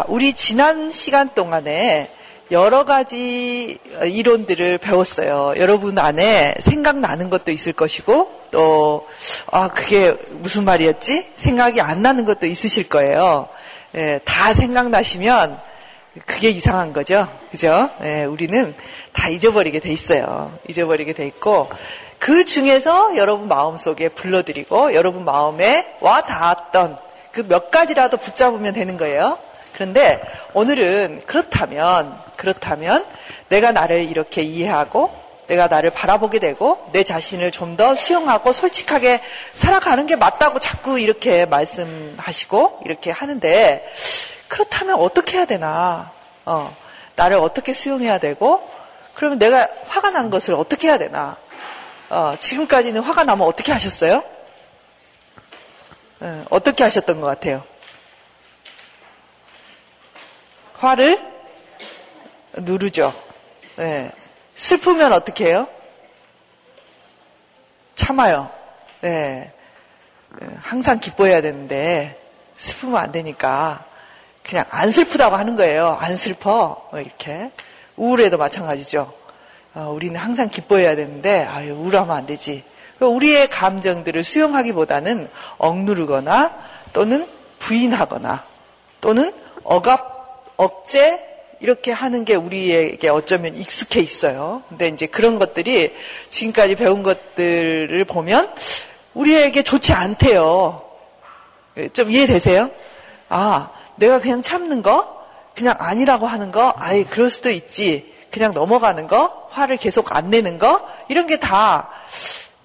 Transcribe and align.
자, 0.00 0.04
우리 0.08 0.32
지난 0.32 0.90
시간 0.90 1.28
동안에 1.28 2.08
여러 2.50 2.86
가지 2.86 3.78
이론들을 4.02 4.78
배웠어요. 4.78 5.52
여러분 5.58 5.98
안에 5.98 6.54
생각나는 6.58 7.28
것도 7.28 7.50
있을 7.50 7.74
것이고, 7.74 8.32
또, 8.50 9.06
아, 9.52 9.68
그게 9.68 10.16
무슨 10.30 10.64
말이었지? 10.64 11.32
생각이 11.36 11.82
안 11.82 12.00
나는 12.00 12.24
것도 12.24 12.46
있으실 12.46 12.88
거예요. 12.88 13.50
예, 13.94 14.20
다 14.24 14.54
생각나시면 14.54 15.60
그게 16.24 16.48
이상한 16.48 16.94
거죠. 16.94 17.28
그죠? 17.50 17.90
예, 18.02 18.24
우리는 18.24 18.74
다 19.12 19.28
잊어버리게 19.28 19.80
돼 19.80 19.90
있어요. 19.90 20.50
잊어버리게 20.66 21.12
돼 21.12 21.26
있고, 21.26 21.68
그 22.18 22.46
중에서 22.46 23.18
여러분 23.18 23.48
마음속에 23.48 24.08
불러드리고, 24.08 24.94
여러분 24.94 25.26
마음에 25.26 25.86
와 26.00 26.22
닿았던 26.22 26.96
그 27.32 27.42
몇 27.46 27.70
가지라도 27.70 28.16
붙잡으면 28.16 28.72
되는 28.72 28.96
거예요. 28.96 29.38
그런데 29.80 30.20
오늘은 30.52 31.22
그렇다면, 31.24 32.14
그렇다면 32.36 33.02
내가 33.48 33.72
나를 33.72 34.02
이렇게 34.02 34.42
이해하고 34.42 35.10
내가 35.46 35.68
나를 35.68 35.88
바라보게 35.88 36.38
되고 36.38 36.86
내 36.92 37.02
자신을 37.02 37.50
좀 37.50 37.78
더 37.78 37.96
수용하고 37.96 38.52
솔직하게 38.52 39.22
살아가는 39.54 40.04
게 40.04 40.16
맞다고 40.16 40.58
자꾸 40.58 41.00
이렇게 41.00 41.46
말씀하시고 41.46 42.82
이렇게 42.84 43.10
하는데 43.10 43.90
그렇다면 44.48 44.96
어떻게 44.96 45.38
해야 45.38 45.46
되나? 45.46 46.10
어, 46.44 46.76
나를 47.16 47.38
어떻게 47.38 47.72
수용해야 47.72 48.18
되고 48.18 48.60
그러면 49.14 49.38
내가 49.38 49.66
화가 49.88 50.10
난 50.10 50.28
것을 50.28 50.52
어떻게 50.56 50.88
해야 50.88 50.98
되나? 50.98 51.38
어, 52.10 52.34
지금까지는 52.38 53.00
화가 53.00 53.24
나면 53.24 53.46
어떻게 53.46 53.72
하셨어요? 53.72 54.22
어, 56.20 56.44
어떻게 56.50 56.84
하셨던 56.84 57.22
것 57.22 57.26
같아요? 57.28 57.62
화를 60.80 61.20
누르죠. 62.54 63.12
네. 63.76 64.10
슬프면 64.54 65.12
어떻게 65.12 65.46
해요? 65.46 65.68
참아요. 67.94 68.50
네. 69.02 69.52
항상 70.60 70.98
기뻐해야 70.98 71.42
되는데 71.42 72.18
슬프면 72.56 72.96
안 72.96 73.12
되니까 73.12 73.84
그냥 74.42 74.64
안 74.70 74.90
슬프다고 74.90 75.36
하는 75.36 75.54
거예요. 75.56 75.98
안 76.00 76.16
슬퍼. 76.16 76.88
뭐 76.90 76.98
이렇게. 76.98 77.50
우울해도 77.96 78.38
마찬가지죠. 78.38 79.12
어, 79.74 79.92
우리는 79.94 80.18
항상 80.18 80.48
기뻐해야 80.48 80.96
되는데 80.96 81.44
아유 81.44 81.74
우울하면 81.74 82.16
안 82.16 82.24
되지. 82.26 82.64
우리의 83.00 83.50
감정들을 83.50 84.24
수용하기보다는 84.24 85.28
억누르거나 85.58 86.54
또는 86.94 87.28
부인하거나 87.58 88.44
또는 89.02 89.32
억압, 89.62 90.19
억제 90.60 91.18
이렇게 91.60 91.90
하는 91.90 92.24
게 92.26 92.34
우리에게 92.34 93.08
어쩌면 93.08 93.54
익숙해 93.54 94.00
있어요. 94.00 94.62
근데 94.68 94.88
이제 94.88 95.06
그런 95.06 95.38
것들이 95.38 95.94
지금까지 96.28 96.74
배운 96.74 97.02
것들을 97.02 98.04
보면 98.04 98.52
우리에게 99.14 99.62
좋지 99.62 99.92
않대요. 99.94 100.82
좀 101.94 102.10
이해되세요? 102.10 102.70
아, 103.30 103.70
내가 103.96 104.20
그냥 104.20 104.42
참는 104.42 104.82
거, 104.82 105.24
그냥 105.54 105.74
아니라고 105.78 106.26
하는 106.26 106.50
거, 106.50 106.74
아예 106.76 107.04
그럴 107.04 107.30
수도 107.30 107.50
있지. 107.50 108.12
그냥 108.30 108.52
넘어가는 108.52 109.06
거, 109.06 109.48
화를 109.50 109.76
계속 109.78 110.14
안 110.14 110.30
내는 110.30 110.58
거, 110.58 110.86
이런 111.08 111.26
게 111.26 111.38
다 111.38 111.88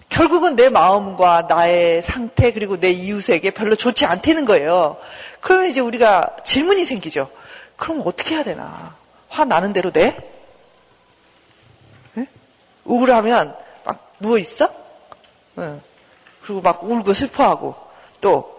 결국은 0.10 0.56
내 0.56 0.70
마음과 0.70 1.48
나의 1.50 2.02
상태 2.02 2.54
그리고 2.54 2.80
내 2.80 2.90
이웃에게 2.90 3.52
별로 3.52 3.76
좋지 3.76 4.06
않다는 4.06 4.46
거예요. 4.46 4.96
그러면 5.42 5.70
이제 5.70 5.82
우리가 5.82 6.38
질문이 6.46 6.86
생기죠. 6.86 7.30
그럼 7.76 8.02
어떻게 8.06 8.36
해야 8.36 8.44
되나? 8.44 8.96
화 9.28 9.46
나는 9.46 9.74
대로 9.74 9.92
내? 9.92 10.18
네? 12.14 12.28
우울하면 12.84 13.56
막 13.84 14.16
누워 14.20 14.38
있어? 14.38 14.74
네. 15.56 15.80
그리고 16.42 16.62
막 16.62 16.84
울고 16.84 17.14
슬퍼하고 17.14 17.76
또 18.22 18.56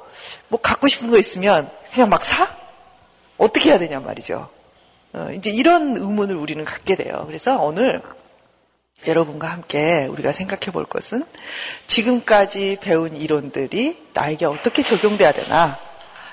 뭐 0.48 0.60
갖고 0.60 0.88
싶은 0.88 1.10
거 1.10 1.18
있으면 1.18 1.70
그냥 1.92 2.08
막 2.08 2.22
사? 2.22 2.48
어떻게 3.38 3.70
해야 3.70 3.78
되냐 3.78 4.00
말이죠. 4.00 4.48
어, 5.12 5.28
이제 5.34 5.50
이런 5.50 5.96
의문을 5.96 6.36
우리는 6.36 6.64
갖게 6.64 6.96
돼요. 6.96 7.24
그래서 7.26 7.60
오늘 7.60 8.02
여러분과 9.06 9.48
함께 9.48 10.06
우리가 10.06 10.32
생각해 10.32 10.72
볼 10.72 10.86
것은 10.86 11.24
지금까지 11.86 12.78
배운 12.80 13.14
이론들이 13.16 14.08
나에게 14.14 14.46
어떻게 14.46 14.82
적용돼야 14.82 15.32
되나, 15.32 15.78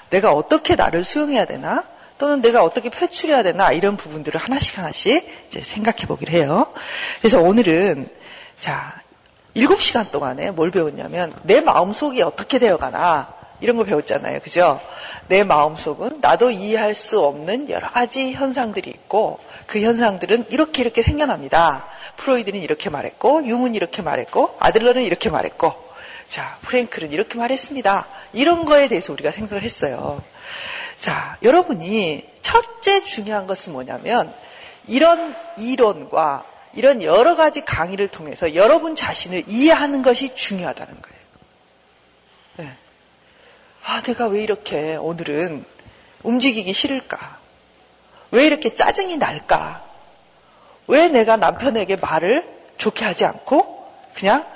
내가 0.09 0.33
어떻게 0.33 0.75
나를 0.75 1.03
수용해야 1.03 1.45
되나, 1.45 1.83
또는 2.23 2.41
내가 2.41 2.63
어떻게 2.63 2.89
표출해야 2.89 3.43
되나 3.43 3.73
이런 3.73 3.97
부분들을 3.97 4.39
하나씩 4.39 4.77
하나씩 4.77 5.27
이제 5.49 5.59
생각해 5.59 6.07
보기로 6.07 6.31
해요. 6.31 6.71
그래서 7.19 7.41
오늘은 7.41 8.07
자 8.61 8.93
일곱 9.53 9.81
시간 9.81 10.09
동안에 10.09 10.51
뭘 10.51 10.71
배웠냐면 10.71 11.35
내 11.43 11.59
마음속이 11.59 12.21
어떻게 12.21 12.59
되어가나 12.59 13.27
이런 13.59 13.75
거 13.75 13.83
배웠잖아요. 13.83 14.39
그죠? 14.39 14.79
내 15.27 15.43
마음속은 15.43 16.19
나도 16.21 16.51
이해할 16.51 16.95
수 16.95 17.19
없는 17.19 17.69
여러 17.69 17.91
가지 17.91 18.31
현상들이 18.31 18.89
있고 18.89 19.39
그 19.67 19.81
현상들은 19.81 20.45
이렇게 20.49 20.81
이렇게 20.81 21.01
생겨납니다. 21.01 21.83
프로이드는 22.15 22.61
이렇게 22.61 22.89
말했고 22.89 23.45
융은 23.47 23.75
이렇게 23.75 24.01
말했고 24.01 24.55
아들러는 24.61 25.03
이렇게 25.03 25.29
말했고 25.29 25.73
자 26.29 26.57
프랭클은 26.61 27.11
이렇게 27.11 27.37
말했습니다. 27.37 28.07
이런 28.31 28.63
거에 28.63 28.87
대해서 28.87 29.11
우리가 29.11 29.31
생각을 29.31 29.61
했어요. 29.61 30.21
자, 31.03 31.37
여러분이 31.43 32.25
첫째 32.41 33.03
중요한 33.03 33.45
것은 33.45 33.73
뭐냐면 33.73 34.33
이런 34.87 35.35
이론과 35.57 36.45
이런 36.75 37.03
여러 37.03 37.35
가지 37.35 37.65
강의를 37.65 38.07
통해서 38.07 38.55
여러분 38.55 38.95
자신을 38.95 39.43
이해하는 39.47 40.01
것이 40.01 40.33
중요하다는 40.33 41.01
거예요. 41.01 41.19
네. 42.55 42.73
아, 43.83 44.01
내가 44.03 44.27
왜 44.27 44.43
이렇게 44.43 44.95
오늘은 44.95 45.65
움직이기 46.23 46.71
싫을까? 46.71 47.37
왜 48.31 48.45
이렇게 48.45 48.73
짜증이 48.73 49.17
날까? 49.17 49.83
왜 50.87 51.09
내가 51.09 51.35
남편에게 51.35 51.97
말을 51.97 52.47
좋게 52.77 53.03
하지 53.03 53.25
않고 53.25 53.91
그냥 54.13 54.47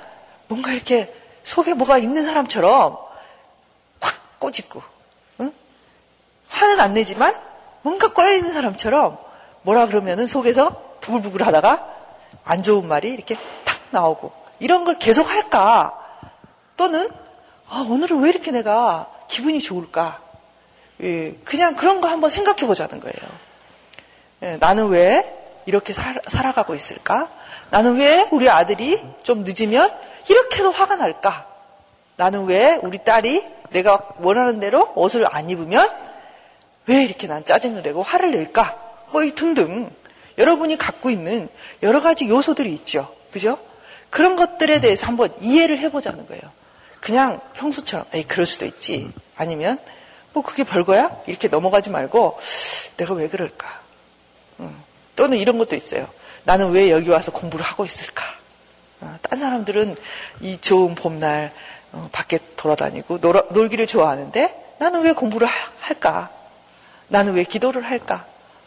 뭔가 0.46 0.72
이렇게 0.72 1.14
속에 1.42 1.74
뭐가 1.74 1.98
있는 1.98 2.24
사람처럼 2.24 2.96
확 4.00 4.40
꼬집고 4.40 4.97
화는 6.48 6.80
안 6.80 6.94
내지만 6.94 7.34
뭔가 7.82 8.12
꼬여있는 8.12 8.52
사람처럼 8.52 9.18
뭐라 9.62 9.86
그러면은 9.86 10.26
속에서 10.26 10.70
부글부글 11.00 11.46
하다가 11.46 11.86
안 12.44 12.62
좋은 12.62 12.86
말이 12.86 13.10
이렇게 13.10 13.36
탁 13.64 13.78
나오고 13.90 14.32
이런 14.60 14.84
걸 14.84 14.98
계속 14.98 15.30
할까? 15.30 15.94
또는 16.76 17.08
아, 17.68 17.86
오늘은 17.88 18.20
왜 18.20 18.30
이렇게 18.30 18.50
내가 18.50 19.08
기분이 19.28 19.60
좋을까? 19.60 20.20
예, 21.02 21.34
그냥 21.44 21.76
그런 21.76 22.00
거 22.00 22.08
한번 22.08 22.30
생각해 22.30 22.66
보자는 22.66 23.00
거예요. 23.00 23.16
예, 24.42 24.56
나는 24.56 24.88
왜 24.88 25.22
이렇게 25.66 25.92
살, 25.92 26.20
살아가고 26.26 26.74
있을까? 26.74 27.28
나는 27.70 27.96
왜 27.96 28.26
우리 28.32 28.48
아들이 28.48 29.00
좀 29.22 29.44
늦으면 29.44 29.92
이렇게도 30.28 30.70
화가 30.70 30.96
날까? 30.96 31.46
나는 32.16 32.46
왜 32.46 32.78
우리 32.82 32.98
딸이 32.98 33.44
내가 33.70 34.00
원하는 34.18 34.60
대로 34.60 34.92
옷을 34.96 35.26
안 35.30 35.50
입으면 35.50 35.88
왜 36.88 37.04
이렇게 37.04 37.26
난 37.26 37.44
짜증을 37.44 37.82
내고 37.82 38.02
화를 38.02 38.32
낼까? 38.32 38.64
허이 39.12 39.34
등등 39.34 39.90
여러분이 40.38 40.76
갖고 40.78 41.10
있는 41.10 41.48
여러 41.82 42.00
가지 42.00 42.28
요소들이 42.28 42.72
있죠. 42.74 43.14
그죠? 43.30 43.58
그런 44.10 44.36
것들에 44.36 44.80
대해서 44.80 45.06
한번 45.06 45.30
이해를 45.40 45.78
해보자는 45.78 46.26
거예요. 46.26 46.42
그냥 47.00 47.40
평소처럼, 47.54 48.06
에이, 48.14 48.24
그럴 48.24 48.46
수도 48.46 48.64
있지. 48.64 49.10
아니면, 49.36 49.78
뭐, 50.32 50.42
그게 50.42 50.64
별거야? 50.64 51.22
이렇게 51.26 51.48
넘어가지 51.48 51.90
말고, 51.90 52.38
내가 52.96 53.14
왜 53.14 53.28
그럴까? 53.28 53.80
음. 54.60 54.82
또는 55.14 55.38
이런 55.38 55.58
것도 55.58 55.76
있어요. 55.76 56.08
나는 56.44 56.70
왜 56.70 56.90
여기 56.90 57.10
와서 57.10 57.30
공부를 57.30 57.64
하고 57.64 57.84
있을까? 57.84 58.24
어, 59.00 59.16
딴 59.22 59.38
사람들은 59.38 59.94
이 60.40 60.58
좋은 60.58 60.94
봄날, 60.94 61.52
어, 61.92 62.08
밖에 62.12 62.38
돌아다니고 62.56 63.18
놀, 63.18 63.44
놀기를 63.50 63.86
좋아하는데, 63.86 64.74
나는 64.78 65.02
왜 65.02 65.12
공부를 65.12 65.46
하, 65.46 65.70
할까? 65.80 66.30
나는 67.08 67.34
왜 67.34 67.44
기도를 67.44 67.84
할까? 67.84 68.26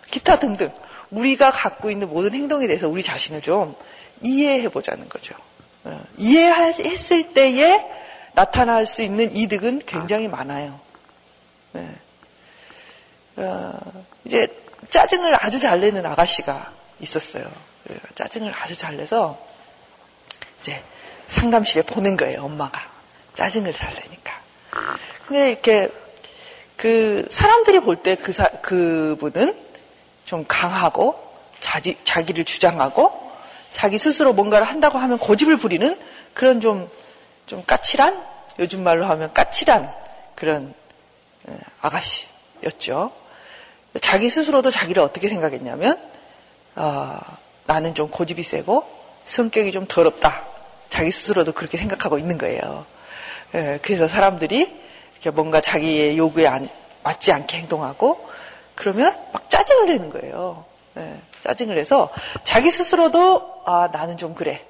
기타 0.09 0.39
등등. 0.39 0.71
우리가 1.09 1.51
갖고 1.51 1.91
있는 1.91 2.09
모든 2.09 2.33
행동에 2.33 2.67
대해서 2.67 2.87
우리 2.87 3.03
자신을 3.03 3.41
좀 3.41 3.75
이해해 4.21 4.69
보자는 4.69 5.09
거죠. 5.09 5.35
어, 5.83 5.99
이해했을 6.17 7.33
때에 7.33 7.83
나타날 8.33 8.85
수 8.85 9.01
있는 9.01 9.35
이득은 9.35 9.81
굉장히 9.85 10.27
많아요. 10.27 10.79
네. 11.73 11.95
어, 13.37 13.73
이제 14.25 14.47
짜증을 14.89 15.35
아주 15.43 15.59
잘 15.59 15.79
내는 15.79 16.05
아가씨가 16.05 16.71
있었어요. 16.99 17.49
짜증을 18.15 18.53
아주 18.53 18.75
잘 18.75 18.95
내서 18.97 19.39
이제 20.59 20.81
상담실에 21.27 21.83
보낸 21.83 22.15
거예요, 22.15 22.43
엄마가. 22.43 22.81
짜증을 23.33 23.73
잘 23.73 23.93
내니까. 23.95 24.39
근데 25.27 25.51
이렇게 25.51 25.89
그 26.81 27.25
사람들이 27.29 27.81
볼 27.81 27.97
때 27.97 28.15
그 28.15 28.33
그분은 28.61 29.55
좀 30.25 30.45
강하고 30.47 31.15
자기 31.59 31.95
자기를 32.03 32.43
주장하고 32.43 33.11
자기 33.71 33.97
스스로 33.99 34.33
뭔가를 34.33 34.65
한다고 34.65 34.97
하면 34.97 35.17
고집을 35.19 35.57
부리는 35.57 35.97
그런 36.33 36.59
좀 36.59 36.89
좀 37.47 37.63
까칠한 37.67 38.17
요즘 38.59 38.81
말로 38.83 39.05
하면 39.07 39.33
까칠한 39.33 39.91
그런 40.35 40.73
예, 41.49 41.57
아가씨였죠. 41.81 43.11
자기 43.99 44.29
스스로도 44.29 44.71
자기를 44.71 45.03
어떻게 45.03 45.27
생각했냐면 45.27 45.99
어, 46.75 47.19
나는 47.65 47.93
좀 47.93 48.09
고집이 48.09 48.41
세고 48.41 48.87
성격이 49.25 49.73
좀 49.73 49.85
더럽다. 49.85 50.45
자기 50.87 51.11
스스로도 51.11 51.51
그렇게 51.51 51.77
생각하고 51.77 52.17
있는 52.17 52.37
거예요. 52.37 52.85
예, 53.55 53.79
그래서 53.81 54.07
사람들이 54.07 54.73
뭔가 55.29 55.61
자기의 55.61 56.17
요구에 56.17 56.47
안, 56.47 56.69
맞지 57.03 57.31
않게 57.31 57.57
행동하고 57.57 58.27
그러면 58.75 59.15
막 59.33 59.49
짜증을 59.49 59.87
내는 59.87 60.09
거예요. 60.09 60.65
예, 60.97 61.19
짜증을 61.41 61.75
내서 61.75 62.09
자기 62.43 62.71
스스로도 62.71 63.61
아 63.65 63.89
나는 63.91 64.17
좀 64.17 64.33
그래 64.33 64.65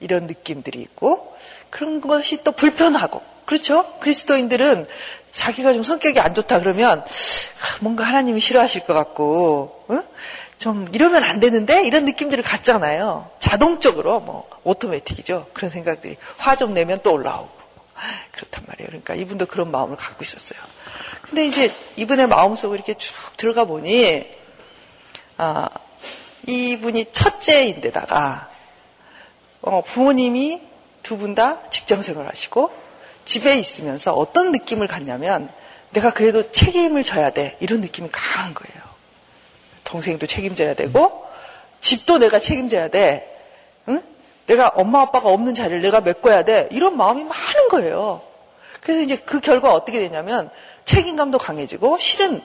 이런 0.00 0.26
느낌들이 0.26 0.80
있고 0.80 1.34
그런 1.70 2.00
것이 2.00 2.44
또 2.44 2.52
불편하고 2.52 3.22
그렇죠? 3.46 3.98
그리스도인들은 4.00 4.86
자기가 5.32 5.72
좀 5.72 5.82
성격이 5.82 6.20
안 6.20 6.34
좋다 6.34 6.60
그러면 6.60 7.04
뭔가 7.80 8.04
하나님이 8.04 8.40
싫어하실 8.40 8.86
것 8.86 8.94
같고 8.94 9.84
응? 9.90 10.02
좀 10.58 10.88
이러면 10.92 11.22
안 11.22 11.40
되는데 11.40 11.86
이런 11.86 12.04
느낌들을 12.06 12.42
갖잖아요. 12.42 13.30
자동적으로 13.38 14.20
뭐 14.20 14.48
오토매틱이죠. 14.64 15.48
그런 15.52 15.70
생각들이 15.70 16.16
화 16.38 16.56
좀 16.56 16.74
내면 16.74 16.98
또 17.02 17.12
올라오고 17.12 17.65
그렇단 18.32 18.64
말이에요. 18.66 18.88
그러니까 18.88 19.14
이분도 19.14 19.46
그런 19.46 19.70
마음을 19.70 19.96
갖고 19.96 20.22
있었어요. 20.22 20.60
근데 21.22 21.46
이제 21.46 21.72
이분의 21.96 22.28
마음속으로 22.28 22.76
이렇게 22.76 22.94
쭉 22.94 23.14
들어가 23.36 23.64
보니 23.64 24.26
아, 25.38 25.68
이분이 26.46 27.06
첫째인데다가 27.12 28.50
어, 29.62 29.82
부모님이 29.82 30.62
두 31.02 31.18
분 31.18 31.34
다 31.34 31.68
직장 31.70 32.02
생활하시고 32.02 32.72
집에 33.24 33.58
있으면서 33.58 34.12
어떤 34.12 34.50
느낌을 34.52 34.86
갖냐면 34.88 35.48
내가 35.90 36.12
그래도 36.12 36.50
책임을 36.50 37.04
져야 37.04 37.30
돼 37.30 37.56
이런 37.60 37.80
느낌이 37.80 38.08
강한 38.10 38.54
거예요. 38.54 38.82
동생도 39.84 40.26
책임져야 40.26 40.74
되고 40.74 41.24
집도 41.80 42.18
내가 42.18 42.38
책임져야 42.40 42.88
돼. 42.88 43.35
응? 44.48 44.54
내가 44.54 44.68
엄마 44.68 45.02
아빠가 45.02 45.28
없는 45.28 45.54
자리를 45.54 45.82
내가 45.82 46.00
메꿔야 46.00 46.44
돼. 46.44 46.68
이런 46.72 46.96
마음이 46.96 47.24
많은 47.24 47.68
거예요. 47.70 48.22
그래서 48.80 49.00
이제 49.00 49.16
그 49.16 49.40
결과 49.40 49.72
어떻게 49.72 49.98
되냐면 49.98 50.50
책임감도 50.84 51.38
강해지고 51.38 51.98
실은 51.98 52.40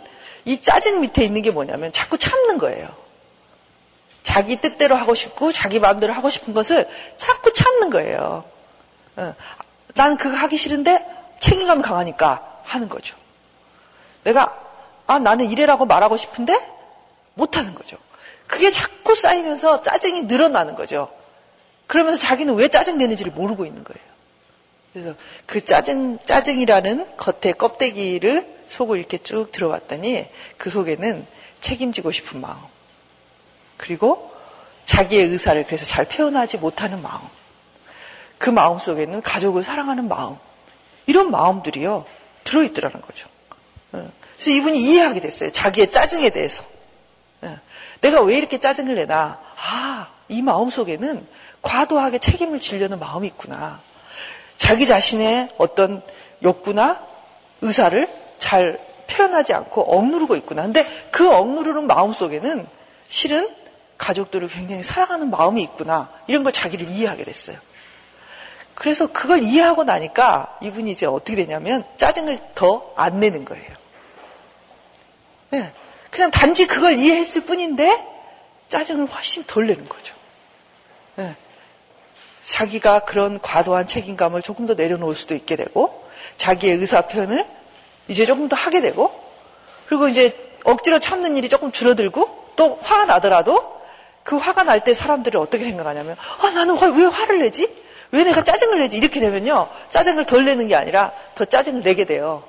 이 0.45 0.59
짜증 0.59 1.01
밑에 1.01 1.23
있는 1.23 1.41
게 1.41 1.51
뭐냐면 1.51 1.91
자꾸 1.91 2.17
참는 2.17 2.57
거예요. 2.57 2.89
자기 4.23 4.55
뜻대로 4.55 4.95
하고 4.95 5.15
싶고 5.15 5.51
자기 5.51 5.79
마음대로 5.79 6.13
하고 6.13 6.29
싶은 6.29 6.53
것을 6.53 6.87
자꾸 7.17 7.53
참는 7.53 7.89
거예요. 7.89 8.43
어. 9.17 9.35
나는 9.93 10.17
그거 10.17 10.35
하기 10.37 10.57
싫은데 10.57 11.05
책임감 11.39 11.81
강하니까 11.81 12.61
하는 12.63 12.89
거죠. 12.89 13.15
내가 14.23 14.57
아 15.07 15.19
나는 15.19 15.49
이래라고 15.49 15.85
말하고 15.85 16.17
싶은데 16.17 16.57
못 17.33 17.57
하는 17.57 17.75
거죠. 17.75 17.97
그게 18.47 18.71
자꾸 18.71 19.15
쌓이면서 19.15 19.81
짜증이 19.81 20.23
늘어나는 20.23 20.75
거죠. 20.75 21.09
그러면서 21.91 22.17
자기는 22.17 22.55
왜 22.55 22.69
짜증 22.69 22.97
내는지를 22.97 23.33
모르고 23.33 23.65
있는 23.65 23.83
거예요. 23.83 24.07
그래서 24.93 25.13
그 25.45 25.65
짜증 25.65 26.19
짜증이라는 26.19 27.17
겉에 27.17 27.51
껍데기를 27.51 28.47
속을 28.69 28.97
이렇게 28.97 29.17
쭉 29.17 29.51
들어봤더니 29.51 30.25
그 30.55 30.69
속에는 30.69 31.27
책임지고 31.59 32.11
싶은 32.11 32.39
마음 32.39 32.55
그리고 33.75 34.33
자기의 34.85 35.25
의사를 35.25 35.61
그래서 35.65 35.85
잘 35.85 36.05
표현하지 36.05 36.59
못하는 36.59 37.01
마음 37.01 37.19
그 38.37 38.49
마음 38.49 38.79
속에는 38.79 39.21
가족을 39.21 39.61
사랑하는 39.61 40.07
마음 40.07 40.37
이런 41.07 41.29
마음들이요 41.29 42.05
들어있더라는 42.45 43.01
거죠. 43.01 43.27
어. 43.91 44.09
그래서 44.35 44.51
이분이 44.51 44.79
이해하게 44.81 45.19
됐어요. 45.19 45.51
자기의 45.51 45.91
짜증에 45.91 46.29
대해서. 46.29 46.63
어. 47.41 47.59
내가 47.99 48.21
왜 48.21 48.37
이렇게 48.37 48.61
짜증을 48.61 48.95
내나? 48.95 49.41
아, 49.57 50.07
이 50.29 50.41
마음 50.41 50.69
속에는 50.69 51.41
과도하게 51.61 52.19
책임을 52.19 52.59
지려는 52.59 52.99
마음이 52.99 53.27
있구나. 53.27 53.79
자기 54.57 54.85
자신의 54.85 55.49
어떤 55.57 56.01
욕구나 56.43 56.99
의사를 57.61 58.07
잘 58.39 58.79
표현하지 59.07 59.53
않고 59.53 59.81
억누르고 59.81 60.35
있구나. 60.37 60.63
근데 60.63 60.85
그 61.11 61.31
억누르는 61.31 61.87
마음 61.87 62.13
속에는 62.13 62.67
실은 63.07 63.49
가족들을 63.97 64.47
굉장히 64.47 64.83
사랑하는 64.83 65.29
마음이 65.29 65.61
있구나. 65.61 66.09
이런 66.27 66.43
걸 66.43 66.51
자기를 66.51 66.87
이해하게 66.89 67.23
됐어요. 67.23 67.57
그래서 68.73 69.07
그걸 69.07 69.43
이해하고 69.43 69.83
나니까 69.83 70.57
이분이 70.63 70.91
이제 70.91 71.05
어떻게 71.05 71.35
되냐면 71.35 71.83
짜증을 71.97 72.39
더 72.55 72.93
안 72.95 73.19
내는 73.19 73.45
거예요. 73.45 73.69
네. 75.51 75.73
그냥 76.09 76.31
단지 76.31 76.67
그걸 76.67 76.97
이해했을 76.99 77.43
뿐인데 77.45 78.07
짜증을 78.69 79.05
훨씬 79.07 79.43
덜 79.45 79.67
내는 79.67 79.87
거죠. 79.87 80.15
네. 81.15 81.35
자기가 82.43 83.01
그런 83.01 83.39
과도한 83.39 83.87
책임감을 83.87 84.41
조금 84.41 84.65
더 84.65 84.73
내려놓을 84.73 85.15
수도 85.15 85.35
있게 85.35 85.55
되고 85.55 86.03
자기의 86.37 86.77
의사 86.77 87.01
표현을 87.01 87.45
이제 88.07 88.25
조금 88.25 88.49
더 88.49 88.55
하게 88.55 88.81
되고 88.81 89.13
그리고 89.87 90.07
이제 90.07 90.35
억지로 90.63 90.99
참는 90.99 91.37
일이 91.37 91.49
조금 91.49 91.71
줄어들고 91.71 92.53
또 92.55 92.79
화가 92.81 93.05
나더라도 93.05 93.79
그 94.23 94.37
화가 94.37 94.63
날 94.63 94.81
때 94.81 94.93
사람들이 94.93 95.37
어떻게 95.37 95.63
생각하냐면 95.63 96.15
아 96.41 96.49
나는 96.51 96.77
왜 96.95 97.05
화를 97.05 97.39
내지? 97.39 97.67
왜 98.11 98.23
내가 98.23 98.43
짜증을 98.43 98.79
내지? 98.79 98.97
이렇게 98.97 99.19
되면요 99.19 99.67
짜증을 99.89 100.25
덜 100.25 100.45
내는 100.45 100.67
게 100.67 100.75
아니라 100.75 101.11
더 101.35 101.45
짜증을 101.45 101.83
내게 101.83 102.05
돼요. 102.05 102.43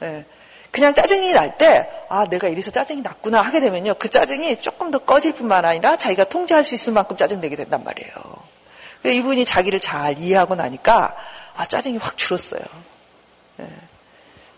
네. 0.00 0.24
그냥 0.70 0.92
짜증이 0.92 1.32
날 1.32 1.56
때, 1.56 1.88
아, 2.08 2.26
내가 2.28 2.48
이래서 2.48 2.72
짜증이 2.72 3.00
났구나 3.02 3.40
하게 3.40 3.60
되면요. 3.60 3.94
그 3.94 4.10
짜증이 4.10 4.60
조금 4.60 4.90
더 4.90 4.98
꺼질 4.98 5.32
뿐만 5.32 5.64
아니라 5.64 5.94
자기가 5.96 6.24
통제할 6.24 6.64
수 6.64 6.74
있을 6.74 6.92
만큼 6.92 7.16
짜증내게 7.16 7.54
된단 7.54 7.84
말이에요. 7.84 8.12
이분이 9.04 9.44
자기를 9.44 9.80
잘 9.80 10.18
이해하고 10.18 10.54
나니까, 10.54 11.14
아, 11.56 11.66
짜증이 11.66 11.98
확 11.98 12.16
줄었어요. 12.16 12.62
네. 13.56 13.68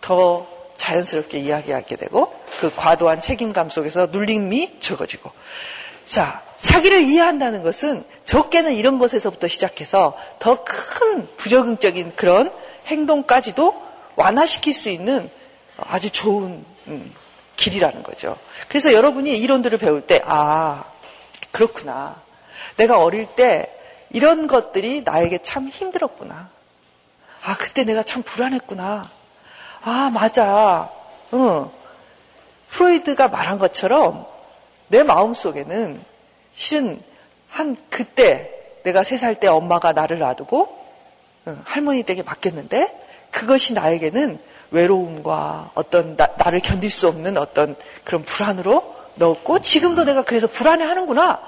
더 0.00 0.46
자연스럽게 0.76 1.38
이야기하게 1.38 1.96
되고, 1.96 2.34
그 2.60 2.74
과도한 2.74 3.20
책임감 3.20 3.70
속에서 3.70 4.06
눌림이 4.06 4.78
적어지고. 4.80 5.30
자, 6.06 6.42
자기를 6.62 7.02
이해한다는 7.02 7.62
것은 7.62 8.04
적게는 8.24 8.74
이런 8.74 8.98
것에서부터 8.98 9.48
시작해서 9.48 10.16
더 10.38 10.64
큰 10.64 11.28
부적응적인 11.36 12.14
그런 12.16 12.50
행동까지도 12.86 13.82
완화시킬 14.16 14.72
수 14.74 14.88
있는 14.88 15.28
아주 15.76 16.10
좋은 16.10 16.64
음, 16.88 17.14
길이라는 17.56 18.02
거죠. 18.02 18.36
그래서 18.68 18.92
여러분이 18.92 19.36
이론들을 19.38 19.78
배울 19.78 20.00
때, 20.00 20.20
아, 20.24 20.84
그렇구나. 21.50 22.20
내가 22.76 22.98
어릴 22.98 23.26
때 23.26 23.72
이런 24.10 24.46
것들이 24.46 25.02
나에게 25.02 25.38
참 25.42 25.68
힘들었구나. 25.68 26.50
아, 27.44 27.56
그때 27.56 27.84
내가 27.84 28.02
참 28.02 28.22
불안했구나. 28.22 29.10
아, 29.82 30.10
맞아. 30.12 30.90
응. 31.34 31.70
프로이드가 32.68 33.28
말한 33.28 33.58
것처럼 33.58 34.26
내 34.88 35.02
마음 35.02 35.34
속에는 35.34 36.00
실은 36.54 37.00
한 37.50 37.76
그때 37.90 38.52
내가 38.82 39.02
세 39.02 39.16
살 39.16 39.34
때 39.40 39.48
엄마가 39.48 39.92
나를 39.92 40.18
놔두고 40.18 40.86
응, 41.48 41.60
할머니 41.64 42.02
댁에 42.02 42.22
맡겼는데 42.22 43.06
그것이 43.30 43.74
나에게는 43.74 44.38
외로움과 44.70 45.70
어떤 45.74 46.16
나, 46.16 46.26
를 46.50 46.60
견딜 46.60 46.90
수 46.90 47.08
없는 47.08 47.36
어떤 47.36 47.76
그런 48.04 48.22
불안으로 48.24 48.94
넣었고 49.16 49.60
지금도 49.60 50.04
내가 50.04 50.22
그래서 50.22 50.46
불안해 50.46 50.84
하는구나 50.84 51.40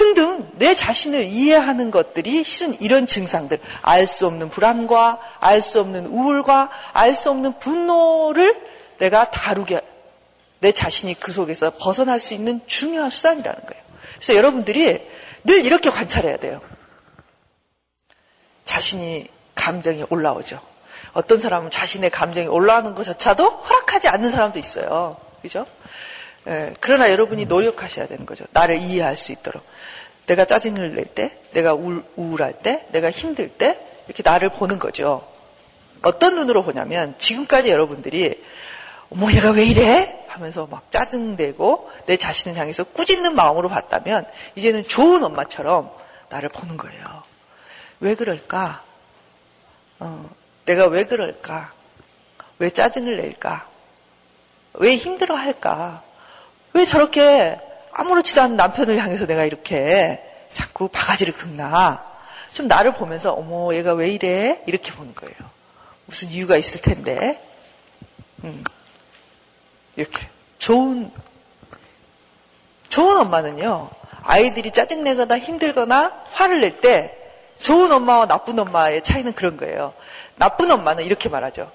등등 0.00 0.50
내 0.54 0.74
자신을 0.74 1.24
이해하는 1.24 1.90
것들이 1.90 2.42
실은 2.42 2.74
이런 2.80 3.06
증상들 3.06 3.60
알 3.82 4.06
수 4.06 4.26
없는 4.26 4.48
불안과 4.48 5.20
알 5.40 5.60
수 5.60 5.78
없는 5.80 6.06
우울과 6.06 6.70
알 6.94 7.14
수 7.14 7.28
없는 7.28 7.58
분노를 7.58 8.58
내가 8.96 9.30
다루게 9.30 9.82
내 10.60 10.72
자신이 10.72 11.20
그 11.20 11.32
속에서 11.32 11.72
벗어날 11.78 12.18
수 12.18 12.32
있는 12.32 12.62
중요한 12.66 13.10
수단이라는 13.10 13.60
거예요. 13.60 13.82
그래서 14.14 14.36
여러분들이 14.36 15.06
늘 15.44 15.66
이렇게 15.66 15.90
관찰해야 15.90 16.38
돼요. 16.38 16.62
자신이 18.64 19.26
감정이 19.54 20.06
올라오죠. 20.08 20.58
어떤 21.12 21.40
사람은 21.40 21.70
자신의 21.70 22.08
감정이 22.08 22.46
올라오는 22.46 22.94
것조차도 22.94 23.44
허락하지 23.50 24.08
않는 24.08 24.30
사람도 24.30 24.58
있어요. 24.58 25.18
그죠? 25.42 25.66
예, 26.46 26.74
그러나 26.80 27.10
여러분이 27.10 27.46
노력하셔야 27.46 28.06
되는 28.06 28.26
거죠. 28.26 28.44
나를 28.52 28.76
이해할 28.76 29.16
수 29.16 29.32
있도록. 29.32 29.62
내가 30.26 30.44
짜증을 30.44 30.94
낼 30.94 31.04
때, 31.06 31.36
내가 31.52 31.74
우울, 31.74 32.04
우울할 32.16 32.54
때, 32.60 32.86
내가 32.92 33.10
힘들 33.10 33.48
때, 33.48 33.78
이렇게 34.06 34.22
나를 34.24 34.48
보는 34.48 34.78
거죠. 34.78 35.26
어떤 36.02 36.36
눈으로 36.36 36.62
보냐면, 36.62 37.14
지금까지 37.18 37.70
여러분들이 37.70 38.42
어머, 39.10 39.30
얘가 39.32 39.50
왜 39.50 39.64
이래? 39.64 40.24
하면서 40.28 40.66
막 40.66 40.90
짜증내고 40.92 41.90
내 42.06 42.16
자신을 42.16 42.56
향해서 42.56 42.84
꾸짖는 42.84 43.34
마음으로 43.34 43.68
봤다면 43.68 44.24
이제는 44.54 44.84
좋은 44.84 45.24
엄마처럼 45.24 45.90
나를 46.28 46.48
보는 46.50 46.76
거예요. 46.76 47.02
왜 47.98 48.14
그럴까? 48.14 48.84
어, 49.98 50.30
내가 50.64 50.86
왜 50.86 51.04
그럴까? 51.04 51.72
왜 52.60 52.70
짜증을 52.70 53.16
낼까? 53.16 53.66
왜 54.74 54.94
힘들어 54.94 55.34
할까? 55.34 56.04
왜 56.72 56.86
저렇게 56.86 57.60
아무렇지도 57.92 58.42
않은 58.42 58.56
남편을 58.56 58.98
향해서 58.98 59.26
내가 59.26 59.44
이렇게 59.44 60.22
자꾸 60.52 60.88
바가지를 60.88 61.34
긁나? 61.34 62.04
좀 62.52 62.66
나를 62.66 62.92
보면서, 62.92 63.32
어머, 63.32 63.74
얘가 63.74 63.92
왜 63.92 64.10
이래? 64.10 64.62
이렇게 64.66 64.92
보는 64.92 65.14
거예요. 65.14 65.34
무슨 66.06 66.28
이유가 66.28 66.56
있을 66.56 66.80
텐데. 66.80 67.40
음. 68.44 68.64
이렇게. 69.96 70.28
좋은, 70.58 71.10
좋은 72.88 73.16
엄마는요, 73.18 73.88
아이들이 74.22 74.72
짜증내거나 74.72 75.38
힘들거나 75.38 76.12
화를 76.32 76.60
낼 76.60 76.80
때, 76.80 77.16
좋은 77.60 77.92
엄마와 77.92 78.26
나쁜 78.26 78.58
엄마의 78.58 79.02
차이는 79.02 79.34
그런 79.34 79.56
거예요. 79.56 79.94
나쁜 80.36 80.70
엄마는 80.70 81.04
이렇게 81.04 81.28
말하죠. 81.28 81.70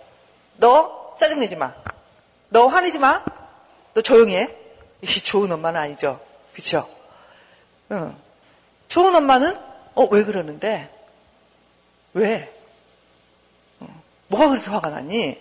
너 0.58 1.16
짜증내지 1.20 1.56
마. 1.56 1.74
너 2.50 2.68
화내지 2.68 2.98
마. 2.98 3.24
너 3.94 4.02
조용히 4.02 4.36
해. 4.36 4.65
이게 5.06 5.20
좋은 5.20 5.52
엄마는 5.52 5.80
아니죠. 5.80 6.20
그쵸? 6.54 6.90
응. 7.92 8.16
좋은 8.88 9.14
엄마는, 9.14 9.56
어, 9.94 10.06
왜 10.06 10.24
그러는데? 10.24 10.90
왜? 12.14 12.52
어, 13.80 14.02
뭐가 14.28 14.50
그렇게 14.50 14.72
화가 14.72 14.90
났니? 14.90 15.40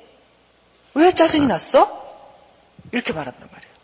왜 0.93 1.13
짜증이 1.13 1.47
났어? 1.47 2.03
이렇게 2.93 3.15
말한단 3.15 3.49
말이에요. 3.51 3.75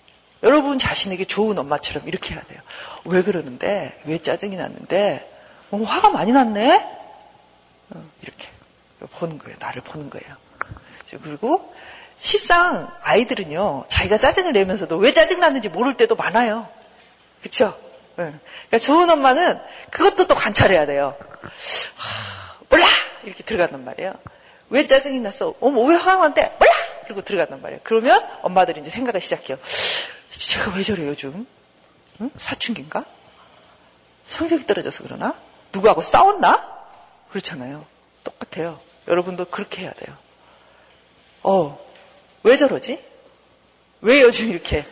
여러분 0.42 0.78
자신에게 0.78 1.24
좋은 1.24 1.58
엄마처럼 1.58 2.06
이렇게 2.06 2.34
해야 2.34 2.42
돼요. 2.44 2.60
왜 3.06 3.22
그러는데? 3.22 4.02
왜 4.04 4.18
짜증이 4.20 4.56
났는데? 4.56 5.28
어, 5.70 5.78
화가 5.78 6.10
많이 6.10 6.30
났네? 6.32 6.76
어, 7.90 8.04
이렇게 8.20 8.48
보는 9.12 9.38
거예요. 9.38 9.56
나를 9.58 9.80
보는 9.80 10.10
거예요. 10.10 10.36
그리고 11.22 11.74
실상 12.20 12.90
아이들은요, 13.02 13.84
자기가 13.88 14.18
짜증을 14.18 14.52
내면서도 14.52 14.96
왜 14.96 15.12
짜증 15.12 15.40
났는지 15.40 15.68
모를 15.68 15.94
때도 15.96 16.16
많아요. 16.16 16.68
네. 18.16 18.34
그러니까 18.68 18.78
좋은 18.78 19.08
엄마는 19.08 19.58
그것도 19.90 20.26
또 20.26 20.34
관찰해야 20.34 20.86
돼요. 20.86 21.16
하, 21.96 22.64
몰라! 22.68 22.86
이렇게 23.24 23.42
들어간단 23.42 23.84
말이에요. 23.84 24.14
왜 24.68 24.86
짜증이 24.86 25.20
났어? 25.20 25.54
어머, 25.60 25.82
왜 25.82 25.96
화가 25.96 26.28
났대? 26.28 26.56
몰라! 26.58 26.72
그리고 27.04 27.22
들어간단 27.22 27.62
말이에요. 27.62 27.80
그러면 27.82 28.24
엄마들이 28.42 28.80
이제 28.80 28.90
생각을 28.90 29.20
시작해요. 29.20 29.58
제가 30.30 30.72
왜 30.76 30.82
저래 30.82 31.06
요즘? 31.08 31.46
응? 32.20 32.30
사춘기인가? 32.36 33.04
성적이 34.28 34.66
떨어져서 34.66 35.04
그러나? 35.04 35.34
누구하고 35.72 36.02
싸웠나? 36.02 36.80
그렇잖아요. 37.30 37.84
똑같아요. 38.22 38.78
여러분도 39.08 39.46
그렇게 39.46 39.82
해야 39.82 39.92
돼요. 39.92 40.14
어, 41.42 41.78
왜 42.42 42.56
저러지? 42.56 43.02
왜 44.00 44.22
요즘 44.22 44.48
이렇게 44.50 44.84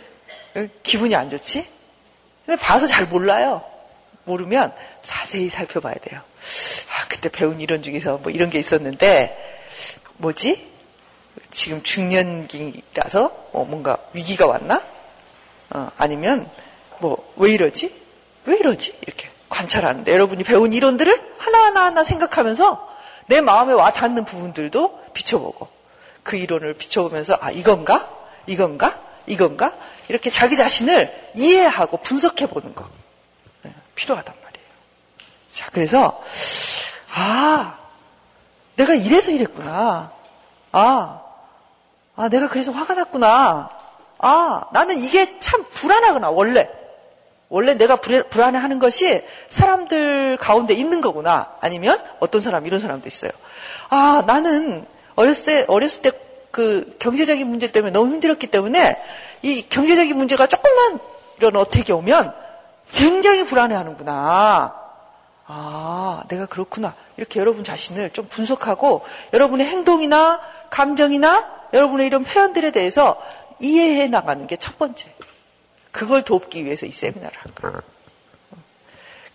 기분이 0.83 1.14
안 1.14 1.31
좋지? 1.31 1.67
근데 2.45 2.61
봐서 2.61 2.87
잘 2.87 3.07
몰라요. 3.07 3.62
모르면 4.25 4.73
자세히 5.02 5.49
살펴봐야 5.49 5.95
돼요. 5.95 6.21
아, 6.21 7.09
그때 7.09 7.28
배운 7.28 7.61
이론 7.61 7.83
중에서 7.83 8.19
뭐 8.19 8.31
이런 8.31 8.50
게 8.50 8.59
있었는데, 8.59 9.64
뭐지? 10.19 10.69
지금 11.50 11.83
중년기라서 11.83 13.49
뭐 13.52 13.64
뭔가 13.64 13.99
위기가 14.12 14.47
왔나? 14.47 14.83
어, 15.71 15.90
아니면 15.97 16.50
뭐 16.99 17.17
왜 17.37 17.52
이러지? 17.52 17.95
왜 18.45 18.57
이러지? 18.57 18.99
이렇게 19.07 19.28
관찰하는데 19.49 20.11
여러분이 20.12 20.43
배운 20.45 20.73
이론들을 20.73 21.35
하나하나 21.38 21.85
하나 21.87 22.05
생각하면서 22.05 22.97
내 23.26 23.40
마음에 23.40 23.73
와 23.73 23.93
닿는 23.93 24.25
부분들도 24.25 25.05
비춰보고 25.14 25.69
그 26.28 26.37
이론을 26.37 26.75
비춰보면서 26.75 27.38
아 27.40 27.50
이건가? 27.50 28.06
이건가? 28.47 29.00
이건가? 29.26 29.73
이렇게 30.08 30.28
자기 30.28 30.56
자신을 30.56 31.30
이해하고 31.35 31.97
분석해 31.97 32.49
보는 32.49 32.75
거 32.75 32.87
네, 33.62 33.73
필요하단 33.94 34.35
말이에요. 34.35 34.68
자 35.54 35.70
그래서 35.73 36.23
아 37.14 37.78
내가 38.76 38.94
이래서 38.94 39.30
이랬구나. 39.30 40.12
아, 40.73 41.23
아 42.14 42.28
내가 42.28 42.50
그래서 42.50 42.73
화가 42.73 42.92
났구나. 42.92 43.70
아 44.18 44.68
나는 44.75 44.99
이게 44.99 45.40
참 45.40 45.64
불안하구나 45.73 46.28
원래. 46.28 46.68
원래 47.49 47.73
내가 47.73 47.97
불안해 47.97 48.58
하는 48.58 48.78
것이 48.78 49.25
사람들 49.49 50.37
가운데 50.37 50.75
있는 50.75 51.00
거구나. 51.00 51.56
아니면 51.62 51.99
어떤 52.20 52.42
사람 52.42 52.66
이런 52.66 52.80
사람도 52.80 53.08
있어요. 53.08 53.30
아 53.88 54.23
나는 54.26 54.87
어렸을 55.18 55.44
때 55.44 55.64
어렸을 55.68 56.02
때 56.02 56.10
그 56.50 56.96
경제적인 56.98 57.46
문제 57.46 57.70
때문에 57.70 57.92
너무 57.92 58.12
힘들었기 58.12 58.46
때문에 58.48 58.96
이 59.42 59.62
경제적인 59.68 60.16
문제가 60.16 60.46
조금만 60.46 60.98
이런 61.38 61.56
어택이 61.56 61.92
오면 61.92 62.34
굉장히 62.92 63.44
불안해하는구나. 63.44 64.75
아 65.46 66.22
내가 66.28 66.46
그렇구나. 66.46 66.94
이렇게 67.16 67.40
여러분 67.40 67.64
자신을 67.64 68.10
좀 68.10 68.26
분석하고 68.28 69.04
여러분의 69.34 69.66
행동이나 69.66 70.40
감정이나 70.70 71.68
여러분의 71.72 72.06
이런 72.06 72.25
표현들에 72.25 72.70
대해서 72.70 73.20
이해해 73.60 74.08
나가는 74.08 74.46
게 74.46 74.56
첫 74.56 74.78
번째. 74.78 75.12
그걸 75.92 76.22
돕기 76.22 76.64
위해서 76.64 76.87
이 76.87 76.92
세미나를 76.92 77.37
한 77.38 77.54
거예요. 77.54 77.80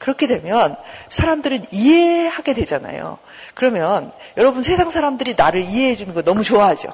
그렇게 0.03 0.27
되면 0.27 0.75
사람들은 1.07 1.67
이해하게 1.71 2.55
되잖아요. 2.55 3.19
그러면 3.53 4.11
여러분 4.35 4.61
세상 4.61 4.91
사람들이 4.91 5.35
나를 5.37 5.61
이해해 5.61 5.95
주는 5.95 6.13
거 6.13 6.21
너무 6.23 6.43
좋아하죠. 6.43 6.91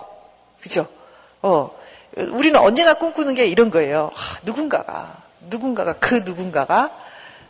그죠? 0.62 0.86
어. 1.42 1.72
우리는 2.16 2.60
언제나 2.60 2.94
꿈꾸는 2.94 3.34
게 3.34 3.48
이런 3.48 3.72
거예요. 3.72 4.12
하, 4.14 4.40
누군가가, 4.44 5.24
누군가가, 5.42 5.94
그 5.94 6.22
누군가가 6.24 6.92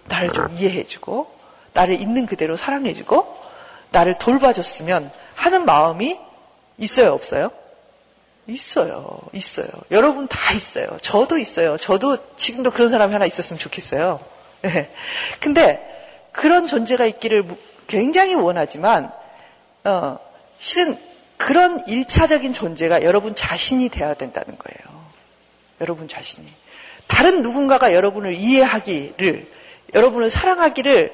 나를 0.06 0.30
좀 0.30 0.50
이해해 0.54 0.86
주고, 0.86 1.30
나를 1.74 2.00
있는 2.00 2.26
그대로 2.26 2.56
사랑해 2.56 2.94
주고, 2.94 3.38
나를 3.92 4.18
돌봐줬으면 4.18 5.12
하는 5.36 5.66
마음이 5.66 6.18
있어요, 6.78 7.12
없어요? 7.12 7.52
있어요. 8.48 9.20
있어요. 9.34 9.68
여러분 9.92 10.26
다 10.30 10.54
있어요. 10.54 10.88
저도 11.02 11.38
있어요. 11.38 11.76
저도 11.76 12.36
지금도 12.38 12.72
그런 12.72 12.88
사람이 12.88 13.12
하나 13.12 13.26
있었으면 13.26 13.60
좋겠어요. 13.60 14.39
네. 14.62 14.90
근데 15.40 16.28
그런 16.32 16.68
존재가 16.68 17.06
있기를 17.06 17.46
굉장히 17.88 18.36
원하지만, 18.36 19.12
어, 19.84 20.20
실은 20.58 20.98
그런 21.38 21.84
일차적인 21.88 22.54
존재가 22.54 23.04
여러분 23.04 23.34
자신이 23.36 23.90
되어야 23.90 24.14
된다는 24.14 24.58
거예요. 24.58 25.00
여러분 25.82 26.08
자신이. 26.08 26.46
다른 27.08 27.42
누군가가 27.42 27.94
여러분을 27.94 28.34
이해하기를, 28.34 29.48
여러분을 29.94 30.30
사랑하기를 30.30 31.12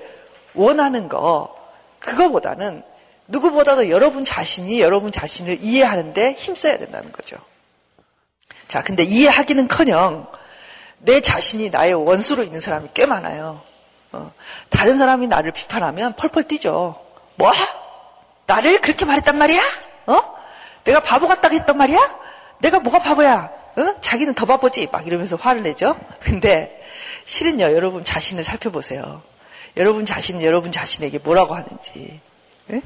원하는 0.56 1.08
거, 1.08 1.56
그거보다는 2.00 2.84
누구보다도 3.28 3.90
여러분 3.90 4.24
자신이 4.24 4.82
여러분 4.82 5.12
자신을 5.12 5.60
이해하는데 5.62 6.34
힘써야 6.34 6.78
된다는 6.78 7.12
거죠. 7.12 7.38
자, 8.68 8.84
근데 8.84 9.04
이해하기는 9.04 9.68
커녕 9.68 10.28
내 11.06 11.22
자신이 11.22 11.70
나의 11.70 11.94
원수로 11.94 12.44
있는 12.44 12.60
사람이 12.60 12.90
꽤 12.94 13.06
많아요. 13.06 13.62
어, 14.12 14.32
다른 14.70 14.98
사람이 14.98 15.28
나를 15.28 15.52
비판하면 15.52 16.16
펄펄 16.16 16.48
뛰죠. 16.48 16.96
뭐? 17.36 17.52
나를 18.48 18.82
그렇게 18.82 19.06
말했단 19.06 19.38
말이야? 19.38 19.62
어? 20.08 20.36
내가 20.84 21.00
바보 21.02 21.28
같다고 21.28 21.56
했단 21.56 21.78
말이야? 21.78 22.00
내가 22.60 22.80
뭐가 22.80 23.00
바보야? 23.00 23.52
어? 23.78 24.02
자기는 24.02 24.34
더 24.34 24.46
바보지? 24.46 24.88
막 24.92 25.06
이러면서 25.06 25.36
화를 25.36 25.64
내죠. 25.64 25.96
근데 26.20 26.82
실은요, 27.26 27.66
여러분 27.66 28.04
자신을 28.04 28.44
살펴보세요. 28.44 29.22
여러분 29.78 30.06
자신은 30.06 30.42
여러분 30.44 30.72
자신에게 30.72 31.20
뭐라고 31.20 31.56
하는지. 31.56 32.20
예? 32.72 32.82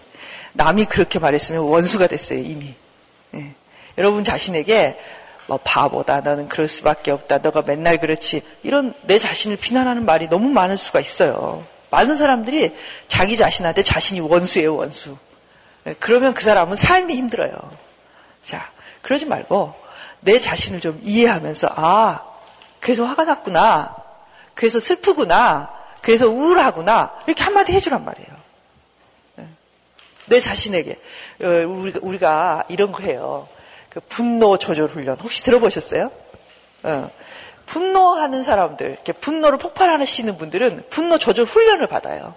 남이 0.53 0.85
그렇게 0.85 1.19
말했으면 1.19 1.61
원수가 1.61 2.07
됐어요, 2.07 2.39
이미. 2.39 2.73
예. 3.35 3.53
여러분 3.97 4.23
자신에게 4.23 4.99
뭐 5.49 5.59
바보다, 5.63 6.21
너는 6.21 6.47
그럴 6.47 6.67
수밖에 6.67 7.09
없다, 7.09 7.39
너가 7.39 7.63
맨날 7.63 7.97
그렇지. 7.97 8.43
이런 8.61 8.93
내 9.01 9.17
자신을 9.17 9.57
비난하는 9.57 10.05
말이 10.05 10.29
너무 10.29 10.47
많을 10.49 10.77
수가 10.77 10.99
있어요. 10.99 11.65
많은 11.89 12.15
사람들이 12.15 12.75
자기 13.07 13.35
자신한테 13.35 13.81
자신이 13.81 14.19
원수예요, 14.19 14.75
원수. 14.75 15.17
예. 15.87 15.95
그러면 15.99 16.35
그 16.35 16.43
사람은 16.43 16.77
삶이 16.77 17.15
힘들어요. 17.15 17.51
자, 18.43 18.69
그러지 19.01 19.25
말고 19.25 19.73
내 20.19 20.39
자신을 20.39 20.81
좀 20.81 20.99
이해하면서, 21.03 21.73
아, 21.75 22.23
그래서 22.79 23.03
화가 23.05 23.25
났구나. 23.25 23.95
그래서 24.53 24.79
슬프구나. 24.79 25.73
그래서 26.03 26.29
우울하구나. 26.29 27.21
이렇게 27.25 27.43
한마디 27.43 27.73
해주란 27.73 28.05
말이에요. 28.05 28.39
내 30.27 30.39
자신에게 30.39 30.99
어, 31.41 31.47
우리가 32.01 32.65
이런 32.69 32.91
거 32.91 33.01
해요. 33.01 33.47
그 33.89 33.99
분노 34.01 34.57
조절 34.57 34.87
훈련 34.87 35.17
혹시 35.19 35.43
들어보셨어요? 35.43 36.11
어. 36.83 37.09
분노하는 37.65 38.43
사람들, 38.43 38.87
이렇게 38.91 39.13
분노를 39.13 39.59
폭발하시는 39.59 40.37
분들은 40.37 40.85
분노 40.89 41.17
조절 41.17 41.45
훈련을 41.45 41.87
받아요. 41.87 42.35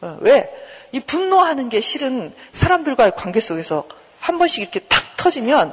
어. 0.00 0.16
왜? 0.20 0.50
이 0.92 1.00
분노하는 1.00 1.68
게 1.68 1.80
실은 1.80 2.34
사람들과의 2.52 3.12
관계 3.14 3.40
속에서 3.40 3.86
한 4.20 4.38
번씩 4.38 4.62
이렇게 4.62 4.80
탁 4.80 5.02
터지면 5.16 5.72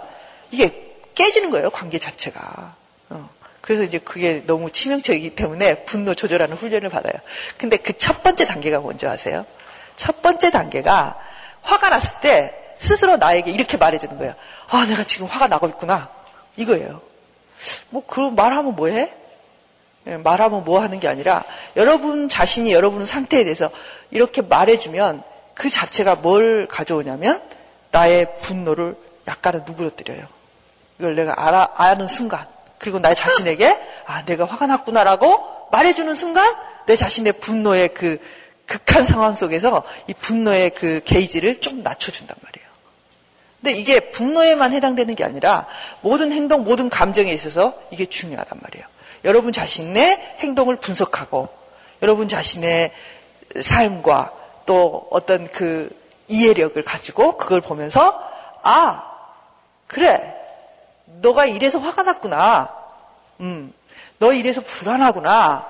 이게 0.52 0.94
깨지는 1.16 1.52
거예요, 1.52 1.70
관계 1.70 2.00
자체가. 2.00 2.76
어. 3.10 3.30
그래서 3.62 3.84
이제 3.84 3.98
그게 3.98 4.44
너무 4.46 4.70
치명적이기 4.70 5.36
때문에 5.36 5.86
분노 5.86 6.14
조절하는 6.14 6.58
훈련을 6.58 6.90
받아요. 6.90 7.14
근데 7.58 7.78
그 7.78 7.94
첫 7.94 8.24
번째 8.24 8.46
단계가 8.46 8.80
뭔지 8.80 9.08
아세요? 9.08 9.46
첫 9.96 10.22
번째 10.22 10.52
단계가 10.52 11.18
화가 11.62 11.90
났을 11.90 12.20
때 12.22 12.54
스스로 12.80 13.18
나에게 13.18 13.52
이렇게 13.52 13.78
말해주는 13.78 14.18
거예요. 14.18 14.36
아, 14.70 14.86
내가 14.86 15.04
지금 15.04 15.28
화가 15.28 15.48
나고 15.48 15.68
있구나. 15.68 16.10
이거예요. 16.58 17.02
뭐, 17.90 18.06
그럼 18.06 18.36
말하면 18.36 18.76
뭐 18.76 18.88
해? 18.88 19.14
예, 20.08 20.18
말하면 20.18 20.64
뭐 20.64 20.82
하는 20.82 21.00
게 21.00 21.08
아니라 21.08 21.44
여러분 21.76 22.30
자신이 22.30 22.72
여러분 22.74 23.06
상태에 23.06 23.44
대해서 23.44 23.72
이렇게 24.12 24.42
말해주면 24.42 25.24
그 25.56 25.70
자체가 25.70 26.16
뭘 26.16 26.68
가져오냐면 26.68 27.42
나의 27.92 28.36
분노를 28.42 28.96
약간은 29.28 29.64
누그러뜨려요. 29.66 30.28
이걸 31.00 31.16
내가 31.16 31.34
알아, 31.36 31.70
아는 31.76 32.08
순간 32.08 32.46
그리고 32.78 33.00
나 33.00 33.14
자신에게 33.14 33.76
아 34.06 34.24
내가 34.26 34.46
화가 34.46 34.68
났구나라고 34.68 35.70
말해주는 35.72 36.14
순간 36.14 36.56
내 36.86 36.96
자신의 36.96 37.34
분노의 37.34 37.90
그 37.94 38.20
극한 38.68 39.06
상황 39.06 39.36
속에서 39.36 39.84
이 40.08 40.14
분노의 40.14 40.72
그 40.72 41.02
게이지를 41.04 41.62
좀 41.62 41.82
낮춰준단 41.82 42.36
말이에요. 42.44 42.65
근데 43.66 43.80
이게 43.80 44.12
분노에만 44.12 44.74
해당되는 44.74 45.16
게 45.16 45.24
아니라 45.24 45.66
모든 46.02 46.32
행동, 46.32 46.64
모든 46.64 46.88
감정에 46.88 47.32
있어서 47.34 47.74
이게 47.90 48.06
중요하단 48.06 48.60
말이에요. 48.62 48.86
여러분 49.24 49.52
자신의 49.52 50.36
행동을 50.38 50.76
분석하고 50.76 51.50
여러분 52.04 52.28
자신의 52.28 52.92
삶과 53.60 54.34
또 54.68 55.08
어떤 55.10 55.48
그 55.48 55.90
이해력을 56.28 56.80
가지고 56.84 57.38
그걸 57.38 57.60
보면서 57.60 58.22
아 58.62 59.12
그래 59.88 60.36
너가 61.06 61.48
이래서 61.48 61.80
화가 61.80 62.04
났구나 62.04 62.70
음, 63.40 63.74
너 64.20 64.32
이래서 64.32 64.62
불안하구나 64.62 65.66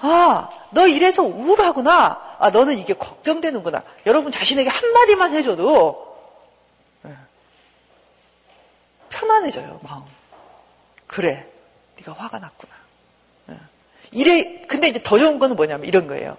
아, 0.00 0.50
너 0.70 0.86
이래서 0.86 1.22
우울하구나. 1.22 2.36
아, 2.38 2.50
너는 2.50 2.78
이게 2.78 2.92
걱정되는구나. 2.92 3.82
여러분 4.04 4.30
자신에게 4.30 4.68
한마디만 4.68 5.32
해줘도 5.34 6.14
예, 7.06 7.16
편안해져요, 9.14 9.80
마음. 9.82 10.02
그래, 11.06 11.46
네가 11.96 12.12
화가 12.12 12.38
났구나. 12.40 12.72
예. 13.50 13.58
이래, 14.12 14.62
근데 14.66 14.88
이제 14.88 15.00
더 15.02 15.18
좋은 15.18 15.38
거는 15.38 15.54
뭐냐면 15.56 15.86
이런 15.86 16.06
거예요. 16.08 16.36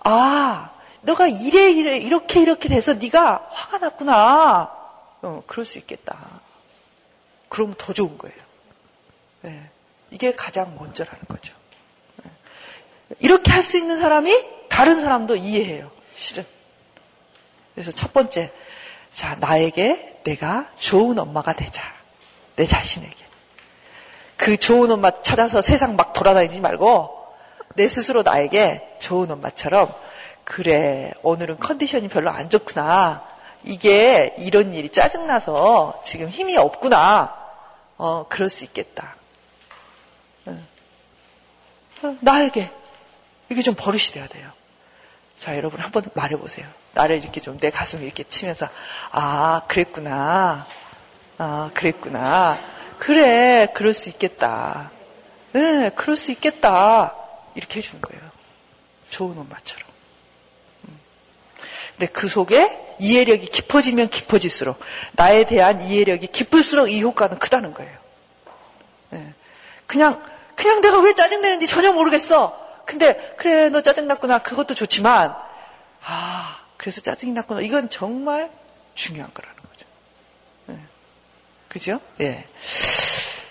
아, 0.00 0.70
너가 1.02 1.28
이래 1.28 1.70
이래 1.70 1.96
이렇게 1.96 2.40
이렇게 2.40 2.68
돼서 2.68 2.94
네가 2.94 3.48
화가 3.52 3.78
났구나. 3.78 4.76
어, 5.22 5.42
그럴 5.46 5.64
수 5.64 5.78
있겠다. 5.78 6.18
그러면 7.48 7.74
더 7.78 7.92
좋은 7.92 8.18
거예요. 8.18 8.36
네. 9.42 9.70
이게 10.10 10.34
가장 10.34 10.74
먼저라는 10.76 11.20
거죠. 11.28 11.54
네. 12.24 12.30
이렇게 13.20 13.52
할 13.52 13.62
수 13.62 13.78
있는 13.78 13.96
사람이 13.96 14.32
다른 14.68 15.00
사람도 15.00 15.36
이해해요. 15.36 15.90
실은. 16.16 16.44
그래서 17.74 17.92
첫 17.92 18.12
번째, 18.12 18.52
자 19.12 19.36
나에게 19.36 20.20
내가 20.24 20.68
좋은 20.78 21.18
엄마가 21.18 21.52
되자. 21.54 21.82
내 22.58 22.66
자신에게. 22.66 23.24
그 24.36 24.56
좋은 24.56 24.90
엄마 24.90 25.22
찾아서 25.22 25.62
세상 25.62 25.94
막 25.94 26.12
돌아다니지 26.12 26.60
말고 26.60 27.16
내 27.74 27.86
스스로 27.86 28.22
나에게 28.22 28.96
좋은 28.98 29.30
엄마처럼 29.30 29.94
그래 30.42 31.12
오늘은 31.22 31.58
컨디션이 31.60 32.08
별로 32.08 32.30
안 32.30 32.50
좋구나. 32.50 33.24
이게 33.62 34.34
이런 34.38 34.74
일이 34.74 34.88
짜증나서 34.90 36.02
지금 36.04 36.28
힘이 36.28 36.56
없구나. 36.56 37.36
어 37.96 38.26
그럴 38.28 38.50
수 38.50 38.64
있겠다. 38.64 39.14
어, 40.46 42.16
나에게. 42.20 42.70
이게 43.50 43.62
좀 43.62 43.74
버릇이 43.76 44.04
돼야 44.12 44.26
돼요. 44.26 44.50
자 45.38 45.56
여러분 45.56 45.80
한번 45.80 46.02
말해보세요. 46.14 46.66
나를 46.94 47.22
이렇게 47.22 47.40
좀 47.40 47.58
내 47.60 47.70
가슴 47.70 48.02
이렇게 48.02 48.24
치면서 48.24 48.68
아 49.12 49.62
그랬구나 49.68 50.66
아 51.38 51.70
그랬구나 51.74 52.58
그래 52.98 53.68
그럴 53.74 53.94
수 53.94 54.08
있겠다 54.08 54.90
네 55.52 55.90
그럴 55.94 56.16
수 56.16 56.30
있겠다 56.32 57.14
이렇게 57.54 57.78
해주는 57.78 58.00
거예요 58.00 58.22
좋은 59.10 59.38
엄마처럼 59.38 59.88
근데 61.98 62.12
그 62.12 62.28
속에 62.28 62.94
이해력이 63.00 63.46
깊어지면 63.48 64.08
깊어질수록 64.08 64.78
나에 65.12 65.44
대한 65.44 65.82
이해력이 65.82 66.28
깊을수록 66.28 66.90
이 66.90 67.02
효과는 67.02 67.38
크다는 67.40 67.74
거예요. 67.74 67.98
네. 69.10 69.34
그냥 69.86 70.22
그냥 70.54 70.80
내가 70.80 71.00
왜 71.00 71.14
짜증내는지 71.14 71.66
전혀 71.66 71.92
모르겠어. 71.92 72.66
근데 72.84 73.34
그래 73.36 73.68
너 73.68 73.82
짜증났구나 73.82 74.38
그것도 74.38 74.74
좋지만 74.74 75.34
아 76.04 76.60
그래서 76.76 77.00
짜증이 77.00 77.32
났구나 77.32 77.62
이건 77.62 77.90
정말 77.90 78.50
중요한 78.94 79.32
거라는. 79.34 79.57
그죠? 81.68 82.00
예. 82.20 82.46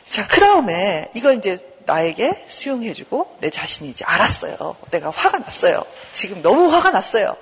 자, 0.09 0.27
그 0.27 0.39
다음에 0.39 1.11
이걸 1.13 1.37
이제 1.37 1.57
나에게 1.85 2.45
수용해주고 2.47 3.37
내 3.39 3.49
자신이 3.49 3.89
이제 3.89 4.03
알았어요. 4.05 4.75
내가 4.91 5.09
화가 5.09 5.39
났어요. 5.39 5.85
지금 6.11 6.41
너무 6.41 6.71
화가 6.71 6.91
났어요. 6.91 7.37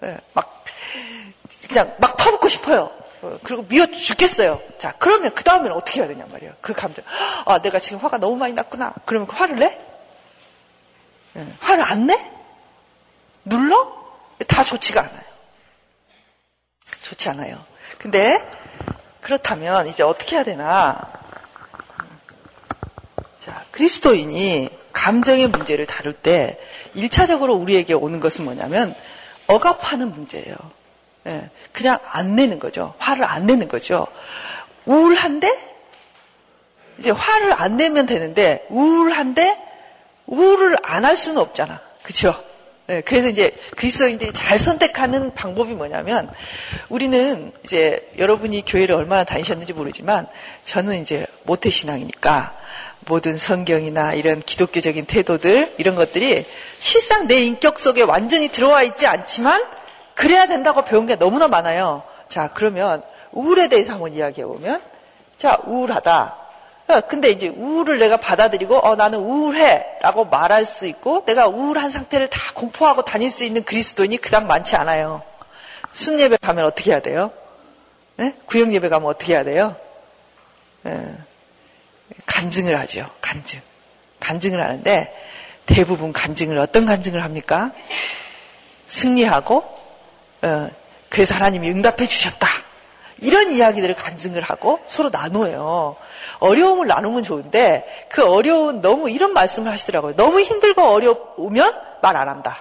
네, 0.00 0.16
막 0.34 0.64
그냥 1.68 1.94
막 1.98 2.16
퍼붓고 2.16 2.48
싶어요. 2.48 2.90
어, 3.22 3.38
그리고 3.42 3.66
미워 3.66 3.86
죽겠어요. 3.86 4.60
자, 4.78 4.94
그러면 4.98 5.34
그 5.34 5.42
다음에는 5.42 5.72
어떻게 5.72 6.00
해야 6.00 6.08
되냐 6.08 6.24
말이에요. 6.26 6.54
그 6.60 6.72
감정. 6.72 7.04
아, 7.44 7.58
내가 7.60 7.80
지금 7.80 7.98
화가 7.98 8.18
너무 8.18 8.36
많이 8.36 8.52
났구나. 8.52 8.94
그러면 9.04 9.26
그 9.26 9.34
화를 9.34 9.56
내? 9.56 9.76
네, 11.32 11.46
화를 11.58 11.82
안 11.82 12.06
내? 12.06 12.32
눌러? 13.44 13.96
다 14.46 14.62
좋지가 14.62 15.00
않아요. 15.00 15.28
좋지 17.02 17.28
않아요. 17.30 17.64
근데 17.98 18.40
그렇다면 19.28 19.88
이제 19.88 20.02
어떻게 20.02 20.36
해야 20.36 20.42
되나? 20.42 20.98
자, 23.44 23.62
그리스도인이 23.72 24.70
감정의 24.94 25.48
문제를 25.48 25.84
다룰 25.84 26.14
때 26.14 26.58
1차적으로 26.96 27.60
우리에게 27.60 27.92
오는 27.92 28.20
것은 28.20 28.46
뭐냐면 28.46 28.94
억압하는 29.46 30.12
문제예요. 30.12 30.56
예, 31.26 31.50
그냥 31.72 31.98
안 32.06 32.36
내는 32.36 32.58
거죠. 32.58 32.94
화를 32.96 33.22
안 33.24 33.44
내는 33.46 33.68
거죠. 33.68 34.06
우울한데 34.86 35.50
이제 36.98 37.10
화를 37.10 37.52
안 37.52 37.76
내면 37.76 38.06
되는데 38.06 38.64
우울한데 38.70 39.58
우울을 40.24 40.78
안 40.84 41.04
할 41.04 41.18
수는 41.18 41.36
없잖아. 41.36 41.78
그렇죠? 42.02 42.34
네, 42.88 43.02
그래서 43.02 43.28
이제 43.28 43.54
그리스도인들이 43.76 44.32
잘 44.32 44.58
선택하는 44.58 45.34
방법이 45.34 45.74
뭐냐면 45.74 46.26
우리는 46.88 47.52
이제 47.62 48.08
여러분이 48.16 48.64
교회를 48.64 48.94
얼마나 48.94 49.24
다니셨는지 49.24 49.74
모르지만 49.74 50.26
저는 50.64 51.02
이제 51.02 51.26
모태 51.42 51.68
신앙이니까 51.68 52.56
모든 53.00 53.36
성경이나 53.36 54.14
이런 54.14 54.40
기독교적인 54.40 55.04
태도들 55.04 55.74
이런 55.76 55.96
것들이 55.96 56.46
실상 56.78 57.26
내 57.26 57.40
인격 57.40 57.78
속에 57.78 58.00
완전히 58.00 58.48
들어와 58.48 58.82
있지 58.82 59.06
않지만 59.06 59.62
그래야 60.14 60.46
된다고 60.46 60.82
배운 60.82 61.04
게 61.04 61.16
너무나 61.16 61.46
많아요. 61.46 62.02
자, 62.28 62.50
그러면 62.54 63.02
우울에 63.32 63.68
대해서 63.68 63.92
한번 63.92 64.14
이야기해 64.14 64.46
보면, 64.46 64.80
자, 65.36 65.60
우울하다. 65.66 66.47
어, 66.88 67.00
근데 67.08 67.30
이제 67.30 67.48
우울을 67.48 67.98
내가 67.98 68.16
받아들이고, 68.16 68.78
어, 68.78 68.96
나는 68.96 69.18
우울해. 69.18 69.86
라고 70.00 70.24
말할 70.24 70.66
수 70.66 70.86
있고, 70.86 71.24
내가 71.24 71.46
우울한 71.46 71.90
상태를 71.90 72.28
다 72.28 72.40
공포하고 72.54 73.02
다닐 73.02 73.30
수 73.30 73.44
있는 73.44 73.62
그리스도인이 73.64 74.16
그닥 74.18 74.46
많지 74.46 74.76
않아요. 74.76 75.22
순예배 75.92 76.38
가면 76.38 76.64
어떻게 76.64 76.90
해야 76.92 77.00
돼요? 77.00 77.30
네? 78.16 78.34
구역 78.46 78.72
예배 78.72 78.88
가면 78.88 79.08
어떻게 79.08 79.34
해야 79.34 79.44
돼요? 79.44 79.76
네. 80.82 81.14
간증을 82.26 82.78
하죠. 82.80 83.08
간증. 83.20 83.60
간증을 84.20 84.62
하는데, 84.62 85.14
대부분 85.66 86.12
간증을 86.12 86.58
어떤 86.58 86.86
간증을 86.86 87.22
합니까? 87.22 87.72
승리하고 88.88 89.78
어, 90.42 90.70
그래서 91.08 91.34
하나님이 91.34 91.70
응답해 91.70 92.06
주셨다. 92.06 92.48
이런 93.20 93.52
이야기들을 93.52 93.94
간증을 93.94 94.42
하고 94.42 94.80
서로 94.86 95.10
나눠요. 95.10 95.96
어려움을 96.38 96.86
나누면 96.86 97.22
좋은데 97.22 98.06
그 98.10 98.24
어려운 98.24 98.80
너무 98.80 99.10
이런 99.10 99.32
말씀을 99.32 99.72
하시더라고요. 99.72 100.14
너무 100.16 100.40
힘들고 100.40 100.82
어려우면 100.82 101.74
말 102.02 102.16
안 102.16 102.28
한다. 102.28 102.58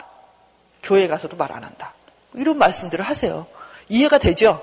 교회 0.83 1.07
가서도 1.07 1.37
말 1.37 1.51
안 1.51 1.63
한다. 1.63 1.93
이런 2.33 2.57
말씀들을 2.57 3.03
하세요. 3.03 3.45
이해가 3.89 4.17
되죠? 4.17 4.61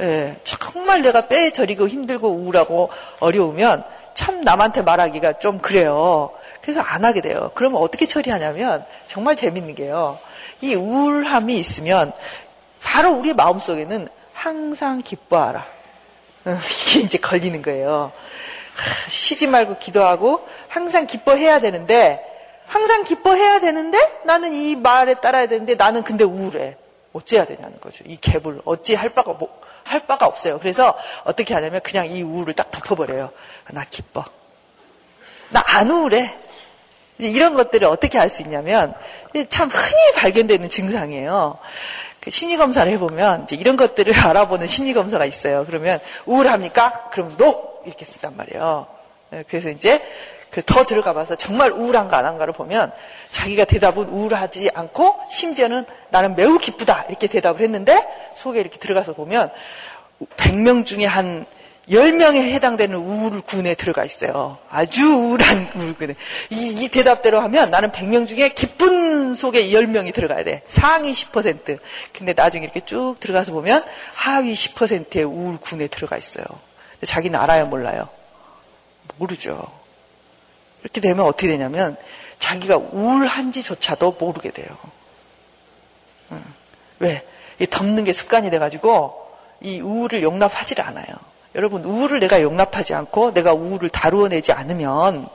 예, 0.00 0.36
정말 0.44 1.02
내가 1.02 1.26
빼 1.26 1.50
저리고 1.50 1.88
힘들고 1.88 2.28
우울하고 2.28 2.90
어려우면 3.20 3.84
참 4.14 4.42
남한테 4.42 4.82
말하기가 4.82 5.34
좀 5.34 5.58
그래요. 5.58 6.30
그래서 6.62 6.80
안 6.80 7.04
하게 7.04 7.20
돼요. 7.20 7.50
그러면 7.54 7.80
어떻게 7.80 8.06
처리하냐면 8.06 8.84
정말 9.06 9.36
재밌는 9.36 9.74
게요. 9.74 10.18
이 10.60 10.74
우울함이 10.74 11.56
있으면 11.58 12.12
바로 12.82 13.12
우리 13.12 13.32
마음속에는 13.32 14.08
항상 14.36 15.00
기뻐하라. 15.00 15.66
이게 16.44 17.00
이제 17.00 17.18
걸리는 17.18 17.62
거예요. 17.62 18.12
쉬지 19.08 19.46
말고 19.46 19.78
기도하고 19.78 20.46
항상 20.68 21.06
기뻐해야 21.06 21.60
되는데 21.60 22.22
항상 22.66 23.04
기뻐해야 23.04 23.60
되는데 23.60 23.98
나는 24.24 24.52
이 24.52 24.76
말에 24.76 25.14
따라야 25.14 25.46
되는데 25.46 25.74
나는 25.74 26.02
근데 26.02 26.24
우울해. 26.24 26.76
어찌해야 27.14 27.46
되냐는 27.46 27.80
거죠. 27.80 28.04
이 28.06 28.18
갭을 28.18 28.60
어찌 28.66 28.94
할 28.94 29.08
바가 29.08 29.32
뭐, 29.32 29.48
할 29.84 30.06
바가 30.06 30.26
없어요. 30.26 30.58
그래서 30.58 30.94
어떻게 31.24 31.54
하냐면 31.54 31.80
그냥 31.80 32.10
이 32.10 32.22
우울을 32.22 32.52
딱 32.52 32.70
덮어버려요. 32.70 33.30
나 33.72 33.84
기뻐. 33.88 34.22
나 35.48 35.62
안 35.66 35.90
우울해. 35.90 36.34
이런 37.18 37.54
것들을 37.54 37.88
어떻게 37.88 38.18
할수 38.18 38.42
있냐면 38.42 38.94
참 39.48 39.70
흔히 39.70 40.12
발견되는 40.16 40.68
증상이에요. 40.68 41.58
그 42.26 42.30
심리 42.32 42.56
검사를 42.56 42.90
해보면 42.90 43.44
이제 43.44 43.54
이런 43.54 43.76
것들을 43.76 44.12
알아보는 44.18 44.66
심리 44.66 44.92
검사가 44.94 45.24
있어요. 45.26 45.64
그러면 45.64 46.00
우울합니까? 46.26 47.10
그럼 47.12 47.30
no 47.36 47.82
이렇게 47.86 48.04
쓰단 48.04 48.36
말이에요. 48.36 48.88
네, 49.30 49.44
그래서 49.46 49.68
이제 49.68 50.02
그 50.50 50.68
더 50.68 50.86
들어가봐서 50.86 51.36
정말 51.36 51.70
우울한가 51.70 52.18
안 52.18 52.26
한가를 52.26 52.52
보면 52.52 52.90
자기가 53.30 53.64
대답은 53.64 54.08
우울하지 54.08 54.70
않고 54.74 55.20
심지어는 55.30 55.86
나는 56.10 56.34
매우 56.34 56.58
기쁘다 56.58 57.04
이렇게 57.08 57.28
대답을 57.28 57.60
했는데 57.60 58.04
속에 58.34 58.58
이렇게 58.58 58.78
들어가서 58.78 59.12
보면 59.12 59.52
100명 60.36 60.84
중에 60.84 61.04
한 61.04 61.46
10명에 61.88 62.52
해당되는 62.54 62.96
우울군에 62.98 63.74
들어가 63.74 64.04
있어요. 64.04 64.58
아주 64.68 65.02
우울한 65.04 65.70
우울군에. 65.76 66.16
이, 66.50 66.84
이, 66.84 66.88
대답대로 66.88 67.40
하면 67.40 67.70
나는 67.70 67.92
100명 67.92 68.26
중에 68.26 68.48
기쁜 68.48 69.34
속에 69.36 69.66
10명이 69.66 70.12
들어가야 70.12 70.42
돼. 70.42 70.62
상위 70.66 71.12
10%. 71.12 71.78
근데 72.12 72.32
나중에 72.32 72.64
이렇게 72.64 72.80
쭉 72.80 73.16
들어가서 73.20 73.52
보면 73.52 73.84
하위 74.14 74.54
10%의 74.54 75.24
우울군에 75.24 75.86
들어가 75.86 76.16
있어요. 76.16 76.44
자기는 77.04 77.38
알아요, 77.38 77.66
몰라요? 77.66 78.08
모르죠. 79.16 79.70
이렇게 80.82 81.00
되면 81.00 81.24
어떻게 81.24 81.46
되냐면 81.46 81.96
자기가 82.38 82.78
우울한지조차도 82.78 84.16
모르게 84.18 84.50
돼요. 84.50 84.66
왜? 86.98 87.24
이 87.60 87.66
덮는 87.66 88.04
게 88.04 88.12
습관이 88.12 88.50
돼가지고 88.50 89.24
이 89.60 89.80
우울을 89.80 90.22
용납하지 90.22 90.74
않아요. 90.80 91.06
여러분 91.56 91.84
우울을 91.84 92.20
내가 92.20 92.42
용납하지 92.42 92.92
않고 92.92 93.32
내가 93.32 93.54
우울을 93.54 93.88
다루어내지 93.88 94.52
않으면 94.52 95.26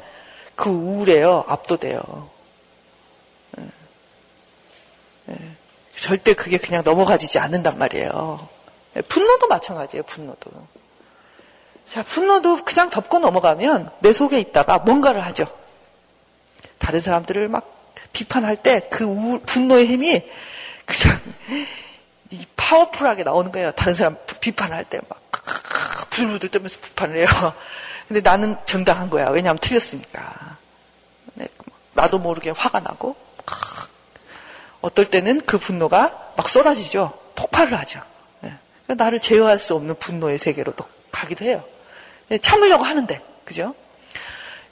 그 0.55 0.69
우울에요 0.69 1.43
압도돼요. 1.47 2.29
예. 3.57 3.63
예. 5.29 5.35
절대 5.97 6.35
그게 6.35 6.59
그냥 6.59 6.83
넘어가지지 6.85 7.39
않는단 7.39 7.79
말이에요. 7.79 8.47
예, 8.95 9.01
분노도 9.01 9.47
마찬가지예요. 9.47 10.03
분노도. 10.03 10.51
자, 11.87 12.03
분노도 12.03 12.63
그냥 12.65 12.91
덮고 12.91 13.17
넘어가면 13.17 13.89
내 13.99 14.13
속에 14.13 14.39
있다가 14.39 14.79
뭔가를 14.79 15.25
하죠. 15.25 15.45
다른 16.77 16.99
사람들을 16.99 17.47
막 17.47 17.67
비판할 18.13 18.57
때그 18.57 19.41
분노의 19.45 19.87
힘이 19.87 20.23
그냥 20.85 21.19
파워풀하게 22.55 23.23
나오는 23.23 23.51
거예요. 23.51 23.71
다른 23.71 23.95
사람 23.95 24.17
비판할 24.39 24.85
때 24.85 24.99
막 25.09 25.21
부들부들 26.11 26.49
떨면서 26.49 26.79
비판을 26.79 27.17
해요. 27.17 27.27
근데 28.07 28.21
나는 28.21 28.55
정당한 28.65 29.09
거야. 29.09 29.29
왜냐하면 29.29 29.57
틀렸으니까. 29.59 30.57
네, 31.33 31.47
나도 31.93 32.19
모르게 32.19 32.51
화가 32.51 32.81
나고 32.81 33.15
어떨 34.81 35.09
때는 35.09 35.41
그 35.45 35.57
분노가 35.57 36.33
막 36.35 36.49
쏟아지죠. 36.49 37.17
폭발을 37.35 37.77
하죠. 37.79 38.01
네. 38.41 38.53
나를 38.87 39.19
제어할 39.19 39.59
수 39.59 39.75
없는 39.75 39.95
분노의 39.95 40.37
세계로 40.37 40.73
또 40.73 40.85
가기도 41.11 41.45
해요. 41.45 41.63
네, 42.27 42.37
참으려고 42.37 42.83
하는데, 42.83 43.21
그죠? 43.45 43.75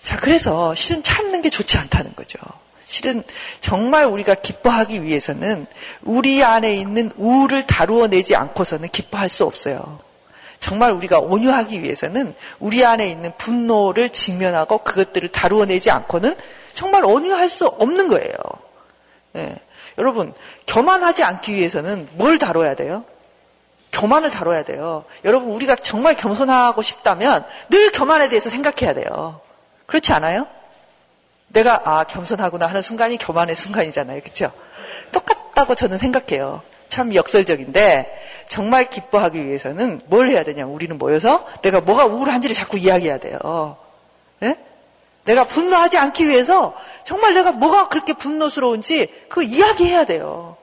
자, 0.03 0.17
그래서 0.17 0.73
실은 0.75 1.03
참는 1.03 1.41
게 1.41 1.49
좋지 1.49 1.77
않다는 1.77 2.15
거죠. 2.15 2.39
실은 2.87 3.23
정말 3.61 4.05
우리가 4.05 4.35
기뻐하기 4.35 5.03
위해서는 5.03 5.67
우리 6.01 6.43
안에 6.43 6.75
있는 6.75 7.11
우울을 7.17 7.67
다루어내지 7.67 8.35
않고서는 8.35 8.89
기뻐할 8.89 9.29
수 9.29 9.45
없어요. 9.45 9.99
정말 10.59 10.91
우리가 10.91 11.19
온유하기 11.19 11.83
위해서는 11.83 12.35
우리 12.59 12.85
안에 12.85 13.07
있는 13.09 13.31
분노를 13.37 14.09
직면하고 14.09 14.79
그것들을 14.79 15.29
다루어내지 15.29 15.89
않고는 15.91 16.35
정말 16.73 17.05
온유할 17.05 17.49
수 17.49 17.65
없는 17.67 18.07
거예요. 18.07 18.33
네. 19.33 19.55
여러분, 19.97 20.33
교만하지 20.67 21.23
않기 21.23 21.53
위해서는 21.53 22.07
뭘 22.13 22.37
다뤄야 22.37 22.75
돼요? 22.75 23.03
교만을 23.91 24.29
다뤄야 24.29 24.63
돼요. 24.63 25.05
여러분, 25.25 25.51
우리가 25.51 25.75
정말 25.75 26.15
겸손하고 26.15 26.81
싶다면 26.81 27.45
늘 27.69 27.91
교만에 27.91 28.29
대해서 28.29 28.49
생각해야 28.49 28.93
돼요. 28.93 29.41
그렇지 29.87 30.13
않아요? 30.13 30.47
내가 31.49 31.81
아 31.83 32.03
겸손하구나 32.03 32.67
하는 32.67 32.81
순간이 32.81 33.17
교만의 33.17 33.55
순간이잖아요. 33.55 34.21
그렇죠? 34.21 34.51
똑같다고 35.11 35.75
저는 35.75 35.97
생각해요. 35.97 36.61
참 36.89 37.13
역설적인데 37.13 38.28
정말 38.49 38.89
기뻐하기 38.89 39.45
위해서는 39.45 40.01
뭘 40.07 40.29
해야 40.31 40.43
되냐? 40.43 40.65
우리는 40.65 40.97
모여서 40.97 41.47
내가 41.61 41.79
뭐가 41.79 42.07
우울한지를 42.07 42.55
자꾸 42.55 42.77
이야기해야 42.77 43.19
돼요. 43.19 43.77
네? 44.39 44.57
내가 45.23 45.45
분노하지 45.45 45.97
않기 45.99 46.27
위해서 46.27 46.75
정말 47.03 47.35
내가 47.35 47.51
뭐가 47.51 47.87
그렇게 47.89 48.13
분노스러운지 48.13 49.27
그 49.29 49.43
이야기해야 49.43 50.05
돼요. 50.05 50.57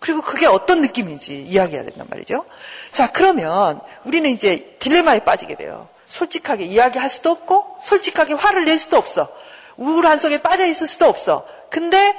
그리고 0.00 0.22
그게 0.22 0.46
어떤 0.46 0.80
느낌인지 0.80 1.42
이야기해야 1.42 1.84
된단 1.84 2.08
말이죠. 2.10 2.44
자, 2.90 3.12
그러면 3.12 3.80
우리는 4.04 4.28
이제 4.28 4.76
딜레마에 4.80 5.20
빠지게 5.20 5.54
돼요. 5.54 5.88
솔직하게 6.08 6.64
이야기할 6.64 7.08
수도 7.08 7.30
없고, 7.30 7.76
솔직하게 7.84 8.34
화를 8.34 8.64
낼 8.64 8.78
수도 8.78 8.96
없어. 8.96 9.28
우울한 9.76 10.18
속에 10.18 10.42
빠져 10.42 10.66
있을 10.66 10.88
수도 10.88 11.06
없어. 11.06 11.46
근데 11.68 12.12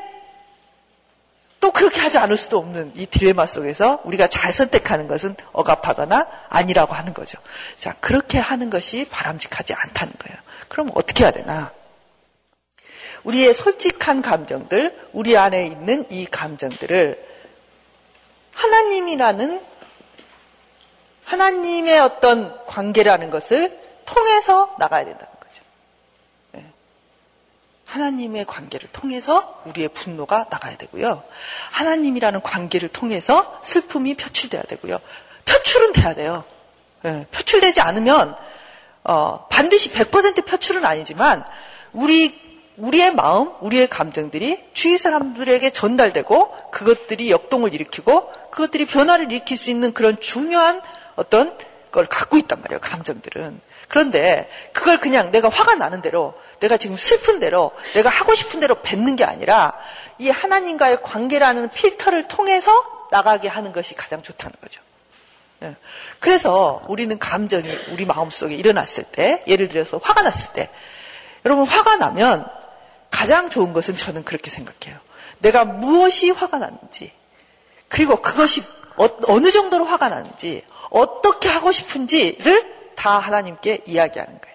또 1.61 1.71
그렇게 1.71 2.01
하지 2.01 2.17
않을 2.17 2.37
수도 2.37 2.57
없는 2.57 2.91
이 2.95 3.05
딜레마 3.05 3.45
속에서 3.45 4.01
우리가 4.03 4.27
잘 4.27 4.51
선택하는 4.51 5.07
것은 5.07 5.35
억압하거나 5.53 6.27
아니라고 6.49 6.93
하는 6.93 7.13
거죠. 7.13 7.37
자, 7.79 7.95
그렇게 8.01 8.39
하는 8.39 8.71
것이 8.71 9.07
바람직하지 9.09 9.73
않다는 9.73 10.13
거예요. 10.19 10.37
그럼 10.67 10.89
어떻게 10.95 11.23
해야 11.23 11.31
되나? 11.31 11.71
우리의 13.23 13.53
솔직한 13.53 14.23
감정들, 14.23 15.09
우리 15.13 15.37
안에 15.37 15.67
있는 15.67 16.07
이 16.09 16.25
감정들을 16.25 17.23
하나님이라는 18.55 19.61
하나님의 21.25 21.99
어떤 21.99 22.65
관계라는 22.65 23.29
것을 23.29 23.79
통해서 24.05 24.75
나가야 24.79 25.05
된다. 25.05 25.27
하나님의 27.91 28.45
관계를 28.45 28.87
통해서 28.93 29.61
우리의 29.65 29.89
분노가 29.89 30.45
나가야 30.49 30.77
되고요. 30.77 31.23
하나님이라는 31.71 32.41
관계를 32.41 32.87
통해서 32.87 33.59
슬픔이 33.63 34.15
표출돼야 34.15 34.61
되고요. 34.63 34.97
표출은 35.43 35.91
돼야 35.91 36.13
돼요. 36.13 36.45
네, 37.03 37.25
표출되지 37.31 37.81
않으면 37.81 38.35
어, 39.03 39.45
반드시 39.49 39.91
100% 39.91 40.45
표출은 40.45 40.85
아니지만 40.85 41.43
우리 41.91 42.39
우리의 42.77 43.13
마음, 43.13 43.51
우리의 43.59 43.87
감정들이 43.87 44.57
주위 44.73 44.97
사람들에게 44.97 45.69
전달되고 45.71 46.71
그것들이 46.71 47.29
역동을 47.29 47.73
일으키고 47.73 48.31
그것들이 48.51 48.85
변화를 48.85 49.31
일으킬 49.31 49.57
수 49.57 49.69
있는 49.69 49.91
그런 49.91 50.19
중요한 50.19 50.81
어떤 51.15 51.57
걸 51.91 52.05
갖고 52.05 52.37
있단 52.37 52.61
말이에요. 52.61 52.79
감정들은. 52.79 53.59
그런데 53.89 54.49
그걸 54.71 54.99
그냥 54.99 55.31
내가 55.31 55.49
화가 55.49 55.75
나는 55.75 56.01
대로 56.01 56.33
내가 56.61 56.77
지금 56.77 56.95
슬픈 56.95 57.39
대로 57.39 57.71
내가 57.93 58.09
하고 58.09 58.33
싶은 58.33 58.59
대로 58.59 58.75
뱉는 58.75 59.15
게 59.15 59.25
아니라 59.25 59.73
이 60.17 60.29
하나님과의 60.29 61.01
관계라는 61.01 61.69
필터를 61.71 62.27
통해서 62.27 62.71
나가게 63.11 63.49
하는 63.49 63.73
것이 63.73 63.95
가장 63.95 64.21
좋다는 64.21 64.53
거죠. 64.61 64.81
예. 65.63 65.75
그래서 66.19 66.81
우리는 66.87 67.17
감정이 67.19 67.67
우리 67.91 68.05
마음속에 68.05 68.55
일어났을 68.55 69.03
때, 69.03 69.41
예를 69.47 69.67
들어서 69.67 69.99
화가 70.01 70.21
났을 70.21 70.53
때, 70.53 70.69
여러분 71.45 71.65
화가 71.65 71.97
나면 71.97 72.47
가장 73.09 73.49
좋은 73.49 73.73
것은 73.73 73.95
저는 73.97 74.23
그렇게 74.23 74.49
생각해요. 74.49 74.99
내가 75.39 75.65
무엇이 75.65 76.29
화가 76.29 76.59
났는지, 76.59 77.11
그리고 77.89 78.21
그것이 78.21 78.63
어, 78.97 79.39
느 79.39 79.51
정도로 79.51 79.85
화가 79.85 80.09
났는지, 80.09 80.63
어떻게 80.89 81.49
하고 81.49 81.71
싶은지를 81.71 82.93
다 82.95 83.17
하나님께 83.17 83.81
이야기하는 83.87 84.39
거예요. 84.39 84.50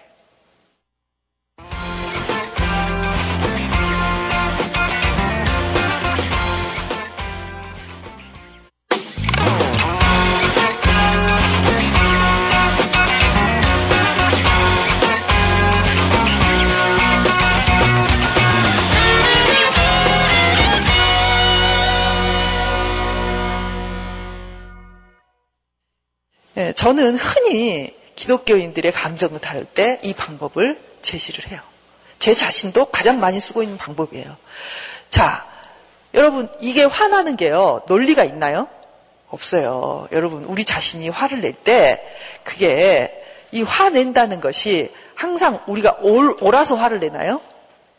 저는 26.75 27.17
흔히 27.17 27.95
기독교인들의 28.15 28.91
감정을 28.91 29.39
다룰 29.39 29.63
때 29.65 29.99
이 30.03 30.13
방법을 30.13 30.79
제시를 31.01 31.51
해요. 31.51 31.61
제 32.19 32.33
자신도 32.33 32.85
가장 32.85 33.19
많이 33.19 33.39
쓰고 33.39 33.61
있는 33.61 33.77
방법이에요. 33.77 34.35
자, 35.09 35.45
여러분, 36.13 36.49
이게 36.61 36.83
화나는 36.83 37.35
게요, 37.35 37.83
논리가 37.87 38.23
있나요? 38.23 38.67
없어요. 39.29 40.07
여러분, 40.11 40.45
우리 40.45 40.65
자신이 40.65 41.09
화를 41.09 41.41
낼 41.41 41.53
때, 41.53 42.01
그게, 42.43 43.13
이 43.51 43.61
화낸다는 43.61 44.39
것이 44.41 44.91
항상 45.15 45.59
우리가 45.67 45.97
올, 46.01 46.35
옳아서 46.41 46.75
화를 46.75 46.99
내나요? 46.99 47.39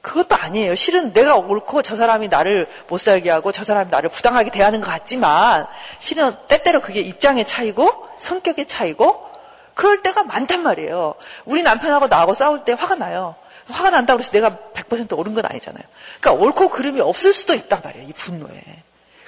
그것도 0.01 0.37
아니에요. 0.37 0.75
실은 0.75 1.13
내가 1.13 1.37
옳고 1.37 1.83
저 1.83 1.97
사람이 1.97 2.29
나를 2.29 2.67
못 2.89 2.99
살게 2.99 3.31
하고 3.31 3.53
저 3.53 3.65
사람이 3.65 3.91
나를 3.91 4.11
부당하게 4.11 4.51
대하는 4.51 4.81
것 4.81 4.91
같지만 4.91 5.67
실은 5.99 6.35
때때로 6.47 6.81
그게 6.81 7.01
입장의 7.01 7.47
차이고 7.47 8.09
성격의 8.19 8.67
차이고 8.67 9.29
그럴 9.75 10.03
때가 10.03 10.25
많단 10.25 10.63
말이에요. 10.63 11.15
우리 11.45 11.63
남편하고 11.63 12.09
나하고 12.09 12.35
싸울 12.35 12.65
때 12.65 12.73
화가 12.73 12.97
나요. 12.97 13.35
화가 13.69 13.91
난다고 13.91 14.21
해서 14.21 14.31
내가 14.33 14.57
100% 14.75 15.17
옳은 15.17 15.35
건 15.35 15.45
아니잖아요. 15.47 15.85
그러니까 16.21 16.45
옳고 16.45 16.71
그름이 16.71 17.01
없을 17.01 17.33
수도 17.33 17.55
있단 17.55 17.81
말이에요. 17.85 18.09
이 18.09 18.13
분노에. 18.13 18.61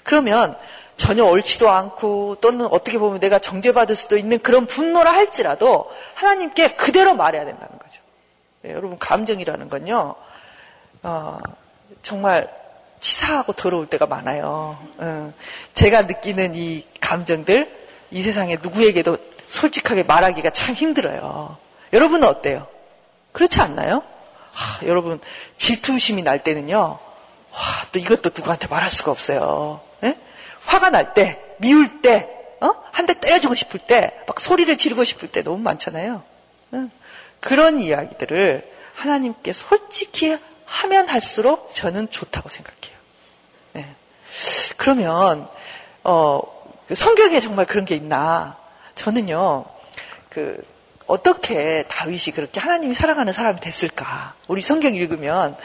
그러면 0.02 0.56
전혀 0.96 1.24
옳지도 1.24 1.70
않고 1.70 2.36
또는 2.40 2.66
어떻게 2.66 2.98
보면 2.98 3.20
내가 3.20 3.38
정죄받을 3.38 3.96
수도 3.96 4.16
있는 4.16 4.38
그런 4.38 4.66
분노라 4.66 5.12
할지라도 5.12 5.90
하나님께 6.14 6.74
그대로 6.74 7.14
말해야 7.14 7.44
된다는 7.44 7.78
거죠. 7.78 8.02
네, 8.62 8.72
여러분 8.72 8.98
감정이라는 8.98 9.68
건요. 9.68 10.14
어, 11.02 11.38
정말 12.02 12.48
치사하고 12.98 13.52
더러울 13.54 13.86
때가 13.86 14.06
많아요. 14.06 14.78
어, 14.98 15.32
제가 15.72 16.02
느끼는 16.02 16.54
이 16.54 16.86
감정들 17.00 17.80
이 18.10 18.22
세상에 18.22 18.56
누구에게도 18.60 19.16
솔직하게 19.48 20.02
말하기가 20.04 20.50
참 20.50 20.74
힘들어요. 20.74 21.56
여러분은 21.92 22.28
어때요? 22.28 22.66
그렇지 23.32 23.60
않나요? 23.60 24.02
하, 24.52 24.86
여러분 24.86 25.20
질투심이 25.56 26.22
날 26.22 26.42
때는요. 26.42 26.78
와, 26.78 27.58
또 27.92 27.98
이것도 27.98 28.30
누구한테 28.34 28.68
말할 28.68 28.90
수가 28.90 29.10
없어요. 29.10 29.80
네? 30.00 30.16
화가 30.64 30.90
날 30.90 31.14
때, 31.14 31.40
미울 31.58 32.00
때, 32.02 32.28
어? 32.60 32.74
한 32.92 33.06
대 33.06 33.18
때려주고 33.18 33.54
싶을 33.54 33.80
때, 33.80 34.12
막 34.26 34.38
소리를 34.38 34.76
지르고 34.76 35.02
싶을 35.04 35.28
때 35.32 35.42
너무 35.42 35.58
많잖아요. 35.58 36.22
응? 36.74 36.90
그런 37.40 37.80
이야기들을 37.80 38.70
하나님께 38.94 39.52
솔직히 39.52 40.36
하면 40.70 41.08
할수록 41.08 41.74
저는 41.74 42.10
좋다고 42.10 42.48
생각해요. 42.48 42.96
네. 43.72 43.86
그러면 44.76 45.48
어, 46.04 46.40
그 46.86 46.94
성경에 46.94 47.40
정말 47.40 47.66
그런 47.66 47.84
게 47.84 47.96
있나? 47.96 48.56
저는요, 48.94 49.64
그 50.28 50.64
어떻게 51.06 51.84
다윗이 51.88 52.34
그렇게 52.34 52.60
하나님이 52.60 52.94
사랑하는 52.94 53.32
사람이 53.32 53.60
됐을까? 53.60 54.34
우리 54.46 54.62
성경 54.62 54.94
읽으면 54.94 55.56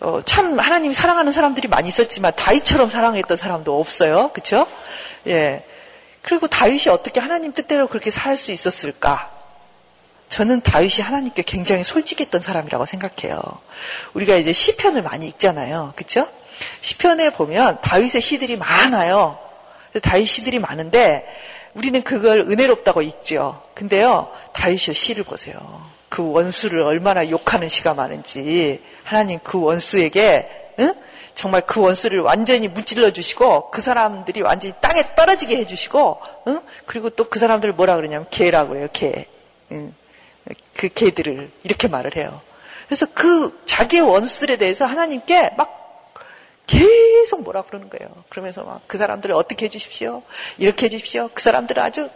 어, 0.00 0.22
참 0.24 0.58
하나님이 0.58 0.94
사랑하는 0.94 1.30
사람들이 1.30 1.68
많이 1.68 1.88
있었지만 1.88 2.32
다윗처럼 2.34 2.88
사랑했던 2.88 3.36
사람도 3.36 3.78
없어요, 3.78 4.30
그렇죠? 4.32 4.66
예. 5.26 5.64
그리고 6.22 6.46
다윗이 6.46 6.88
어떻게 6.88 7.20
하나님 7.20 7.52
뜻대로 7.52 7.86
그렇게 7.86 8.10
살 8.10 8.36
수 8.36 8.50
있었을까? 8.52 9.37
저는 10.28 10.60
다윗이 10.60 11.00
하나님께 11.00 11.42
굉장히 11.42 11.84
솔직했던 11.84 12.40
사람이라고 12.40 12.84
생각해요. 12.84 13.40
우리가 14.14 14.36
이제 14.36 14.52
시편을 14.52 15.02
많이 15.02 15.26
읽잖아요. 15.28 15.94
그쵸 15.96 16.28
시편에 16.80 17.30
보면 17.30 17.78
다윗의 17.82 18.20
시들이 18.20 18.56
많아요. 18.56 19.38
다윗 20.02 20.26
시들이 20.26 20.58
많은데 20.58 21.26
우리는 21.74 22.02
그걸 22.02 22.40
은혜롭다고 22.40 23.02
읽죠. 23.02 23.62
근데요, 23.74 24.30
다윗의 24.52 24.94
시를 24.94 25.24
보세요. 25.24 25.56
그 26.08 26.30
원수를 26.32 26.82
얼마나 26.82 27.28
욕하는 27.30 27.68
시가 27.68 27.94
많은지 27.94 28.82
하나님 29.04 29.38
그 29.42 29.60
원수에게 29.60 30.72
응? 30.80 30.94
정말 31.34 31.62
그 31.66 31.80
원수를 31.80 32.20
완전히 32.20 32.66
무찔러 32.66 33.12
주시고 33.12 33.70
그 33.70 33.80
사람들이 33.80 34.42
완전히 34.42 34.74
땅에 34.80 35.02
떨어지게 35.14 35.56
해 35.56 35.66
주시고 35.66 36.20
응? 36.48 36.60
그리고 36.86 37.10
또 37.10 37.28
그 37.28 37.38
사람들을 37.38 37.74
뭐라 37.74 37.96
그러냐면 37.96 38.26
개라고 38.30 38.76
해요. 38.76 38.88
개. 38.92 39.26
응. 39.72 39.94
그 40.74 40.88
개들을 40.88 41.50
이렇게 41.64 41.88
말을 41.88 42.16
해요. 42.16 42.40
그래서 42.86 43.06
그 43.14 43.60
자기의 43.66 44.02
원수들에 44.02 44.56
대해서 44.56 44.84
하나님께 44.86 45.50
막 45.56 45.78
계속 46.66 47.42
뭐라 47.42 47.62
그러는 47.62 47.88
거예요. 47.88 48.24
그러면서 48.28 48.62
막 48.62 48.78
그 48.86 48.98
사람들을 48.98 49.34
어떻게 49.34 49.66
해주십시오. 49.66 50.22
이렇게 50.56 50.86
해주십시오. 50.86 51.30
그 51.34 51.42
사람들은 51.42 51.82
아주 51.82 52.08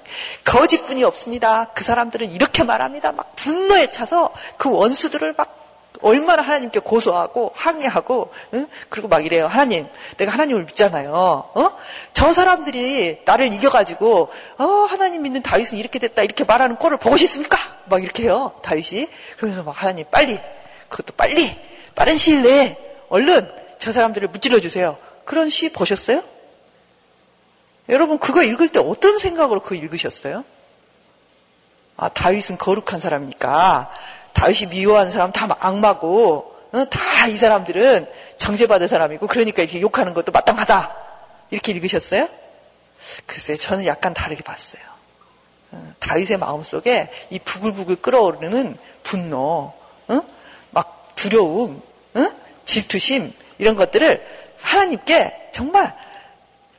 거짓뿐이 0.45 1.05
없습니다. 1.05 1.71
그 1.75 1.85
사람들은 1.85 2.31
이렇게 2.31 2.65
말합니다. 2.65 3.13
막 3.13 3.37
분노에 3.37 3.91
차서 3.91 4.33
그 4.57 4.71
원수들을 4.71 5.35
막 5.37 5.62
얼마나 6.03 6.43
하나님께 6.43 6.81
고소하고 6.81 7.53
항의하고 7.55 8.31
응? 8.55 8.67
그리고 8.89 9.09
막 9.09 9.25
이래요. 9.25 9.47
하나님, 9.47 9.87
내가 10.17 10.33
하나님을 10.33 10.65
믿잖아요. 10.65 11.13
어? 11.13 11.79
저 12.13 12.33
사람들이 12.33 13.23
나를 13.25 13.53
이겨가지고 13.53 14.29
어, 14.59 14.65
하나님 14.65 15.23
믿는 15.23 15.43
다윗은 15.43 15.79
이렇게 15.79 15.99
됐다 15.99 16.23
이렇게 16.23 16.45
말하는 16.45 16.77
꼴을 16.77 16.99
보고 16.99 17.17
싶습니까? 17.17 17.57
막 17.87 18.03
이렇게 18.03 18.25
해요. 18.25 18.53
다윗이 18.63 19.09
그러면서 19.37 19.63
막 19.63 19.81
하나님 19.81 20.05
빨리 20.11 20.39
그것도 20.89 21.15
빨리 21.17 21.51
빠른 21.95 22.17
시일 22.17 22.43
내에 22.43 22.77
얼른 23.09 23.49
저 23.79 23.93
사람들을 23.93 24.29
무찔러 24.29 24.61
주세요. 24.61 24.99
그런 25.25 25.51
시 25.51 25.73
보셨어요? 25.73 26.23
여러분 27.89 28.19
그거 28.19 28.43
읽을 28.43 28.69
때 28.69 28.79
어떤 28.79 29.19
생각으로 29.19 29.61
그거 29.61 29.75
읽으셨어요? 29.75 30.45
아 31.97 32.09
다윗은 32.09 32.59
거룩한 32.59 33.01
사람이니까 33.01 33.93
다윗이 34.35 34.71
미워하는 34.71 35.11
사람 35.11 35.33
다 35.33 35.49
악마고 35.61 36.55
어? 36.73 36.85
다이 36.91 37.37
사람들은 37.37 38.07
정죄받을 38.37 38.89
사람이고 38.89 39.27
그러니까 39.27 39.63
이렇게 39.63 39.81
욕하는 39.81 40.15
것도 40.15 40.33
마땅하다 40.33 40.97
이렇게 41.51 41.73
읽으셨어요? 41.73 42.29
글쎄 43.27 43.57
저는 43.57 43.87
약간 43.87 44.15
다르게 44.15 44.43
봤어요. 44.43 44.83
어, 45.73 45.93
다윗의 46.01 46.39
마음 46.39 46.63
속에 46.63 47.11
이 47.31 47.39
부글부글 47.39 47.97
끓어오르는 47.97 48.77
분노, 49.03 49.73
어? 50.09 50.21
막 50.71 51.13
두려움, 51.15 51.83
질투심 52.65 53.33
이런 53.59 53.77
것들을 53.77 54.25
하나님께 54.61 55.51
정말 55.53 55.95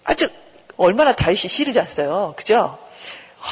아주 0.03 0.29
얼마나 0.77 1.13
다윗이 1.13 1.37
시를 1.37 1.73
잤어요. 1.73 2.33
그죠? 2.35 2.77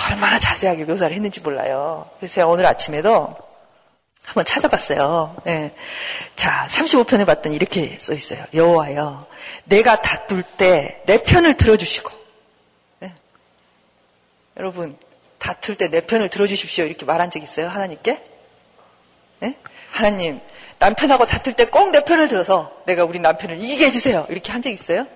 얼마나 0.10 0.40
자세하게 0.40 0.86
묘사를 0.86 1.14
했는지 1.14 1.42
몰라요. 1.42 2.10
그래서 2.18 2.36
제가 2.36 2.48
오늘 2.48 2.66
아침에도 2.66 3.36
한번 4.26 4.46
찾아봤어요. 4.46 5.36
네. 5.44 5.74
자, 6.36 6.68
35편에 6.70 7.26
봤더니 7.26 7.56
이렇게 7.56 7.98
써 8.00 8.14
있어요. 8.14 8.46
여호와여, 8.54 9.28
내가 9.66 10.02
다툴 10.02 10.44
때 10.44 11.02
내 11.06 11.22
편을 11.24 11.58
들어주시고. 11.58 12.12
네. 13.00 13.14
여러분, 14.58 14.98
다툴 15.38 15.76
때 15.76 15.90
내 15.90 16.02
편을 16.02 16.30
들어주십시오. 16.30 16.86
이렇게 16.86 17.06
말한 17.06 17.32
적 17.32 17.42
있어요? 17.42 17.68
하나님께? 17.68 18.24
네? 19.40 19.58
하나님, 19.92 20.40
남편하고 20.80 21.26
다툴 21.26 21.54
때 21.54 21.66
꼭 21.66 21.92
내 21.92 22.04
편을 22.06 22.28
들어서 22.28 22.72
내가 22.86 23.04
우리 23.04 23.20
남편을 23.20 23.58
이기게 23.58 23.88
해주세요. 23.88 24.28
이렇게 24.30 24.52
한 24.52 24.62
적 24.62 24.70
있어요? 24.70 25.08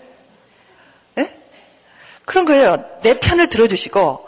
네? 1.14 1.32
그런 2.26 2.44
거예요. 2.46 2.84
내 3.02 3.20
편을 3.20 3.48
들어주시고, 3.50 4.28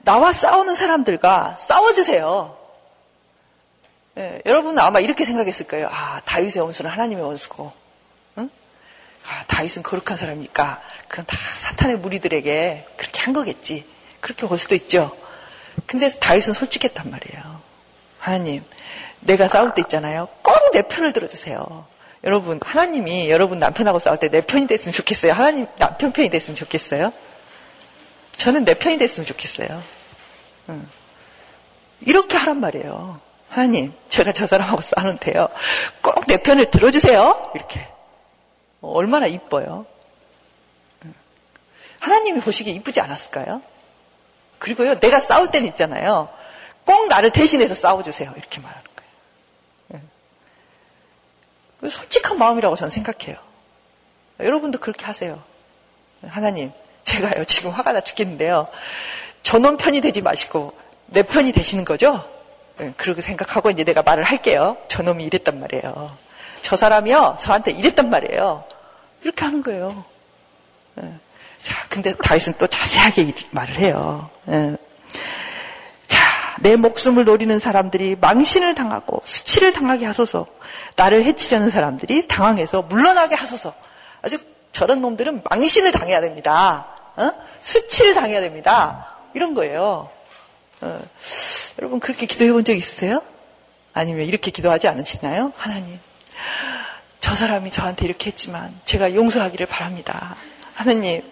나와 0.00 0.32
싸우는 0.32 0.74
사람들과 0.74 1.56
싸워주세요. 1.58 2.55
예, 4.18 4.40
여러분은 4.46 4.78
아마 4.78 5.00
이렇게 5.00 5.24
생각했을 5.24 5.66
거예요. 5.66 5.88
아, 5.92 6.20
다윗의 6.24 6.62
원수는 6.62 6.90
하나님의 6.90 7.24
원수고, 7.24 7.72
응? 8.38 8.48
아, 9.26 9.44
다윗은 9.46 9.82
거룩한 9.82 10.16
사람이니까, 10.16 10.82
그건 11.08 11.26
다 11.26 11.36
사탄의 11.36 11.98
무리들에게 11.98 12.86
그렇게 12.96 13.20
한 13.22 13.34
거겠지. 13.34 13.86
그렇게 14.20 14.46
볼 14.46 14.58
수도 14.58 14.74
있죠. 14.74 15.14
근데 15.86 16.08
다윗은 16.08 16.54
솔직했단 16.54 17.10
말이에요. 17.10 17.60
하나님, 18.18 18.64
내가 19.20 19.48
싸울 19.48 19.74
때 19.74 19.82
있잖아요. 19.82 20.28
꼭 20.42 20.54
내 20.72 20.82
편을 20.82 21.12
들어주세요. 21.14 21.86
여러분, 22.24 22.60
하나님이 22.62 23.30
여러분 23.30 23.58
남편하고 23.58 23.98
싸울 23.98 24.18
때 24.18 24.28
내 24.28 24.40
편이 24.42 24.66
됐으면 24.66 24.92
좋겠어요. 24.92 25.32
하나님 25.32 25.66
남편 25.78 26.12
편이 26.12 26.28
됐으면 26.28 26.54
좋겠어요. 26.56 27.12
저는 28.32 28.64
내 28.64 28.74
편이 28.74 28.98
됐으면 28.98 29.26
좋겠어요. 29.26 29.82
응. 30.70 30.86
이렇게 32.00 32.36
하란 32.36 32.60
말이에요. 32.60 33.20
하나님, 33.48 33.92
제가 34.08 34.32
저 34.32 34.46
사람하고 34.46 34.80
싸우는데요. 34.80 35.48
꼭 36.02 36.26
내 36.26 36.36
편을 36.38 36.70
들어주세요. 36.70 37.52
이렇게. 37.54 37.88
얼마나 38.82 39.26
이뻐요. 39.26 39.86
하나님이 42.00 42.40
보시기에 42.40 42.72
이쁘지 42.74 43.00
않았을까요? 43.00 43.62
그리고요, 44.58 44.98
내가 45.00 45.18
싸울 45.20 45.50
때는 45.50 45.68
있잖아요. 45.68 46.28
꼭 46.84 47.08
나를 47.08 47.30
대신해서 47.30 47.74
싸워주세요. 47.74 48.32
이렇게 48.36 48.60
말하는 48.60 48.84
거예요. 49.90 50.02
예. 51.82 51.88
솔직한 51.88 52.38
마음이라고 52.38 52.76
저는 52.76 52.90
생각해요. 52.90 53.36
여러분도 54.40 54.78
그렇게 54.78 55.04
하세요. 55.04 55.42
하나님, 56.26 56.72
제가요, 57.04 57.44
지금 57.44 57.70
화가 57.70 57.92
나 57.92 58.00
죽겠는데요. 58.00 58.68
저놈 59.42 59.76
편이 59.76 60.00
되지 60.00 60.20
마시고 60.22 60.76
내 61.06 61.22
편이 61.22 61.52
되시는 61.52 61.84
거죠? 61.84 62.28
예, 62.80 62.92
그렇게 62.96 63.22
생각하고 63.22 63.70
이제 63.70 63.84
내가 63.84 64.02
말을 64.02 64.24
할게요. 64.24 64.76
저놈이 64.88 65.24
이랬단 65.24 65.60
말이에요. 65.60 66.16
저 66.62 66.76
사람이요, 66.76 67.38
저한테 67.40 67.70
이랬단 67.72 68.10
말이에요. 68.10 68.64
이렇게 69.22 69.44
하는 69.44 69.62
거예요. 69.62 70.04
예. 71.02 71.12
자, 71.60 71.74
근데 71.88 72.14
다윗은 72.14 72.54
또 72.58 72.66
자세하게 72.66 73.32
말을 73.50 73.78
해요. 73.78 74.28
예. 74.48 74.76
자, 76.06 76.20
내 76.60 76.76
목숨을 76.76 77.24
노리는 77.24 77.58
사람들이 77.58 78.16
망신을 78.20 78.74
당하고 78.74 79.22
수치를 79.24 79.72
당하게 79.72 80.06
하소서. 80.06 80.46
나를 80.96 81.24
해치려는 81.24 81.70
사람들이 81.70 82.28
당황해서 82.28 82.82
물러나게 82.82 83.34
하소서. 83.34 83.72
아주 84.22 84.38
저런 84.72 85.00
놈들은 85.00 85.42
망신을 85.48 85.92
당해야 85.92 86.20
됩니다. 86.20 86.86
어? 87.16 87.32
수치를 87.62 88.14
당해야 88.14 88.40
됩니다. 88.40 89.14
이런 89.34 89.54
거예요. 89.54 90.10
어. 90.80 91.00
여러분 91.78 92.00
그렇게 92.00 92.26
기도해 92.26 92.52
본 92.52 92.64
적 92.64 92.74
있으세요? 92.74 93.22
아니면 93.92 94.26
이렇게 94.26 94.50
기도하지 94.50 94.88
않으시나요? 94.88 95.52
하나님, 95.56 95.98
저 97.20 97.34
사람이 97.34 97.70
저한테 97.70 98.04
이렇게 98.04 98.30
했지만 98.30 98.78
제가 98.84 99.14
용서하기를 99.14 99.66
바랍니다. 99.66 100.36
하나님, 100.74 101.22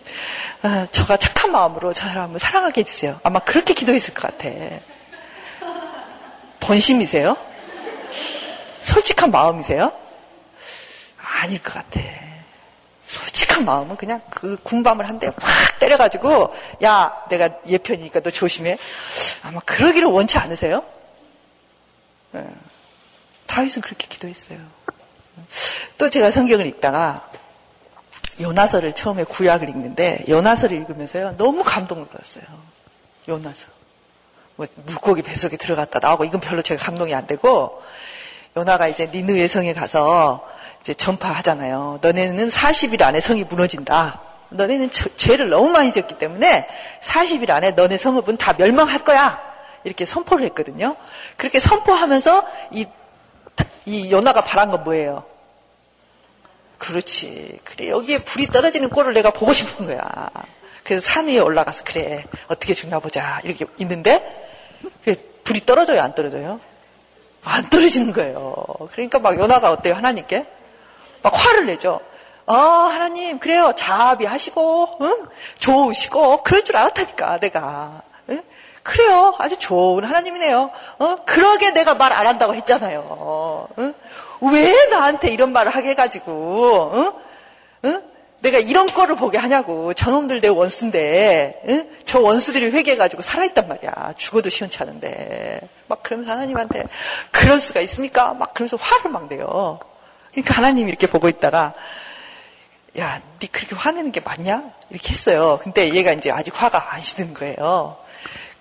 어, 0.63 0.87
저가 0.91 1.19
착한 1.19 1.53
마음으로 1.53 1.93
저 1.93 2.07
사람을 2.09 2.39
사랑하게 2.41 2.81
해주세요. 2.81 3.21
아마 3.23 3.39
그렇게 3.41 3.75
기도했을 3.75 4.15
것 4.15 4.23
같아. 4.23 4.49
번심이세요? 6.61 7.37
솔직한 8.83 9.31
마음이세요? 9.31 9.93
아닐 11.43 11.63
것 11.63 11.75
같아. 11.75 12.01
솔직한 13.15 13.65
마음은 13.65 13.97
그냥 13.97 14.21
그 14.31 14.57
궁밤을 14.63 15.09
한 15.09 15.19
대 15.19 15.29
확 15.29 15.35
때려가지고, 15.79 16.55
야, 16.85 17.13
내가 17.29 17.51
얘 17.69 17.79
편이니까 17.79 18.21
너 18.21 18.31
조심해. 18.31 18.77
아마 19.43 19.61
그러기를 19.61 20.09
원치 20.09 20.39
않으세요? 20.39 20.83
네. 22.33 22.47
다윗은 23.47 23.83
그렇게 23.83 24.07
기도했어요. 24.09 24.59
또 25.99 26.11
제가 26.11 26.31
성경을 26.31 26.67
읽다가 26.67 27.29
요나서를 28.41 28.95
처음에 28.95 29.25
구약을 29.25 29.69
읽는데 29.69 30.25
요나서를 30.29 30.77
읽으면서요 30.79 31.37
너무 31.37 31.63
감동을 31.63 32.07
받았어요. 32.07 32.45
요나서. 33.29 33.69
뭐 34.57 34.67
물고기 34.87 35.23
뱃속에 35.23 35.57
들어갔다 35.57 35.99
나오고 36.01 36.25
이건 36.25 36.41
별로 36.41 36.63
제가 36.63 36.83
감동이 36.83 37.15
안 37.15 37.27
되고 37.27 37.83
요나가 38.57 38.87
이제 38.89 39.07
니느의 39.07 39.49
성에 39.49 39.73
가서 39.75 40.49
이제 40.85 40.93
전파하잖아요. 40.93 42.01
너네는 42.03 42.51
40일 42.51 43.01
안에 43.01 43.19
성이 43.19 43.43
무너진다. 43.45 44.21
너네는 44.51 44.91
죄를 44.91 45.49
너무 45.49 45.71
많이 45.71 45.91
졌기 45.91 46.19
때문에 46.19 46.69
40일 47.01 47.49
안에 47.49 47.71
너네 47.71 47.97
성읍은 47.97 48.37
다 48.37 48.53
멸망할 48.53 49.03
거야. 49.03 49.41
이렇게 49.85 50.05
선포를 50.05 50.45
했거든요. 50.49 50.95
그렇게 51.39 51.59
선포하면서 51.59 52.47
이, 52.73 52.87
이 53.87 54.13
요나가 54.13 54.43
바란 54.45 54.71
건 54.71 54.85
뭐예요? 54.85 55.25
그렇지. 56.77 57.61
그래. 57.65 57.89
여기에 57.89 58.19
불이 58.19 58.49
떨어지는 58.49 58.91
꼴을 58.91 59.15
내가 59.15 59.31
보고 59.31 59.55
싶은 59.55 59.87
거야. 59.87 60.05
그래서 60.83 61.01
산 61.01 61.29
위에 61.29 61.39
올라가서 61.39 61.83
그래. 61.85 62.27
어떻게 62.49 62.75
죽나 62.75 62.99
보자. 62.99 63.41
이렇게 63.43 63.65
있는데 63.79 64.23
불이 65.45 65.65
떨어져요? 65.65 66.03
안 66.03 66.15
떨어져요? 66.15 66.61
안 67.43 67.71
떨어지는 67.71 68.13
거예요. 68.13 68.67
그러니까 68.93 69.19
막 69.19 69.39
요나가 69.39 69.73
어때요? 69.73 69.95
하나님께? 69.95 70.45
막 71.25 71.33
화를 71.35 71.65
내죠. 71.67 72.01
어, 72.47 72.55
하나님, 72.55 73.39
그래요. 73.39 73.73
자비하시고, 73.75 74.99
응? 75.01 75.27
좋으시고, 75.59 76.43
그럴 76.43 76.63
줄 76.63 76.77
알았다니까, 76.77 77.39
내가. 77.41 78.03
응? 78.29 78.43
그래요. 78.83 79.35
아주 79.39 79.57
좋은 79.59 80.05
하나님이네요. 80.05 80.71
어? 80.99 81.17
그러게 81.25 81.71
내가 81.73 81.95
말 81.95 82.13
안 82.13 82.27
한다고 82.27 82.55
했잖아요. 82.55 83.69
응? 83.79 83.95
왜 84.43 84.87
나한테 84.91 85.31
이런 85.33 85.53
말을 85.53 85.75
하게 85.75 85.91
해가지고, 85.91 86.91
응? 86.95 87.13
응? 87.87 88.03
내가 88.41 88.59
이런 88.59 88.87
거를 88.87 89.17
보게 89.17 89.39
하냐고. 89.39 89.95
저놈들 89.95 90.43
내 90.43 90.49
원수인데, 90.49 91.63
응? 91.71 91.89
저 92.05 92.21
원수들이 92.21 92.67
회개해가지고 92.73 93.23
살아있단 93.23 93.67
말이야. 93.67 94.13
죽어도 94.19 94.51
시원찮은데. 94.51 95.61
막 95.87 96.03
그러면서 96.03 96.33
하나님한테, 96.33 96.85
그럴 97.31 97.59
수가 97.59 97.81
있습니까? 97.81 98.35
막 98.35 98.53
그러면서 98.53 98.77
화를 98.77 99.11
막 99.11 99.29
내요. 99.29 99.81
그러니까 100.35 100.55
하나님이 100.55 100.89
이렇게 100.89 101.07
보고 101.07 101.29
있다가, 101.29 101.73
야, 102.99 103.21
니 103.41 103.47
그렇게 103.49 103.75
화내는 103.75 104.13
게 104.13 104.21
맞냐? 104.21 104.63
이렇게 104.91 105.11
했어요. 105.11 105.59
근데 105.63 105.95
얘가 105.95 106.13
이제 106.13 106.31
아직 106.31 106.61
화가 106.61 106.93
안 106.93 107.01
식는 107.01 107.35
거예요. 107.35 107.97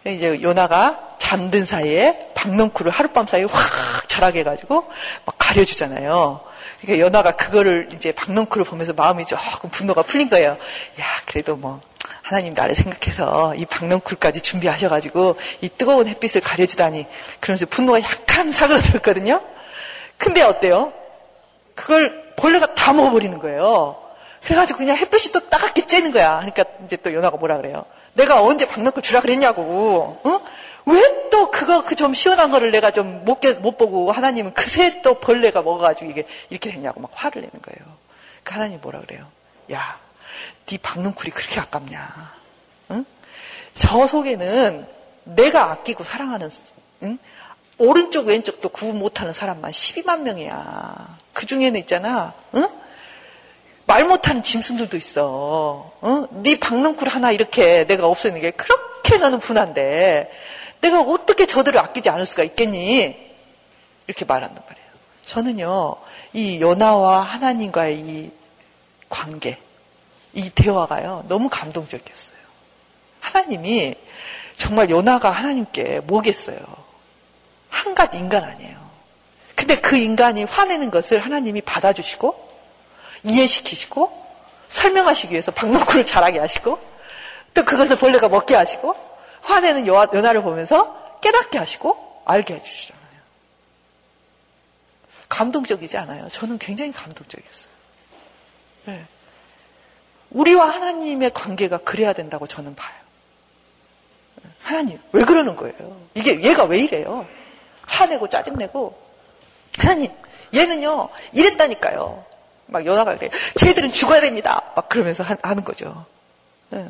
이제 0.06 0.42
요나가 0.42 1.16
잠든 1.18 1.66
사이에 1.66 2.32
박넝쿨을 2.36 2.92
하룻밤 2.92 3.26
사이에 3.26 3.46
확 3.46 4.10
자라게 4.10 4.40
해가지고 4.40 4.92
막 5.26 5.36
가려주잖아요. 5.38 6.42
그러니까 6.82 7.06
연아가 7.06 7.32
그거를 7.32 7.90
이제 7.94 8.12
박넝쿨을 8.12 8.66
보면서 8.66 8.94
마음이 8.94 9.26
조금 9.26 9.70
분노가 9.70 10.02
풀린 10.02 10.30
거예요. 10.30 10.52
야, 10.52 11.06
그래도 11.26 11.56
뭐 11.56 11.80
하나님 12.22 12.54
나를 12.54 12.76
생각해서 12.76 13.56
이 13.56 13.66
박넝쿨까지 13.66 14.42
준비하셔가지고 14.42 15.38
이 15.62 15.70
뜨거운 15.70 16.08
햇빛을 16.08 16.42
가려주다니 16.42 17.06
그러면서 17.40 17.66
분노가 17.68 18.02
약간 18.02 18.52
사그러들었거든요. 18.52 19.42
근데 20.18 20.42
어때요? 20.42 20.92
그걸 21.76 22.34
벌레가 22.36 22.74
다 22.76 22.94
먹어버리는 22.94 23.38
거예요. 23.40 24.00
그래가지고 24.44 24.80
그냥 24.80 24.98
햇빛이 24.98 25.32
또 25.32 25.40
따갑게 25.50 25.84
쬐는 25.84 26.12
거야. 26.14 26.38
그러니까 26.38 26.66
이제 26.86 26.98
또 26.98 27.14
연아가 27.14 27.38
뭐라 27.38 27.58
그래요? 27.58 27.86
내가 28.14 28.42
언제 28.44 28.68
박넝쿨 28.68 29.02
주라 29.02 29.22
그랬냐고. 29.22 30.20
어? 30.24 30.42
왜또 30.86 31.50
그거 31.50 31.84
그 31.84 31.96
좀 31.96 32.14
시원한 32.14 32.52
거를 32.52 32.72
내가 32.72 32.92
좀 32.92 33.24
못 33.26 33.40
못 33.62 33.78
보고 33.78 34.12
하나님은 34.12 34.54
그새 34.54 35.02
또 35.02 35.16
벌레가 35.20 35.62
먹어가지고 35.62 36.12
이게 36.12 36.26
이렇게 36.50 36.72
됐냐고 36.72 37.00
막 37.00 37.12
화를 37.14 37.42
내는 37.42 37.54
거예요. 37.62 37.96
그 38.44 38.54
하나님 38.54 38.80
뭐라 38.82 39.00
그래요? 39.02 39.26
야, 39.72 39.98
네 40.66 40.78
박능쿨이 40.82 41.32
그렇게 41.32 41.62
아깝냐? 41.62 42.34
응? 42.92 43.06
저 43.78 44.06
속에는 44.06 44.86
내가 45.24 45.72
아끼고 45.72 46.04
사랑하는 46.04 46.50
응? 47.04 47.18
오른쪽 47.84 48.28
왼쪽도 48.28 48.70
구분 48.70 49.00
못하는 49.00 49.34
사람만 49.34 49.72
12만 49.72 50.22
명이야. 50.22 51.18
그 51.34 51.46
중에는 51.46 51.80
있잖아. 51.82 52.34
응? 52.56 52.70
말 53.86 54.06
못하는 54.06 54.42
짐승들도 54.42 54.96
있어. 54.96 55.92
어? 56.02 56.28
네 56.32 56.58
박능쿨 56.60 57.10
하나 57.10 57.32
이렇게 57.32 57.86
내가 57.86 58.08
없애는 58.08 58.40
게 58.40 58.52
그렇게 58.52 59.18
나는 59.18 59.40
분한데 59.40 60.32
내가 60.80 61.02
어떻게 61.02 61.46
저들을 61.46 61.78
아끼지 61.80 62.10
않을 62.10 62.26
수가 62.26 62.44
있겠니? 62.44 63.34
이렇게 64.08 64.26
말한단 64.26 64.64
말이에요. 64.66 64.88
저는요, 65.26 65.96
이 66.34 66.62
연하와 66.62 67.22
하나님과의 67.22 68.00
이 68.00 68.32
관계, 69.10 69.58
이 70.34 70.50
대화가요, 70.50 71.26
너무 71.28 71.50
감동적이었어요. 71.50 72.40
하나님이 73.20 73.96
정말 74.58 74.90
연하가 74.90 75.32
하나님께 75.32 76.02
뭐겠어요? 76.02 76.83
한갓 77.84 78.16
인간 78.16 78.44
아니에요. 78.44 78.82
근데 79.56 79.80
그 79.80 79.98
인간이 79.98 80.46
화내는 80.46 80.90
것을 80.90 81.20
하나님이 81.20 81.62
받아주시고, 81.62 82.50
이해시키시고, 83.24 84.24
설명하시기 84.70 85.32
위해서 85.32 85.52
박노크를 85.52 86.06
자라게 86.08 86.40
하시고, 86.40 86.80
또 87.54 87.66
그것을 87.66 87.98
벌레가 87.98 88.30
먹게 88.30 88.56
하시고, 88.56 88.96
화내는 89.42 89.88
연하를 89.88 90.42
보면서 90.42 91.20
깨닫게 91.22 91.58
하시고 91.58 92.22
알게 92.26 92.56
해주시잖아요. 92.56 93.04
감동적이지 95.30 95.98
않아요? 95.98 96.30
저는 96.30 96.58
굉장히 96.60 96.92
감동적이었어요. 96.92 97.74
네. 98.86 99.06
우리와 100.32 100.70
하나님의 100.70 101.32
관계가 101.34 101.80
그래야 101.80 102.14
된다고 102.14 102.48
저는 102.48 102.76
봐요. 102.76 102.96
하나님, 104.62 105.00
왜 105.12 105.24
그러는 105.24 105.56
거예요? 105.56 106.02
이게 106.16 106.42
얘가 106.42 106.64
왜 106.64 106.80
이래요? 106.80 107.28
화내고 107.88 108.30
짜증내고. 108.30 109.02
하나님, 109.78 110.12
얘는요, 110.54 111.10
이랬다니까요. 111.34 112.26
막 112.68 112.86
연하가 112.86 113.18
그래. 113.18 113.30
쟤들은 113.56 113.92
죽어야 113.92 114.22
됩니다. 114.22 114.62
막 114.76 114.90
그러면서 114.90 115.24
하 115.24 115.54
는 115.54 115.64
거죠. 115.64 116.06
네. 116.70 116.88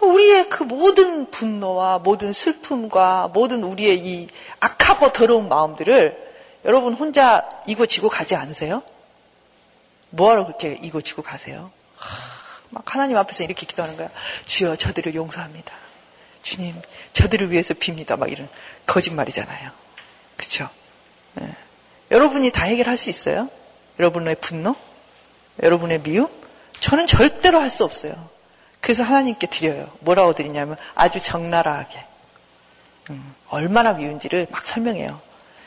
우리의 0.00 0.48
그 0.48 0.62
모든 0.62 1.30
분노와 1.30 1.98
모든 1.98 2.32
슬픔과 2.32 3.30
모든 3.34 3.62
우리의 3.64 3.98
이 3.98 4.28
악하고 4.60 5.12
더러운 5.12 5.48
마음들을 5.48 6.30
여러분 6.64 6.94
혼자 6.94 7.46
이고 7.66 7.86
지고 7.86 8.08
가지 8.08 8.34
않으세요? 8.34 8.82
뭐하러 10.10 10.46
그렇게 10.46 10.78
이고 10.82 11.00
지고 11.02 11.22
가세요? 11.22 11.70
막 12.70 12.94
하나님 12.94 13.16
앞에서 13.16 13.44
이렇게 13.44 13.66
기도하는 13.66 13.96
거야. 13.96 14.08
주여 14.46 14.76
저들을 14.76 15.14
용서합니다. 15.14 15.74
주님 16.42 16.80
저들을 17.12 17.50
위해서 17.50 17.74
빕니다. 17.74 18.18
막 18.18 18.30
이런 18.30 18.48
거짓말이잖아요. 18.86 19.70
그렇죠? 20.40 20.70
네. 21.34 21.54
여러분이 22.10 22.50
다 22.50 22.64
해결할 22.64 22.96
수 22.96 23.10
있어요? 23.10 23.50
여러분의 23.98 24.36
분노? 24.40 24.74
여러분의 25.62 26.00
미움? 26.02 26.28
저는 26.80 27.06
절대로 27.06 27.60
할 27.60 27.68
수 27.70 27.84
없어요. 27.84 28.14
그래서 28.80 29.02
하나님께 29.02 29.46
드려요. 29.48 29.92
뭐라고 30.00 30.32
드리냐면 30.32 30.78
아주 30.94 31.20
적나라하게. 31.20 32.02
음, 33.10 33.34
얼마나 33.50 33.92
미운지를 33.92 34.46
막 34.50 34.64
설명해요. 34.64 35.20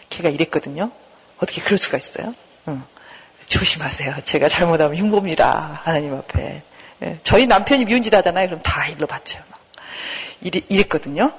걔가 0.09 0.29
이랬거든요. 0.29 0.89
어떻게 1.37 1.61
그럴 1.61 1.77
수가 1.77 1.99
있어요? 1.99 2.33
음, 2.67 2.83
조심하세요. 3.45 4.15
제가 4.25 4.47
잘못하면 4.49 4.97
흉보입니다. 4.97 5.81
하나님 5.83 6.15
앞에. 6.15 6.63
예, 7.03 7.19
저희 7.21 7.45
남편이 7.45 7.85
미운 7.85 8.01
짓 8.01 8.11
하잖아요. 8.11 8.47
그럼 8.47 8.61
다 8.63 8.87
일러 8.87 9.05
바쳐요. 9.05 9.43
이랬, 10.41 10.63
이랬 10.69 10.89
거든요. 10.89 11.31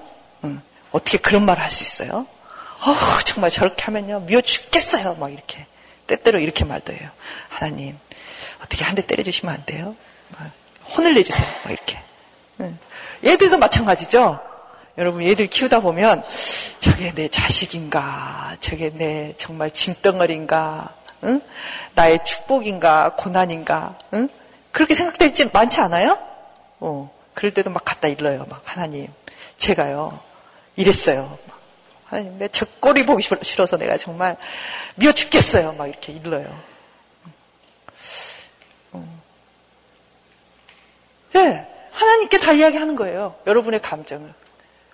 음, 0.44 0.62
어떻게 0.92 1.18
그런 1.18 1.44
말을 1.44 1.60
할 1.60 1.70
수 1.72 1.82
있어요? 1.82 2.26
어, 2.86 2.94
정말 3.24 3.50
저렇게 3.50 3.84
하면요. 3.84 4.20
미워 4.20 4.40
죽겠어요. 4.40 5.14
막 5.14 5.32
이렇게. 5.32 5.66
때때로 6.06 6.38
이렇게 6.38 6.64
말도 6.64 6.92
해요. 6.92 7.08
하나님, 7.48 7.98
어떻게 8.62 8.84
한 8.84 8.94
대 8.94 9.06
때려주시면 9.06 9.54
안 9.54 9.64
돼요? 9.64 9.96
혼을 10.96 11.14
내주세요. 11.14 11.46
막 11.64 11.70
이렇게. 11.72 11.98
얘들도 13.24 13.56
마찬가지죠? 13.58 14.38
여러분, 14.98 15.22
얘들 15.24 15.46
키우다 15.48 15.80
보면, 15.80 16.22
저게 16.78 17.12
내 17.14 17.28
자식인가, 17.28 18.54
저게 18.60 18.90
내 18.90 19.32
정말 19.38 19.70
짐덩어리인가, 19.70 20.94
응? 21.24 21.40
나의 21.94 22.22
축복인가, 22.24 23.14
고난인가, 23.16 23.96
응? 24.12 24.28
그렇게 24.70 24.94
생각될 24.94 25.32
지 25.32 25.46
많지 25.52 25.80
않아요? 25.80 26.18
어, 26.80 27.10
그럴 27.32 27.52
때도 27.54 27.70
막 27.70 27.84
갖다 27.84 28.08
일러요. 28.08 28.46
막, 28.48 28.60
하나님, 28.66 29.08
제가요, 29.56 30.20
이랬어요. 30.76 31.38
하나님, 32.06 32.38
내저 32.38 32.66
꼴이 32.80 33.06
보기 33.06 33.22
싫어서 33.42 33.76
내가 33.76 33.96
정말 33.96 34.36
미워 34.96 35.12
죽겠어요. 35.12 35.72
막 35.72 35.86
이렇게 35.86 36.12
일러요. 36.12 36.56
예, 41.34 41.38
네, 41.42 41.66
하나님께 41.92 42.38
다 42.38 42.52
이야기하는 42.52 42.94
거예요. 42.96 43.34
여러분의 43.46 43.80
감정을. 43.80 44.32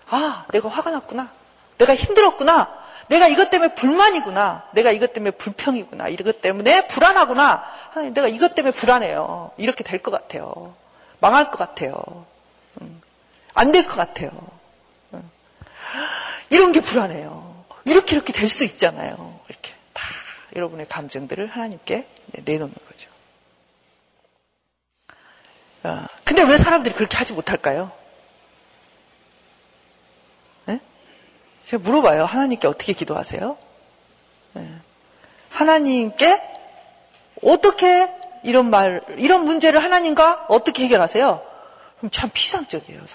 아, 0.08 0.46
내가 0.52 0.68
화가 0.68 0.90
났구나. 0.90 1.30
내가 1.78 1.94
힘들었구나. 1.94 2.80
내가 3.08 3.28
이것 3.28 3.50
때문에 3.50 3.74
불만이구나. 3.74 4.68
내가 4.72 4.90
이것 4.90 5.12
때문에 5.12 5.32
불평이구나. 5.32 6.08
이것 6.08 6.40
때문에 6.40 6.86
불안하구나. 6.86 7.64
하나님, 7.90 8.14
내가 8.14 8.28
이것 8.28 8.54
때문에 8.54 8.72
불안해요. 8.72 9.50
이렇게 9.58 9.84
될 9.84 10.00
것 10.02 10.10
같아요. 10.10 10.74
망할 11.20 11.50
것 11.50 11.58
같아요. 11.58 12.24
음, 12.80 13.02
안될 13.54 13.86
것 13.86 13.96
같아요. 13.96 14.30
음. 15.94 16.00
이런 16.50 16.72
게 16.72 16.80
불안해요. 16.80 17.64
이렇게 17.84 18.14
이렇게 18.16 18.32
될 18.32 18.48
수 18.48 18.64
있잖아요. 18.64 19.40
이렇게 19.48 19.74
다 19.92 20.04
여러분의 20.56 20.86
감정들을 20.88 21.46
하나님께 21.46 22.06
내놓는 22.44 22.74
거죠. 22.88 23.10
어, 25.82 26.04
근데 26.24 26.42
왜 26.42 26.58
사람들이 26.58 26.94
그렇게 26.94 27.16
하지 27.16 27.32
못할까요? 27.32 27.90
네? 30.66 30.80
제가 31.64 31.82
물어봐요. 31.82 32.24
하나님께 32.24 32.66
어떻게 32.68 32.92
기도하세요? 32.92 33.56
네. 34.54 34.74
하나님께 35.50 36.40
어떻게 37.42 38.08
이런 38.44 38.70
말, 38.70 39.00
이런 39.16 39.44
문제를 39.44 39.82
하나님과 39.82 40.46
어떻게 40.48 40.84
해결하세요? 40.84 41.46
그럼 41.98 42.10
참 42.10 42.30
피상적이에요. 42.32 43.00
네. 43.00 43.06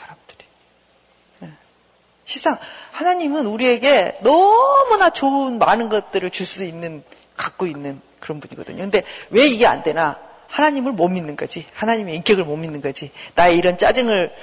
시상, 2.25 2.57
하나님은 2.91 3.45
우리에게 3.45 4.17
너무나 4.21 5.11
좋은 5.11 5.59
많은 5.59 5.89
것들을 5.89 6.29
줄 6.31 6.45
수 6.45 6.63
있는, 6.63 7.03
갖고 7.37 7.67
있는 7.67 8.01
그런 8.19 8.39
분이거든요. 8.39 8.79
근데 8.79 9.03
왜 9.29 9.45
이게 9.45 9.67
안 9.67 9.83
되나? 9.83 10.17
하나님을 10.47 10.93
못 10.93 11.07
믿는 11.09 11.35
거지. 11.35 11.65
하나님의 11.73 12.15
인격을 12.17 12.43
못 12.45 12.55
믿는 12.55 12.81
거지. 12.81 13.11
나의 13.35 13.57
이런 13.57 13.77
짜증을 13.77 14.33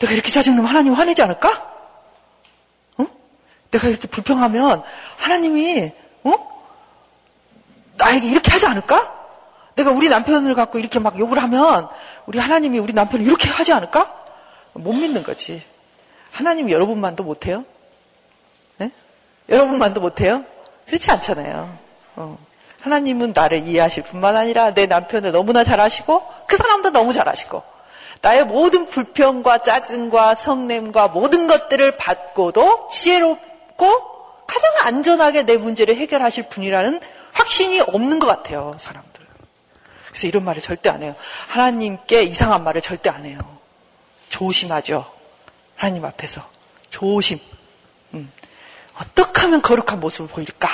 내가 0.00 0.12
이렇게 0.12 0.30
짜증내면 0.30 0.66
하나님 0.66 0.92
화내지 0.92 1.22
않을까? 1.22 1.50
어? 2.98 3.06
내가 3.70 3.88
이렇게 3.88 4.06
불평하면 4.06 4.82
하나님이 5.16 5.92
어? 6.24 6.64
나에게 7.96 8.28
이렇게 8.28 8.50
하지 8.50 8.66
않을까? 8.66 9.20
내가 9.74 9.90
우리 9.90 10.08
남편을 10.08 10.54
갖고 10.54 10.78
이렇게 10.78 10.98
막 10.98 11.18
욕을 11.18 11.42
하면 11.42 11.88
우리 12.26 12.38
하나님이 12.38 12.78
우리 12.78 12.92
남편을 12.92 13.24
이렇게 13.24 13.48
하지 13.48 13.72
않을까? 13.72 14.14
못 14.74 14.92
믿는 14.92 15.22
거지. 15.22 15.62
하나님이 16.32 16.72
여러분만도 16.72 17.22
못해요? 17.22 17.64
네? 18.78 18.90
여러분만도 19.48 20.00
못해요? 20.00 20.44
그렇지 20.86 21.10
않잖아요. 21.10 21.78
어. 22.16 22.38
하나님은 22.80 23.32
나를 23.34 23.66
이해하실 23.66 24.02
뿐만 24.04 24.36
아니라 24.36 24.74
내 24.74 24.86
남편을 24.86 25.30
너무나 25.30 25.62
잘 25.62 25.78
아시고 25.78 26.22
그 26.48 26.56
사람도 26.56 26.90
너무 26.90 27.12
잘 27.12 27.28
아시고 27.28 27.62
나의 28.22 28.44
모든 28.44 28.86
불평과 28.86 29.58
짜증과 29.58 30.34
성냄과 30.34 31.08
모든 31.08 31.46
것들을 31.46 31.96
받고도 31.96 32.88
지혜롭고 32.90 34.22
가장 34.46 34.70
안전하게 34.84 35.44
내 35.44 35.56
문제를 35.56 35.96
해결하실 35.96 36.48
분이라는 36.48 37.00
확신이 37.32 37.80
없는 37.80 38.18
것 38.18 38.26
같아요, 38.26 38.74
사람들은. 38.78 39.26
그래서 40.08 40.26
이런 40.26 40.44
말을 40.44 40.60
절대 40.60 40.90
안 40.90 41.02
해요. 41.02 41.14
하나님께 41.48 42.22
이상한 42.22 42.62
말을 42.62 42.80
절대 42.80 43.10
안 43.10 43.24
해요. 43.24 43.38
조심하죠. 44.28 45.21
하나님 45.82 46.04
앞에서. 46.04 46.48
조심. 46.90 47.40
음. 48.14 48.30
어떻게 49.00 49.40
하면 49.40 49.62
거룩한 49.62 49.98
모습을 49.98 50.28
보일까? 50.28 50.68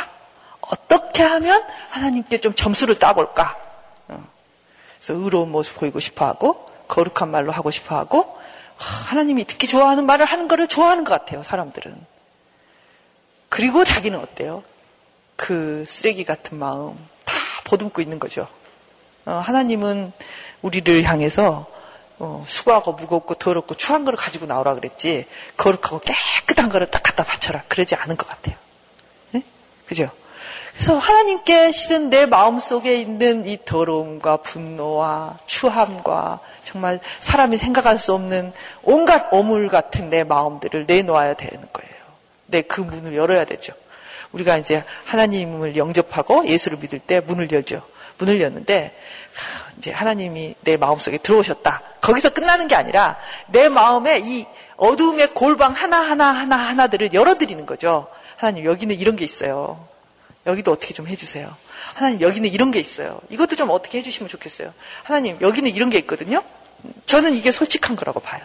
어떻게 0.61 1.23
하면 1.23 1.65
하나님께 1.89 2.43
좀 2.43 2.53
점수를 2.53 2.99
따볼까? 2.99 3.57
어. 4.09 4.23
그래서 4.99 5.15
의로운 5.15 5.51
모습 5.51 5.77
보이고 5.77 5.99
싶어 5.99 6.27
하고, 6.27 6.67
거룩한 6.89 7.31
말로 7.31 7.53
하고 7.53 7.71
싶어 7.71 7.97
하고, 7.97 8.39
하나님이 8.77 9.47
듣기 9.47 9.67
좋아하는 9.67 10.05
말을 10.05 10.27
하는 10.27 10.47
거를 10.47 10.69
좋아하는 10.69 11.05
것 11.05 11.19
같아요, 11.19 11.43
사람들은. 11.43 11.97
그리고 13.49 13.87
자기는 13.87 14.19
어때요? 14.19 14.63
그 15.37 15.87
쓰레기 15.89 16.25
같은 16.25 16.59
마음 16.59 16.99
다 17.25 17.35
보듬고 17.65 18.03
있는 18.03 18.19
거죠. 18.19 18.47
어, 19.25 19.33
하나님은 19.33 20.13
우리를 20.61 21.03
향해서 21.05 21.78
어, 22.19 22.45
수고하고 22.49 22.93
무겁고 22.93 23.35
더럽고 23.35 23.75
추한 23.75 24.05
거를 24.05 24.17
가지고 24.19 24.47
나오라 24.47 24.75
그랬지 24.75 25.27
거룩하고 25.57 26.01
깨끗한 26.01 26.69
거를 26.69 26.91
딱 26.91 27.03
갖다 27.03 27.25
바쳐라 27.25 27.63
그러지 27.69 27.95
않은 27.95 28.17
것 28.17 28.27
같아요. 28.29 28.57
네? 29.31 29.43
그죠? 29.87 30.11
그래서 30.73 30.97
하나님께 30.97 31.73
실은 31.73 32.09
내 32.09 32.27
마음 32.27 32.61
속에 32.61 33.01
있는 33.01 33.47
이 33.47 33.59
더러움과 33.65 34.39
분노와 34.39 35.37
추함과 35.47 36.41
정말 36.63 37.01
사람이 37.21 37.57
생각할 37.57 37.99
수 37.99 38.15
없는 38.15 38.53
온갖 38.83 39.29
어물 39.33 39.69
같은 39.69 40.11
내 40.11 40.23
마음들을 40.25 40.87
내놓아야 40.87 41.35
되는 41.35 41.67
거예요. 41.73 41.93
내 42.47 42.63
그 42.63 42.81
문을 42.81 43.15
열어야 43.15 43.45
되죠. 43.45 43.73
우리가 44.33 44.57
이제 44.59 44.85
하나님을 45.05 45.77
영접하고 45.77 46.47
예수를 46.47 46.79
믿을 46.79 46.99
때 46.99 47.21
문을 47.21 47.51
열죠. 47.51 47.83
문을 48.19 48.41
열는데 48.41 48.97
이제 49.79 49.91
하나님이 49.91 50.55
내 50.63 50.77
마음속에 50.77 51.19
들어오셨다. 51.19 51.83
거기서 52.01 52.31
끝나는 52.31 52.69
게 52.69 52.75
아니라 52.75 53.17
내 53.47 53.69
마음에 53.69 54.21
이 54.25 54.47
어두움의 54.77 55.35
골방 55.35 55.73
하나하나 55.73 56.31
하나하나들을 56.31 57.15
열어드리는 57.15 57.65
거죠. 57.67 58.09
하나님 58.37 58.65
여기는 58.65 58.95
이런 58.97 59.17
게 59.17 59.25
있어요. 59.25 59.89
여기도 60.47 60.73
어떻게 60.73 60.95
좀 60.95 61.07
해주세요. 61.07 61.55
하나님, 61.95 62.21
여기는 62.21 62.49
이런 62.51 62.71
게 62.71 62.79
있어요. 62.81 63.21
이것도 63.29 63.57
좀 63.57 63.71
어떻게 63.71 63.99
해주시면 63.99 64.29
좋겠어요. 64.29 64.73
하나님, 65.03 65.37
여기는 65.41 65.71
이런 65.75 65.91
게 65.91 65.99
있거든요. 65.99 66.43
저는 67.07 67.35
이게 67.35 67.53
솔직한 67.53 67.97
거라고 67.97 68.21
봐요. 68.21 68.41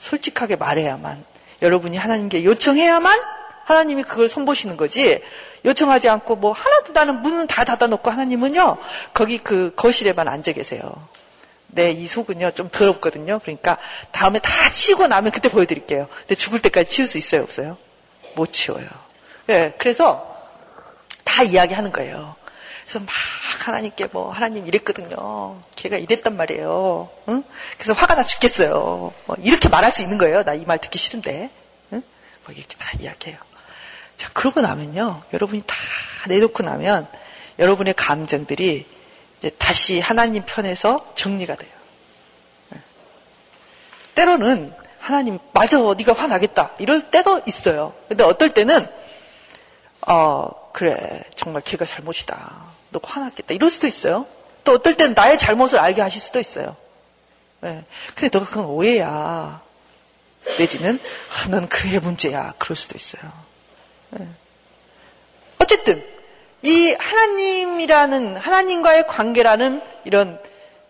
솔직하게 0.00 0.56
말해야만. 0.56 1.24
여러분이 1.62 1.96
하나님께 1.96 2.44
요청해야만 2.44 3.18
하나님이 3.68 4.02
그걸 4.02 4.30
손보시는 4.30 4.78
거지. 4.78 5.22
요청하지 5.66 6.08
않고 6.08 6.36
뭐 6.36 6.52
하나도 6.52 6.92
나는 6.92 7.20
문은 7.20 7.46
다 7.46 7.64
닫아놓고 7.64 8.10
하나님은요, 8.10 8.78
거기 9.12 9.36
그 9.36 9.74
거실에만 9.76 10.26
앉아 10.26 10.52
계세요. 10.52 10.90
네, 11.66 11.90
이 11.90 12.06
속은요, 12.06 12.52
좀 12.52 12.70
더럽거든요. 12.70 13.40
그러니까 13.40 13.76
다음에 14.10 14.38
다 14.38 14.50
치우고 14.72 15.06
나면 15.08 15.32
그때 15.32 15.50
보여드릴게요. 15.50 16.08
근데 16.20 16.34
죽을 16.34 16.60
때까지 16.60 16.88
치울 16.88 17.06
수 17.08 17.18
있어요, 17.18 17.42
없어요? 17.42 17.76
못 18.34 18.52
치워요. 18.52 18.86
네, 19.46 19.74
그래서 19.76 20.34
다 21.24 21.42
이야기하는 21.42 21.92
거예요. 21.92 22.36
그래서 22.84 23.00
막 23.00 23.08
하나님께 23.66 24.06
뭐 24.12 24.32
하나님 24.32 24.66
이랬거든요. 24.66 25.60
걔가 25.76 25.98
이랬단 25.98 26.38
말이에요. 26.38 27.10
응? 27.28 27.44
그래서 27.76 27.92
화가 27.92 28.14
나 28.14 28.24
죽겠어요. 28.24 29.12
뭐 29.26 29.36
이렇게 29.42 29.68
말할 29.68 29.92
수 29.92 30.02
있는 30.02 30.16
거예요. 30.16 30.42
나 30.42 30.54
이 30.54 30.64
말 30.64 30.78
듣기 30.78 30.98
싫은데. 30.98 31.50
응? 31.92 32.02
뭐 32.46 32.54
이렇게 32.54 32.74
다 32.78 32.92
이야기해요. 32.98 33.36
자 34.18 34.28
그러고 34.34 34.60
나면요. 34.60 35.22
여러분이 35.32 35.62
다 35.66 35.74
내놓고 36.28 36.62
나면 36.62 37.08
여러분의 37.58 37.94
감정들이 37.94 38.86
다시 39.56 40.00
하나님 40.00 40.42
편에서 40.44 41.14
정리가 41.14 41.56
돼요. 41.56 41.70
때로는 44.14 44.74
하나님 44.98 45.38
맞아 45.54 45.78
네가 45.78 46.12
화나겠다 46.12 46.72
이럴 46.78 47.10
때도 47.10 47.40
있어요. 47.46 47.94
근데 48.08 48.24
어떨 48.24 48.50
때는 48.50 48.86
어 50.06 50.58
그래, 50.72 51.24
정말 51.34 51.62
걔가 51.62 51.84
잘못이다. 51.84 52.52
너 52.90 53.00
화났겠다. 53.02 53.52
이럴 53.54 53.68
수도 53.68 53.86
있어요. 53.86 54.26
또 54.62 54.72
어떨 54.74 54.96
땐 54.96 55.12
나의 55.14 55.36
잘못을 55.36 55.78
알게 55.78 56.00
하실 56.00 56.20
수도 56.20 56.38
있어요. 56.38 56.76
예. 57.64 57.84
근데 58.14 58.38
너가 58.38 58.48
그건 58.48 58.66
오해야. 58.66 59.60
내지는, 60.56 61.00
아, 61.30 61.48
넌 61.48 61.68
그의 61.68 61.98
문제야. 61.98 62.54
그럴 62.58 62.76
수도 62.76 62.96
있어요. 62.96 63.30
예. 64.18 64.26
어쨌든, 65.58 66.04
이 66.62 66.92
하나님이라는, 66.92 68.36
하나님과의 68.36 69.06
관계라는 69.06 69.82
이런 70.04 70.40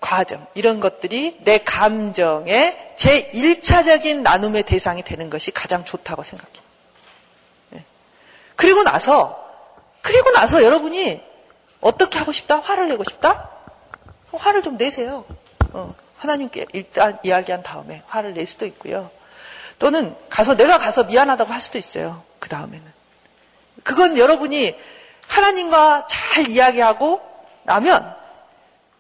과정, 0.00 0.46
이런 0.54 0.80
것들이 0.80 1.38
내 1.40 1.58
감정의 1.58 2.94
제 2.96 3.30
1차적인 3.32 4.22
나눔의 4.22 4.62
대상이 4.62 5.02
되는 5.02 5.30
것이 5.30 5.50
가장 5.50 5.84
좋다고 5.84 6.22
생각해요. 6.22 6.62
예. 7.74 7.84
그리고 8.56 8.82
나서, 8.82 9.44
그리고 10.02 10.30
나서 10.30 10.62
여러분이 10.62 11.20
어떻게 11.80 12.18
하고 12.18 12.32
싶다? 12.32 12.60
화를 12.60 12.88
내고 12.88 13.04
싶다? 13.04 13.50
화를 14.32 14.62
좀 14.62 14.76
내세요. 14.76 15.24
어, 15.72 15.94
하나님께 16.16 16.66
일단 16.72 17.18
이야기한 17.22 17.62
다음에 17.62 18.02
화를 18.06 18.34
낼 18.34 18.46
수도 18.46 18.66
있고요. 18.66 19.10
또는 19.78 20.14
가서 20.28 20.56
내가 20.56 20.78
가서 20.78 21.04
미안하다고 21.04 21.52
할 21.52 21.60
수도 21.60 21.78
있어요. 21.78 22.24
그 22.38 22.48
다음에는. 22.48 22.97
그건 23.88 24.18
여러분이 24.18 24.74
하나님과 25.26 26.06
잘 26.08 26.48
이야기하고 26.48 27.20
나면 27.64 28.14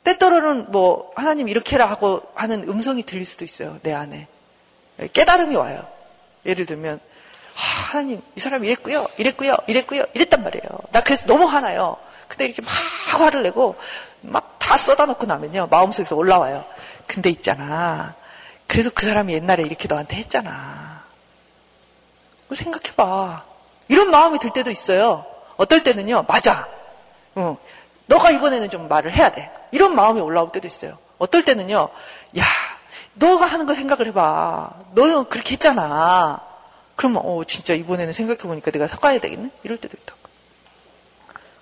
때때로는 0.04 0.70
뭐 0.72 1.12
하나님 1.14 1.48
이렇게 1.48 1.76
해라 1.76 1.86
하고 1.86 2.22
하는 2.34 2.68
음성이 2.68 3.02
들릴 3.02 3.26
수도 3.26 3.44
있어요. 3.44 3.78
내 3.82 3.92
안에. 3.92 4.26
깨달음이 5.12 5.54
와요. 5.56 5.86
예를 6.46 6.64
들면 6.64 7.00
하나님 7.54 8.22
이 8.34 8.40
사람이 8.40 8.66
이랬고요. 8.66 9.06
이랬고요. 9.18 9.56
이랬고요. 9.66 10.04
이랬단 10.14 10.42
말이에요. 10.42 10.68
나 10.92 11.02
그래서 11.02 11.26
너무 11.26 11.44
화나요. 11.44 11.96
근데 12.26 12.46
이렇게 12.46 12.62
막 12.62 12.70
화를 13.20 13.42
내고 13.42 13.76
막 14.22 14.58
다 14.68 14.76
쏟아 14.76 15.06
놓고 15.06 15.24
나면요. 15.24 15.68
마음속에서 15.70 16.14
올라와요. 16.14 16.62
근데 17.06 17.30
있잖아. 17.30 18.14
그래서 18.66 18.90
그 18.94 19.06
사람이 19.06 19.32
옛날에 19.32 19.62
이렇게 19.62 19.88
너한테 19.88 20.16
했잖아. 20.16 21.04
생각해봐. 22.52 23.44
이런 23.88 24.10
마음이 24.10 24.38
들 24.38 24.50
때도 24.52 24.70
있어요. 24.70 25.24
어떨 25.56 25.82
때는요. 25.82 26.24
맞아. 26.28 26.68
어, 27.34 27.56
너가 28.06 28.30
이번에는 28.30 28.70
좀 28.70 28.88
말을 28.88 29.12
해야 29.12 29.30
돼. 29.30 29.50
이런 29.70 29.94
마음이 29.94 30.20
올라올 30.20 30.50
때도 30.52 30.66
있어요. 30.66 30.98
어떨 31.18 31.44
때는요. 31.44 31.88
야, 32.38 32.44
너가 33.14 33.46
하는 33.46 33.66
거 33.66 33.74
생각을 33.74 34.06
해봐. 34.08 34.70
너는 34.92 35.28
그렇게 35.28 35.54
했잖아. 35.54 36.40
그러면 36.96 37.22
어 37.24 37.44
진짜 37.44 37.74
이번에는 37.74 38.12
생각해보니까 38.12 38.70
내가 38.70 38.86
사과해야 38.86 39.20
되겠네? 39.20 39.50
이럴 39.62 39.78
때도 39.78 39.96
있다. 40.00 40.14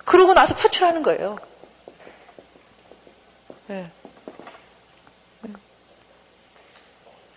그러고 0.05 0.35
나서 0.35 0.55
표출하는 0.55 1.03
거예요. 1.03 1.37
네. 3.67 3.91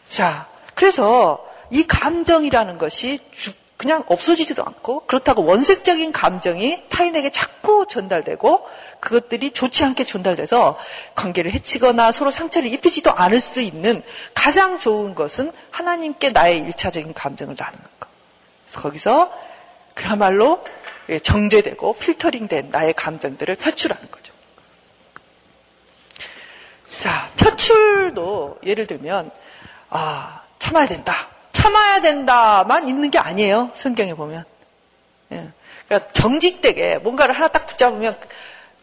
자, 0.08 0.48
그래서 0.76 1.46
이 1.72 1.86
감정이라는 1.86 2.78
것이 2.78 3.20
그냥 3.80 4.04
없어지지도 4.08 4.62
않고 4.62 5.06
그렇다고 5.06 5.46
원색적인 5.46 6.12
감정이 6.12 6.84
타인에게 6.90 7.30
자꾸 7.30 7.86
전달되고 7.88 8.68
그것들이 9.00 9.52
좋지 9.52 9.86
않게 9.86 10.04
전달돼서 10.04 10.78
관계를 11.16 11.54
해치거나 11.54 12.12
서로 12.12 12.30
상처를 12.30 12.70
입히지도 12.74 13.10
않을 13.10 13.40
수 13.40 13.62
있는 13.62 14.04
가장 14.34 14.80
좋은 14.80 15.16
것은 15.16 15.54
하나님께 15.72 16.32
나의 16.32 16.58
일차적인 16.58 17.14
감정을 17.14 17.56
나누는 17.58 17.82
것. 18.02 18.10
그래서 18.66 18.82
거기서 18.82 19.34
그야말로 19.94 20.62
예, 21.08 21.20
정제되고 21.20 21.94
필터링된 21.94 22.72
나의 22.72 22.94
감정들을 22.96 23.56
표출하는 23.56 24.12
거죠. 24.12 24.34
자, 27.00 27.32
표출도 27.38 28.60
예를 28.66 28.88
들면 28.88 29.32
아 29.90 30.42
참아야 30.60 30.86
된다, 30.86 31.14
참아야 31.60 32.02
된다만 32.02 32.88
있는 32.88 33.12
게 33.12 33.18
아니에요. 33.20 33.72
성경에 33.74 34.14
보면. 34.14 34.44
예. 35.34 35.50
그러니까 35.88 36.12
경직되게 36.14 37.00
뭔가를 37.00 37.36
하나 37.36 37.48
딱 37.50 37.68
붙잡으면 37.68 38.18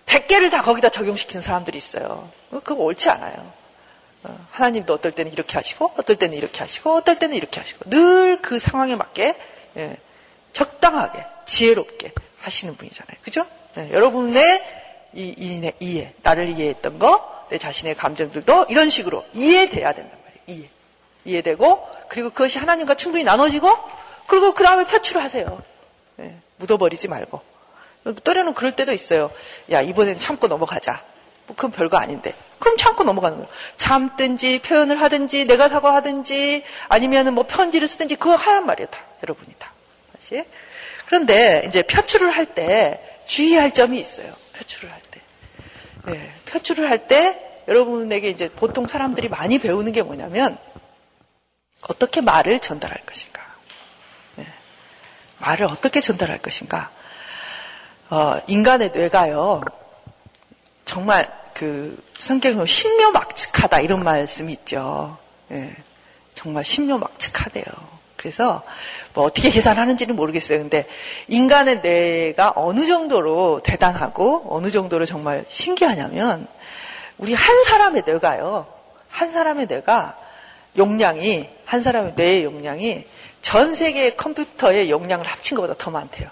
100개를 0.06 0.50
다 0.50 0.62
거기다 0.62 0.90
적용시키는 0.90 1.40
사람들이 1.42 1.78
있어요. 1.78 2.28
그거 2.50 2.74
옳지 2.74 3.08
않아요. 3.10 3.52
어, 4.24 4.46
하나님도 4.50 4.92
어떨 4.94 5.12
때는 5.12 5.32
이렇게 5.32 5.54
하시고, 5.54 5.92
어떨 5.98 6.16
때는 6.16 6.36
이렇게 6.36 6.60
하시고, 6.60 6.94
어떨 6.94 7.18
때는 7.18 7.36
이렇게 7.36 7.60
하시고, 7.60 7.88
늘 7.90 8.38
그 8.42 8.58
상황에 8.58 8.94
맞게, 8.96 9.34
예, 9.76 9.96
적당하게, 10.52 11.24
지혜롭게 11.46 12.12
하시는 12.40 12.76
분이잖아요. 12.76 13.16
그죠? 13.22 13.44
네, 13.74 13.90
여러분의 13.92 14.42
이, 15.14 15.34
이, 15.36 15.72
이해, 15.80 16.12
나를 16.22 16.48
이해했던 16.48 16.98
거, 16.98 17.46
내 17.50 17.58
자신의 17.58 17.94
감정들도 17.94 18.66
이런 18.68 18.88
식으로 18.88 19.24
이해돼야 19.32 19.92
된단 19.92 20.18
말이에요. 20.24 20.42
이해. 20.60 20.70
이해되고, 21.24 21.88
그리고 22.08 22.30
그것이 22.30 22.58
하나님과 22.58 22.94
충분히 22.94 23.24
나눠지고, 23.24 23.68
그리고 24.26 24.54
그 24.54 24.64
다음에 24.64 24.84
표출을 24.84 25.22
하세요. 25.22 25.62
네, 26.16 26.38
묻어버리지 26.56 27.08
말고. 27.08 27.40
또래는 28.24 28.54
그럴 28.54 28.72
때도 28.72 28.92
있어요. 28.92 29.30
야, 29.70 29.80
이번엔 29.82 30.18
참고 30.18 30.46
넘어가자. 30.46 31.02
뭐 31.46 31.56
그건 31.56 31.70
별거 31.72 31.96
아닌데. 31.96 32.34
그럼 32.58 32.76
참고 32.76 33.04
넘어가는 33.04 33.38
거예요. 33.38 33.50
참든지, 33.76 34.60
표현을 34.60 35.00
하든지, 35.00 35.44
내가 35.46 35.68
사과하든지, 35.68 36.64
아니면은 36.88 37.34
뭐 37.34 37.44
편지를 37.46 37.86
쓰든지, 37.88 38.16
그거 38.16 38.34
하란 38.34 38.66
말이에요, 38.66 38.88
다. 38.88 39.00
여러분이 39.22 39.54
다. 39.58 39.72
다시. 40.14 40.44
그런데 41.06 41.64
이제 41.68 41.82
표출을 41.82 42.30
할 42.30 42.46
때 42.46 43.00
주의할 43.26 43.72
점이 43.72 43.98
있어요. 43.98 44.32
표출을 44.56 44.92
할 44.92 45.00
때. 45.10 45.20
네, 46.06 46.32
표출을 46.46 46.88
할 46.88 47.08
때 47.08 47.62
여러분에게 47.68 48.28
이제 48.30 48.48
보통 48.48 48.86
사람들이 48.86 49.28
많이 49.28 49.58
배우는 49.58 49.90
게 49.90 50.02
뭐냐면 50.02 50.56
어떻게 51.88 52.20
말을 52.20 52.60
전달할 52.60 53.04
것인가. 53.04 53.42
네, 54.36 54.46
말을 55.38 55.66
어떻게 55.66 56.00
전달할 56.00 56.38
것인가. 56.38 56.90
어, 58.10 58.40
인간의 58.46 58.90
뇌가요, 58.92 59.62
정말 60.84 61.30
그 61.54 62.02
성경으로 62.18 62.66
신묘막측하다 62.66 63.80
이런 63.80 64.04
말씀이 64.04 64.52
있죠. 64.52 65.18
네, 65.48 65.74
정말 66.34 66.64
신묘막측하대요. 66.64 67.64
그래서 68.16 68.62
뭐 69.14 69.24
어떻게 69.24 69.50
계산하는지는 69.50 70.16
모르겠어요. 70.16 70.58
근데 70.58 70.86
인간의 71.28 71.80
뇌가 71.80 72.54
어느 72.56 72.86
정도로 72.86 73.60
대단하고 73.62 74.46
어느 74.48 74.70
정도로 74.70 75.06
정말 75.06 75.44
신기하냐면 75.48 76.48
우리 77.18 77.34
한 77.34 77.64
사람의 77.64 78.02
뇌가요. 78.04 78.66
한 79.08 79.30
사람의 79.30 79.66
뇌가 79.66 80.18
용량이 80.76 81.55
한 81.66 81.82
사람의 81.82 82.14
뇌의 82.16 82.44
용량이 82.44 83.04
전 83.42 83.74
세계 83.74 84.14
컴퓨터의 84.14 84.90
용량을 84.90 85.26
합친 85.26 85.56
것보다 85.56 85.74
더 85.76 85.90
많대요. 85.90 86.30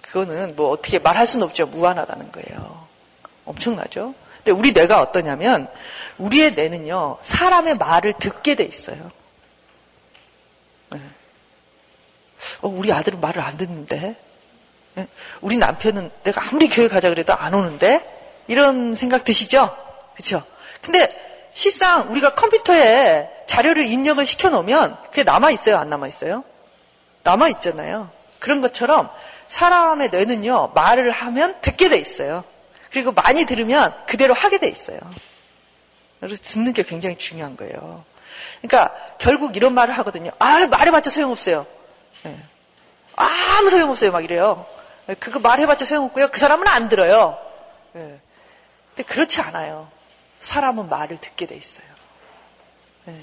그거는 0.00 0.56
뭐 0.56 0.70
어떻게 0.70 0.98
말할 0.98 1.26
수는 1.26 1.46
없죠. 1.46 1.66
무한하다는 1.66 2.32
거예요. 2.32 2.86
엄청나죠? 3.44 4.14
근데 4.38 4.52
우리 4.52 4.72
뇌가 4.72 5.00
어떠냐면 5.02 5.68
우리의 6.16 6.54
뇌는요. 6.54 7.18
사람의 7.22 7.76
말을 7.76 8.14
듣게 8.14 8.54
돼 8.54 8.64
있어요. 8.64 9.10
네. 10.90 11.00
어, 12.62 12.68
우리 12.68 12.92
아들은 12.92 13.20
말을 13.20 13.42
안 13.42 13.56
듣는데. 13.56 14.16
네. 14.94 15.08
우리 15.40 15.56
남편은 15.56 16.10
내가 16.22 16.48
아무리 16.48 16.68
교회 16.68 16.88
가자 16.88 17.08
그래도 17.10 17.34
안 17.34 17.52
오는데. 17.52 18.16
이런 18.46 18.94
생각 18.94 19.24
드시죠? 19.24 19.76
그렇죠? 20.14 20.42
근데 20.80 21.27
실상 21.58 22.12
우리가 22.12 22.34
컴퓨터에 22.34 23.28
자료를 23.48 23.84
입력을 23.84 24.24
시켜 24.24 24.48
놓으면 24.48 24.96
그게 25.06 25.24
남아 25.24 25.50
있어요, 25.50 25.76
안 25.76 25.90
남아 25.90 26.06
있어요? 26.06 26.44
남아 27.24 27.48
있잖아요. 27.48 28.08
그런 28.38 28.60
것처럼 28.60 29.10
사람의 29.48 30.10
뇌는요, 30.10 30.70
말을 30.76 31.10
하면 31.10 31.60
듣게 31.60 31.88
돼 31.88 31.98
있어요. 31.98 32.44
그리고 32.92 33.10
많이 33.10 33.44
들으면 33.44 33.92
그대로 34.06 34.34
하게 34.34 34.58
돼 34.58 34.68
있어요. 34.68 35.00
그래서 36.20 36.40
듣는 36.44 36.72
게 36.72 36.84
굉장히 36.84 37.18
중요한 37.18 37.56
거예요. 37.56 38.04
그러니까 38.62 38.94
결국 39.18 39.56
이런 39.56 39.74
말을 39.74 39.98
하거든요. 39.98 40.30
아, 40.38 40.64
말해봤자 40.68 41.10
소용없어요. 41.10 41.66
네. 42.22 42.38
아무 43.16 43.68
소용없어요. 43.68 44.12
막 44.12 44.22
이래요. 44.22 44.64
그거 45.18 45.40
말해봤자 45.40 45.86
소용없고요. 45.86 46.28
그 46.28 46.38
사람은 46.38 46.68
안 46.68 46.88
들어요. 46.88 47.36
네. 47.94 48.20
근데 48.94 49.02
그렇지 49.12 49.40
않아요. 49.40 49.97
사람은 50.40 50.88
말을 50.88 51.18
듣게 51.18 51.46
돼 51.46 51.56
있어요. 51.56 51.86
네. 53.06 53.20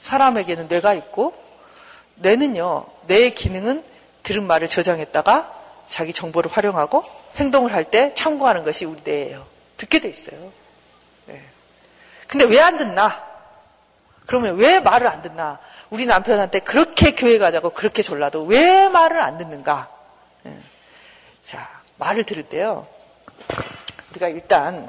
사람에게는 0.00 0.68
뇌가 0.68 0.94
있고, 0.94 1.34
뇌는요, 2.16 2.86
뇌의 3.06 3.34
기능은 3.34 3.84
들은 4.22 4.46
말을 4.46 4.68
저장했다가 4.68 5.62
자기 5.88 6.12
정보를 6.12 6.50
활용하고 6.50 7.04
행동을 7.36 7.72
할 7.72 7.84
때 7.84 8.14
참고하는 8.14 8.64
것이 8.64 8.84
우리 8.84 9.00
뇌예요. 9.04 9.46
듣게 9.76 10.00
돼 10.00 10.08
있어요. 10.08 10.52
네. 11.26 11.42
근데 12.26 12.44
왜 12.46 12.60
안 12.60 12.78
듣나? 12.78 13.22
그러면 14.26 14.56
왜 14.56 14.80
말을 14.80 15.06
안 15.06 15.20
듣나? 15.22 15.58
우리 15.90 16.06
남편한테 16.06 16.60
그렇게 16.60 17.14
교회 17.14 17.38
가자고 17.38 17.70
그렇게 17.70 18.02
졸라도 18.02 18.44
왜 18.44 18.88
말을 18.88 19.20
안 19.20 19.36
듣는가? 19.38 19.90
네. 20.44 20.58
자, 21.44 21.68
말을 21.98 22.24
들을 22.24 22.42
때요. 22.44 22.86
우리가 24.10 24.28
일단 24.28 24.88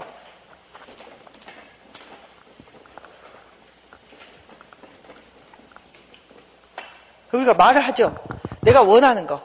우리가 7.38 7.54
말을 7.54 7.82
하죠. 7.82 8.16
내가 8.62 8.82
원하는 8.82 9.28
거. 9.28 9.42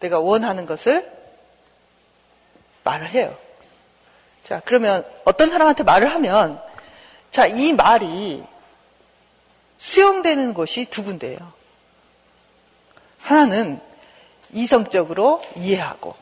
내가 0.00 0.18
원하는 0.18 0.66
것을 0.66 1.10
말을 2.84 3.08
해요. 3.08 3.36
자, 4.44 4.60
그러면 4.64 5.04
어떤 5.24 5.50
사람한테 5.50 5.82
말을 5.84 6.12
하면, 6.14 6.60
자, 7.30 7.46
이 7.46 7.72
말이 7.72 8.42
수용되는 9.78 10.54
곳이 10.54 10.86
두 10.86 11.04
군데예요. 11.04 11.52
하나는 13.20 13.80
이성적으로 14.52 15.42
이해하고, 15.56 16.14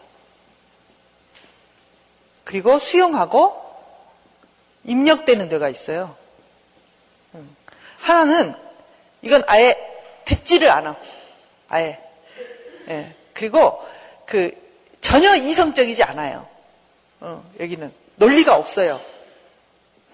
그리고 2.44 2.78
수용하고 2.78 3.68
입력되는 4.84 5.48
데가 5.48 5.68
있어요. 5.68 6.16
음. 7.34 7.56
하나는 7.98 8.54
이건 9.22 9.42
아예 9.46 9.74
듣지를 10.24 10.70
않아. 10.70 10.96
아예. 11.68 11.98
예. 12.88 13.14
그리고 13.32 13.84
그 14.26 14.50
전혀 15.00 15.34
이성적이지 15.36 16.02
않아요. 16.04 16.46
어, 17.20 17.44
여기는 17.60 17.92
논리가 18.16 18.56
없어요. 18.56 19.00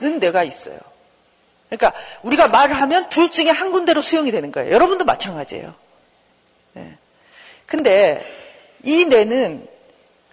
는 0.00 0.20
내가 0.20 0.42
있어요. 0.42 0.78
그러니까 1.68 1.98
우리가 2.22 2.48
말을 2.48 2.74
하면 2.80 3.09
둘 3.09 3.30
중에 3.30 3.50
한 3.50 3.72
군데로 3.72 4.00
수용이 4.00 4.30
되는 4.30 4.52
거예요. 4.52 4.72
여러분도 4.72 5.05
마찬가지예요. 5.05 5.74
네. 6.74 6.96
근데 7.66 8.24
이 8.82 9.05
뇌는 9.05 9.66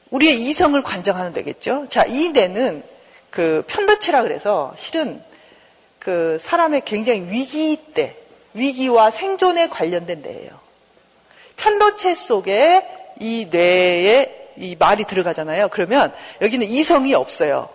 우리의 0.10 0.42
이성을 0.42 0.82
관정하는 0.84 1.34
데겠죠. 1.34 1.88
자, 1.90 2.04
이 2.06 2.30
뇌는 2.30 2.84
그 3.30 3.64
편도체라 3.68 4.24
그래서 4.24 4.74
실은 4.78 5.24
그 6.00 6.38
사람의 6.40 6.82
굉장히 6.84 7.22
위기 7.30 7.78
때, 7.94 8.18
위기와 8.54 9.12
생존에 9.12 9.70
관련된 9.70 10.22
데예요. 10.22 10.60
편도체 11.58 12.14
속에 12.16 12.86
이 13.20 13.48
뇌에 13.52 14.54
이 14.58 14.76
말이 14.78 15.06
들어가잖아요. 15.06 15.70
그러면 15.70 16.14
여기는 16.42 16.68
이성이 16.68 17.14
없어요. 17.14 17.70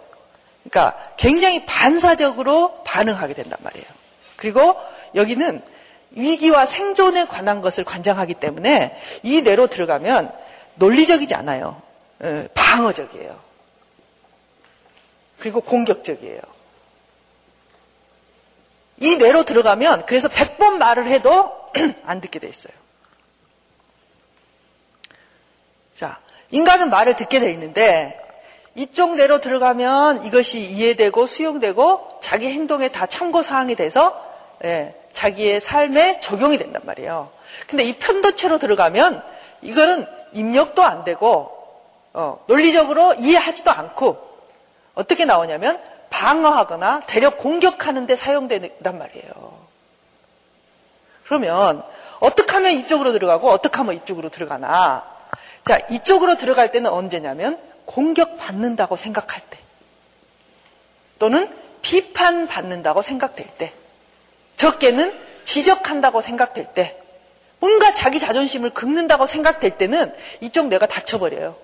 그러니까 0.68 1.03
굉장히 1.16 1.64
반사적으로 1.64 2.83
반응하게 2.85 3.35
된단 3.35 3.59
말이에요. 3.62 3.87
그리고 4.37 4.77
여기는 5.14 5.62
위기와 6.11 6.66
생존에 6.66 7.27
관한 7.27 7.61
것을 7.61 7.85
관장하기 7.85 8.35
때문에 8.35 9.01
이 9.22 9.43
뇌로 9.43 9.68
들어가면 9.68 10.33
논리적이지 10.77 11.35
않아요. 11.35 11.81
예, 12.24 12.49
방어적이에요. 12.55 13.39
그리고 15.39 15.61
공격적이에요. 15.61 16.41
이 19.01 19.16
뇌로 19.16 19.44
들어가면 19.44 20.07
그래서 20.07 20.28
100번 20.28 20.76
말을 20.78 21.07
해도 21.07 21.53
안 22.05 22.20
듣게 22.20 22.38
돼 22.38 22.49
있어요. 22.49 22.74
자, 25.94 26.18
인간은 26.51 26.90
말을 26.90 27.16
듣게 27.16 27.40
돼 27.40 27.51
있는데 27.53 28.20
이쪽 28.74 29.16
뇌로 29.16 29.40
들어가면 29.40 30.26
이것이 30.26 30.61
이해되고 30.61 31.26
수용되고 31.26 32.18
자기 32.20 32.49
행동에 32.49 32.88
다 32.88 33.07
참고 33.07 33.42
사항이 33.42 33.74
돼서 33.74 34.22
예, 34.64 34.94
자기의 35.12 35.61
삶에 35.61 36.20
적용이 36.20 36.59
된단 36.59 36.82
말이에요. 36.84 37.30
근데 37.66 37.84
이 37.84 37.94
편도체로 37.94 38.59
들어가면 38.59 39.22
이거는 39.62 40.07
입력도 40.32 40.82
안 40.82 41.05
되고 41.05 41.57
어, 42.12 42.42
논리적으로 42.47 43.14
이해하지도 43.14 43.70
않고 43.70 44.26
어떻게 44.94 45.24
나오냐면 45.24 45.80
방어하거나 46.16 47.00
되려 47.06 47.28
공격하는 47.36 48.06
데 48.06 48.16
사용된단 48.16 48.98
말이에요. 48.98 49.66
그러면 51.26 51.82
어떻게 52.20 52.52
하면 52.52 52.72
이쪽으로 52.72 53.12
들어가고 53.12 53.50
어떻게 53.50 53.76
하면 53.76 53.96
이쪽으로 53.96 54.30
들어가나 54.30 55.04
자 55.62 55.78
이쪽으로 55.90 56.36
들어갈 56.36 56.72
때는 56.72 56.90
언제냐면 56.90 57.60
공격받는다고 57.84 58.96
생각할 58.96 59.42
때 59.50 59.58
또는 61.18 61.54
비판받는다고 61.82 63.02
생각될 63.02 63.46
때 63.58 63.72
적게는 64.56 65.14
지적한다고 65.44 66.22
생각될 66.22 66.72
때 66.72 66.98
뭔가 67.60 67.92
자기 67.92 68.18
자존심을 68.18 68.70
긁는다고 68.70 69.26
생각될 69.26 69.76
때는 69.76 70.14
이쪽 70.40 70.68
내가 70.68 70.86
다쳐버려요. 70.86 71.56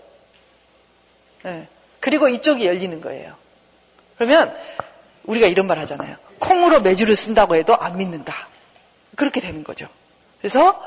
네. 1.45 1.69
그리고 2.01 2.29
이쪽이 2.29 2.67
열리는 2.67 3.01
거예요. 3.01 3.42
그러면 4.17 4.55
우리가 5.25 5.47
이런 5.47 5.67
말 5.67 5.79
하잖아요. 5.81 6.17
콩으로 6.39 6.81
매주를 6.81 7.17
쓴다고 7.17 7.55
해도 7.55 7.77
안 7.77 7.97
믿는다. 7.97 8.35
그렇게 9.17 9.41
되는 9.41 9.63
거죠. 9.65 9.87
그래서 10.39 10.83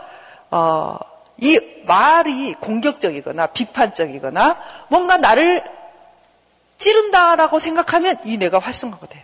어, 0.51 0.97
이 1.37 1.59
말이 1.85 2.53
공격적이거나 2.55 3.47
비판적이거나 3.47 4.61
뭔가 4.89 5.17
나를 5.17 5.63
찌른다라고 6.77 7.59
생각하면 7.59 8.17
이 8.25 8.37
뇌가 8.37 8.59
활성화가 8.59 9.07
돼요. 9.07 9.23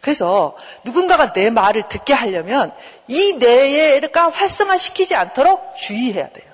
그래서 0.00 0.56
누군가가 0.84 1.32
내 1.32 1.48
말을 1.48 1.88
듣게 1.88 2.12
하려면 2.12 2.72
이 3.08 3.32
뇌가 3.38 4.30
활성화시키지 4.30 5.14
않도록 5.14 5.76
주의해야 5.78 6.28
돼요. 6.28 6.52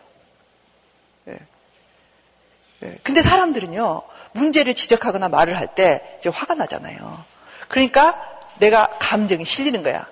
예. 1.29 2.99
근데 3.03 3.23
사람들은요, 3.23 4.03
문제를 4.33 4.75
지적하거나 4.75 5.29
말을 5.29 5.57
할 5.59 5.69
때 5.75 6.17
이제 6.19 6.29
화가 6.29 6.55
나잖아요. 6.55 7.25
그러니까 7.69 8.15
내가 8.59 8.87
감정이 8.99 9.45
실리는 9.45 9.83
거야. 9.83 10.07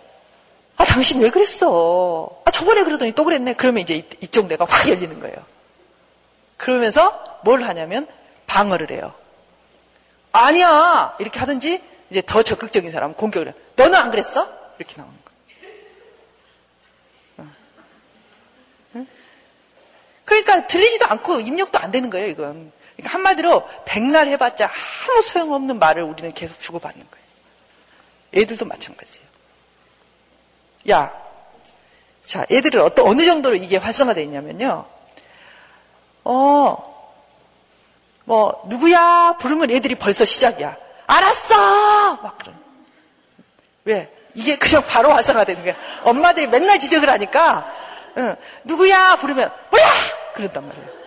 아, 0.76 0.84
당신 0.84 1.20
왜 1.20 1.30
그랬어? 1.30 2.42
아, 2.44 2.50
저번에 2.50 2.84
그러더니 2.84 3.12
또 3.12 3.24
그랬네. 3.24 3.54
그러면 3.54 3.82
이제 3.82 3.96
이쪽 4.20 4.46
내가 4.46 4.64
확 4.68 4.88
열리는 4.88 5.18
거예요. 5.20 5.36
그러면서 6.56 7.40
뭘 7.44 7.62
하냐면 7.64 8.06
방어를 8.46 8.90
해요. 8.92 9.12
아니야! 10.32 11.16
이렇게 11.18 11.38
하든지 11.40 11.82
이제 12.10 12.22
더 12.24 12.42
적극적인 12.42 12.90
사람은 12.90 13.16
공격을 13.16 13.48
해요. 13.48 13.54
너는 13.76 13.94
안 13.94 14.10
그랬어? 14.10 14.48
이렇게 14.78 14.96
나오는 14.96 15.14
거예요. 15.14 15.28
그러니까 20.24 20.66
들리지도 20.66 21.06
않고 21.06 21.40
입력도 21.40 21.78
안 21.78 21.90
되는 21.90 22.10
거예요, 22.10 22.26
이건. 22.28 22.70
그러니까 22.99 23.14
한마디로 23.14 23.68
백날 23.84 24.26
해봤자 24.28 24.68
아무 24.68 25.22
소용없는 25.22 25.78
말을 25.78 26.03
우리는 26.03 26.32
계속 26.34 26.61
주고받는 26.61 27.07
거예요. 27.09 27.26
애들도 28.34 28.64
마찬가지예요. 28.64 29.28
야, 30.90 31.12
자, 32.26 32.44
애들은 32.51 32.82
어떤, 32.82 33.07
어느 33.07 33.24
정도로 33.24 33.55
이게 33.55 33.76
활성화되어 33.76 34.24
있냐면요. 34.24 34.84
어, 36.24 37.14
뭐, 38.24 38.62
누구야? 38.66 39.36
부르면 39.38 39.70
애들이 39.70 39.94
벌써 39.94 40.24
시작이야. 40.24 40.76
알았어! 41.07 42.16
막 42.16 42.36
그런. 42.38 42.55
왜? 43.84 44.12
이게 44.34 44.59
그냥 44.59 44.84
바로 44.86 45.12
활성화되는 45.12 45.62
거야. 45.62 45.74
엄마들이 46.03 46.49
맨날 46.49 46.78
지적을 46.80 47.09
하니까, 47.09 47.72
응, 48.18 48.36
누구야? 48.64 49.16
부르면, 49.16 49.51
몰라! 49.70 49.84
그런단 50.34 50.66
말이에요. 50.66 50.97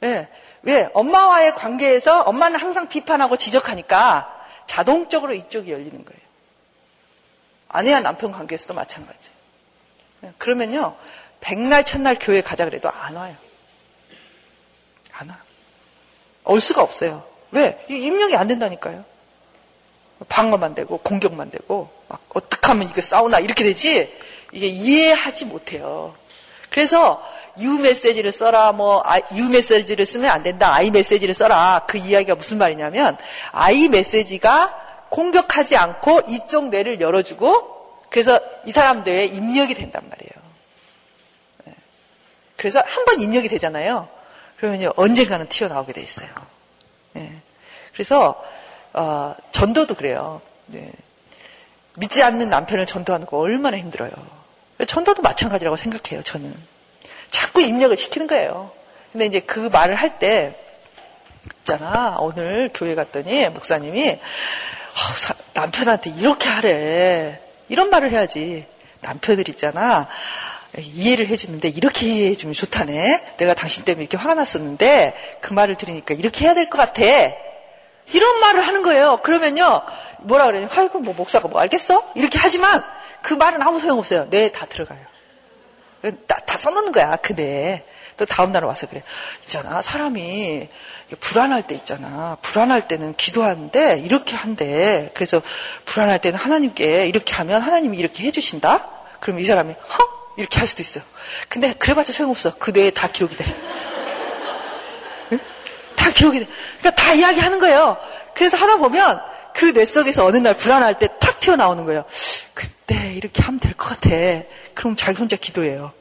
왜? 0.00 0.28
왜? 0.62 0.88
엄마와의 0.94 1.54
관계에서 1.54 2.22
엄마는 2.22 2.60
항상 2.60 2.88
비판하고 2.88 3.36
지적하니까 3.36 4.32
자동적으로 4.66 5.32
이쪽이 5.32 5.70
열리는 5.70 6.04
거예요. 6.04 6.20
아내와 7.68 8.00
남편 8.00 8.32
관계에서도 8.32 8.74
마찬가지. 8.74 9.30
그러면요, 10.38 10.96
백날 11.40 11.84
첫날 11.84 12.16
교회 12.18 12.40
가자 12.40 12.64
그래도 12.64 12.90
안 12.90 13.16
와요. 13.16 13.34
안 15.12 15.28
와. 15.30 15.38
올 16.44 16.60
수가 16.60 16.82
없어요. 16.82 17.24
왜? 17.50 17.84
입력이 17.88 18.36
안 18.36 18.48
된다니까요. 18.48 19.04
방어만 20.28 20.74
되고 20.74 20.98
공격만 20.98 21.50
되고 21.50 21.90
막 22.08 22.22
어떻게 22.34 22.66
하면 22.68 22.88
이게 22.88 23.00
싸우나 23.00 23.38
이렇게 23.38 23.64
되지 23.64 24.12
이게 24.52 24.66
이해하지 24.66 25.44
못해요. 25.46 26.14
그래서 26.70 27.22
유 27.60 27.78
메시지를 27.78 28.32
써라, 28.32 28.72
뭐, 28.72 29.02
유 29.34 29.48
메시지를 29.48 30.04
쓰면 30.06 30.30
안 30.30 30.42
된다, 30.42 30.74
아이 30.74 30.90
메시지를 30.90 31.34
써라. 31.34 31.84
그 31.86 31.98
이야기가 31.98 32.34
무슨 32.34 32.58
말이냐면, 32.58 33.16
아이 33.52 33.88
메시지가 33.88 35.06
공격하지 35.08 35.76
않고 35.76 36.22
이쪽 36.28 36.68
뇌를 36.68 37.00
열어주고, 37.00 38.02
그래서 38.10 38.38
이 38.64 38.72
사람 38.72 39.04
뇌에 39.04 39.26
입력이 39.26 39.74
된단 39.74 40.02
말이에요. 40.08 40.32
네. 41.64 41.74
그래서 42.56 42.82
한 42.84 43.04
번 43.04 43.20
입력이 43.20 43.48
되잖아요. 43.48 44.08
그러면요, 44.58 44.90
언젠가는 44.96 45.48
튀어나오게 45.48 45.92
돼 45.92 46.00
있어요. 46.00 46.28
네. 47.12 47.40
그래서, 47.92 48.42
어, 48.92 49.34
전도도 49.52 49.94
그래요. 49.94 50.40
네. 50.66 50.90
믿지 51.98 52.22
않는 52.22 52.50
남편을 52.50 52.84
전도하는 52.86 53.26
거 53.26 53.38
얼마나 53.38 53.76
힘들어요. 53.78 54.10
전도도 54.86 55.22
마찬가지라고 55.22 55.76
생각해요, 55.76 56.22
저는. 56.22 56.75
자꾸 57.30 57.60
입력을 57.60 57.96
시키는 57.96 58.26
거예요. 58.26 58.70
근데 59.12 59.26
이제 59.26 59.40
그 59.40 59.68
말을 59.72 59.94
할 59.94 60.18
때, 60.18 60.54
있잖아. 61.60 62.16
오늘 62.20 62.70
교회 62.72 62.94
갔더니 62.94 63.48
목사님이, 63.48 64.10
어, 64.10 64.18
남편한테 65.54 66.10
이렇게 66.18 66.48
하래. 66.48 67.40
이런 67.68 67.90
말을 67.90 68.10
해야지. 68.12 68.66
남편들 69.00 69.48
있잖아. 69.50 70.08
이해를 70.78 71.26
해주는데 71.28 71.68
이렇게 71.68 72.06
이해해주면 72.06 72.52
좋다네. 72.54 73.24
내가 73.38 73.54
당신 73.54 73.84
때문에 73.84 74.04
이렇게 74.04 74.16
화가 74.16 74.34
났었는데 74.34 75.38
그 75.40 75.52
말을 75.54 75.76
들으니까 75.76 76.14
이렇게 76.14 76.44
해야 76.44 76.54
될 76.54 76.68
것 76.68 76.76
같아. 76.78 77.02
이런 78.12 78.40
말을 78.40 78.60
하는 78.66 78.82
거예요. 78.82 79.18
그러면요. 79.22 79.82
뭐라 80.20 80.46
그래요? 80.46 80.68
아이고 80.76 81.00
뭐 81.00 81.14
목사가 81.14 81.48
뭐 81.48 81.60
알겠어? 81.60 82.12
이렇게 82.14 82.38
하지만 82.40 82.84
그 83.22 83.34
말은 83.34 83.62
아무 83.62 83.80
소용없어요. 83.80 84.28
네, 84.30 84.52
다 84.52 84.66
들어가요. 84.66 85.00
다, 86.26 86.38
다 86.46 86.58
써놓는 86.58 86.92
거야. 86.92 87.16
그 87.16 87.34
네. 87.34 87.84
또 88.16 88.24
다음날 88.24 88.64
와서 88.64 88.86
그래. 88.86 89.02
있잖아. 89.42 89.82
사람이 89.82 90.68
불안할 91.20 91.66
때 91.66 91.74
있잖아. 91.74 92.38
불안할 92.40 92.88
때는 92.88 93.14
기도하는데 93.14 94.00
이렇게 94.04 94.34
한대. 94.34 95.10
그래서 95.14 95.42
불안할 95.84 96.18
때는 96.20 96.38
하나님께 96.38 97.06
이렇게 97.08 97.34
하면 97.34 97.60
하나님이 97.60 97.98
이렇게 97.98 98.24
해주신다? 98.24 98.88
그럼 99.20 99.38
이 99.40 99.44
사람이 99.44 99.74
헉? 99.74 100.34
이렇게 100.38 100.58
할 100.58 100.66
수도 100.66 100.82
있어. 100.82 101.00
근데 101.48 101.72
그래봤자 101.74 102.12
소용없어. 102.12 102.56
그 102.58 102.70
뇌에 102.70 102.90
다 102.90 103.08
기록이 103.08 103.36
돼. 103.36 103.44
응? 105.32 105.38
다 105.96 106.10
기록이 106.10 106.40
돼. 106.40 106.46
그러니까 106.80 107.02
다 107.02 107.12
이야기하는 107.14 107.58
거예요. 107.58 107.96
그래서 108.34 108.56
하다 108.56 108.76
보면 108.78 109.20
그 109.54 109.72
뇌 109.72 109.84
속에서 109.86 110.24
어느 110.24 110.36
날 110.38 110.54
불안할 110.54 110.98
때 110.98 111.08
탁 111.20 111.40
튀어나오는 111.40 111.84
거예요. 111.84 112.04
그때 112.54 113.12
이렇게 113.14 113.42
하면 113.42 113.60
될 113.60 113.74
것 113.74 113.88
같아. 113.88 114.10
그럼 114.74 114.96
자기 114.96 115.18
혼자 115.18 115.36
기도해요. 115.36 115.92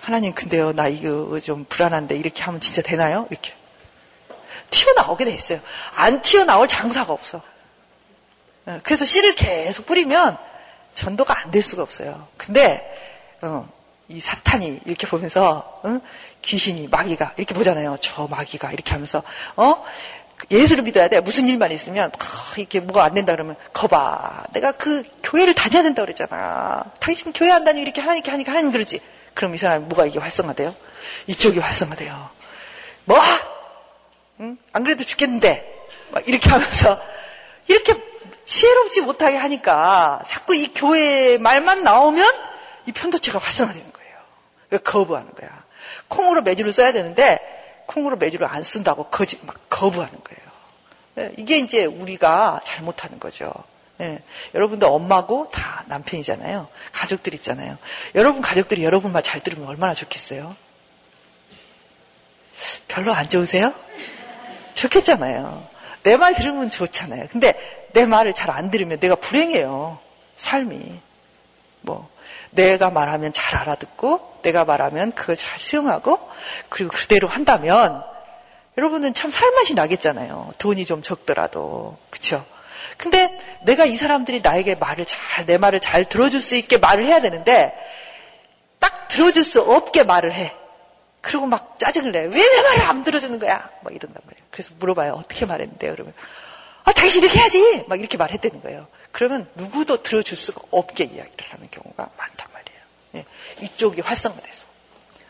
하나님, 0.00 0.32
근데요, 0.32 0.72
나 0.72 0.88
이거 0.88 1.40
좀 1.40 1.64
불안한데 1.68 2.16
이렇게 2.16 2.42
하면 2.44 2.60
진짜 2.60 2.82
되나요? 2.82 3.26
이렇게. 3.30 3.52
튀어나오게 4.70 5.24
돼 5.24 5.32
있어요. 5.32 5.60
안 5.94 6.22
튀어나올 6.22 6.68
장사가 6.68 7.12
없어. 7.12 7.40
어, 8.66 8.80
그래서 8.82 9.04
씨를 9.04 9.34
계속 9.34 9.86
뿌리면 9.86 10.36
전도가 10.94 11.38
안 11.38 11.50
될 11.50 11.62
수가 11.62 11.82
없어요. 11.82 12.26
근데, 12.36 12.82
어, 13.42 13.68
이 14.08 14.18
사탄이 14.20 14.80
이렇게 14.86 15.06
보면서, 15.06 15.80
어? 15.82 16.00
귀신이, 16.42 16.88
마귀가, 16.88 17.34
이렇게 17.36 17.54
보잖아요. 17.54 17.96
저 18.00 18.26
마귀가, 18.28 18.72
이렇게 18.72 18.92
하면서, 18.92 19.22
어? 19.56 19.84
예수를 20.50 20.84
믿어야 20.84 21.08
돼. 21.08 21.20
무슨 21.20 21.48
일만 21.48 21.70
있으면, 21.72 22.10
어, 22.10 22.54
이렇게 22.56 22.80
뭐가 22.80 23.04
안 23.04 23.14
된다 23.14 23.32
그러면, 23.32 23.56
거봐. 23.72 24.44
내가 24.52 24.72
그 24.72 25.02
교회를 25.22 25.54
다녀야 25.54 25.82
된다 25.82 26.02
그랬잖아. 26.02 26.84
당신 27.00 27.32
교회 27.32 27.50
안 27.50 27.64
다니고 27.64 27.82
이렇게 27.82 28.00
하니까 28.00 28.32
하니까 28.32 28.52
하는 28.52 28.70
그러지. 28.72 29.00
그럼 29.36 29.54
이 29.54 29.58
사람이 29.58 29.84
뭐가 29.84 30.06
이게 30.06 30.18
활성화돼요? 30.18 30.74
이쪽이 31.26 31.58
활성화돼요. 31.58 32.30
뭐? 33.04 33.20
응? 34.40 34.56
안 34.72 34.82
그래도 34.82 35.04
죽겠는데. 35.04 35.74
막 36.10 36.26
이렇게 36.26 36.48
하면서, 36.48 36.98
이렇게 37.68 37.94
지혜롭지 38.46 39.02
못하게 39.02 39.36
하니까 39.36 40.22
자꾸 40.26 40.54
이 40.54 40.72
교회 40.72 41.36
말만 41.36 41.82
나오면 41.82 42.26
이 42.86 42.92
편도체가 42.92 43.38
활성화되는 43.38 43.92
거예요. 43.92 44.80
거부하는 44.82 45.34
거야. 45.34 45.50
콩으로 46.08 46.40
매주를 46.40 46.72
써야 46.72 46.92
되는데 46.92 47.84
콩으로 47.86 48.16
매주를 48.16 48.46
안 48.46 48.62
쓴다고 48.62 49.08
거짓 49.10 49.44
막 49.44 49.56
거부하는 49.68 50.18
거예요. 50.24 50.46
네, 51.16 51.32
이게 51.36 51.58
이제 51.58 51.84
우리가 51.84 52.60
잘못하는 52.64 53.20
거죠. 53.20 53.52
네, 53.98 54.22
여러분도 54.54 54.94
엄마고 54.94 55.48
다 55.48 55.84
남편이잖아요. 55.86 56.68
가족들 56.92 57.34
있잖아요. 57.34 57.78
여러분 58.14 58.42
가족들이 58.42 58.84
여러분 58.84 59.12
말 59.12 59.22
잘 59.22 59.40
들으면 59.40 59.66
얼마나 59.68 59.94
좋겠어요? 59.94 60.54
별로 62.88 63.12
안 63.12 63.28
좋으세요? 63.28 63.72
좋겠잖아요. 64.74 65.76
내 66.02 66.16
말 66.16 66.34
들으면 66.34 66.70
좋잖아요. 66.70 67.26
근데 67.32 67.54
내 67.92 68.06
말을 68.06 68.34
잘 68.34 68.50
안 68.50 68.70
들으면 68.70 69.00
내가 69.00 69.14
불행해요. 69.16 69.98
삶이. 70.36 71.00
뭐, 71.80 72.08
내가 72.50 72.90
말하면 72.90 73.32
잘 73.32 73.58
알아듣고, 73.60 74.40
내가 74.42 74.64
말하면 74.64 75.12
그걸 75.12 75.36
잘 75.36 75.58
수용하고, 75.58 76.18
그리고 76.68 76.90
그대로 76.92 77.26
한다면, 77.28 78.04
여러분은 78.78 79.14
참 79.14 79.30
살맛이 79.30 79.74
나겠잖아요. 79.74 80.54
돈이 80.58 80.84
좀 80.84 81.02
적더라도. 81.02 81.96
그쵸? 82.10 82.44
근데 82.96 83.28
내가 83.62 83.84
이 83.84 83.96
사람들이 83.96 84.40
나에게 84.40 84.74
말을 84.76 85.04
잘, 85.04 85.46
내 85.46 85.58
말을 85.58 85.80
잘 85.80 86.04
들어줄 86.04 86.40
수 86.40 86.56
있게 86.56 86.78
말을 86.78 87.06
해야 87.06 87.20
되는데, 87.20 87.72
딱 88.78 89.08
들어줄 89.08 89.44
수 89.44 89.60
없게 89.60 90.02
말을 90.02 90.32
해. 90.32 90.54
그리고 91.20 91.46
막 91.46 91.78
짜증을 91.78 92.12
내. 92.12 92.20
왜 92.20 92.28
내 92.28 92.62
말을 92.62 92.82
안 92.82 93.04
들어주는 93.04 93.38
거야? 93.38 93.68
막 93.82 93.94
이런단 93.94 94.20
말이에요. 94.24 94.46
그래서 94.50 94.70
물어봐요. 94.78 95.12
어떻게 95.14 95.44
말했는데요? 95.44 95.92
그러면, 95.92 96.14
아, 96.84 96.92
당신 96.92 97.22
이렇게 97.22 97.38
해야지! 97.38 97.84
막 97.88 97.98
이렇게 97.98 98.16
말했다는 98.16 98.62
거예요. 98.62 98.86
그러면 99.12 99.48
누구도 99.56 100.02
들어줄 100.02 100.36
수가 100.36 100.60
없게 100.70 101.04
이야기를 101.04 101.46
하는 101.50 101.66
경우가 101.70 102.08
많단 102.16 102.48
말이에요. 102.52 102.80
예, 103.16 103.24
이쪽이 103.64 104.00
활성화돼서. 104.02 104.66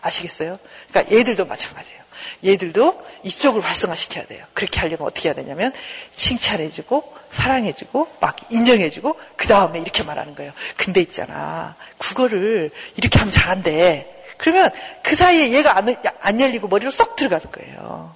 아시겠어요? 0.02 0.58
그러니까 0.90 1.16
얘들도 1.16 1.46
마찬가지예요. 1.46 2.02
얘들도 2.44 2.98
이쪽을 3.22 3.60
활성화시켜야 3.62 4.26
돼요. 4.26 4.44
그렇게 4.54 4.80
하려면 4.80 5.06
어떻게 5.06 5.28
해야 5.28 5.34
되냐면 5.34 5.72
칭찬해주고 6.14 7.14
사랑해주고 7.30 8.16
막 8.20 8.36
인정해주고 8.50 9.18
그 9.36 9.48
다음에 9.48 9.80
이렇게 9.80 10.02
말하는 10.02 10.34
거예요. 10.34 10.52
근데 10.76 11.00
있잖아 11.00 11.76
국어를 11.98 12.70
이렇게 12.96 13.18
하면 13.18 13.32
잘한대. 13.32 14.12
그러면 14.38 14.70
그 15.02 15.16
사이에 15.16 15.52
얘가 15.52 15.76
안, 15.78 15.96
안 16.20 16.40
열리고 16.40 16.68
머리로 16.68 16.90
쏙 16.90 17.16
들어가는 17.16 17.50
거예요. 17.50 18.14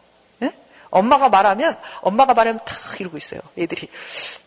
엄마가 0.91 1.29
말하면 1.29 1.79
엄마가 2.01 2.35
말하면 2.35 2.61
탁 2.65 3.01
이러고 3.01 3.17
있어요. 3.17 3.41
애들이 3.59 3.89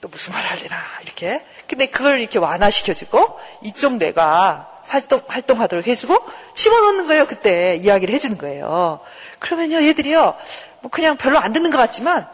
또 0.02 0.10
무슨 0.10 0.34
말 0.34 0.44
할래나 0.44 0.78
이렇게. 1.04 1.42
근데 1.68 1.86
그걸 1.88 2.20
이렇게 2.20 2.38
완화시켜주고 2.38 3.40
이쪽 3.64 3.96
뇌가 3.96 4.73
활동 4.94 5.24
활동하도록 5.28 5.88
해주고 5.88 6.16
집어넣는 6.54 7.08
거예요. 7.08 7.26
그때 7.26 7.76
이야기를 7.78 8.14
해주는 8.14 8.38
거예요. 8.38 9.00
그러면요 9.40 9.84
얘들이요 9.84 10.38
뭐 10.82 10.92
그냥 10.92 11.18
별로 11.18 11.40
안 11.40 11.52
듣는 11.52 11.72
것 11.72 11.80
같지만 11.80 12.28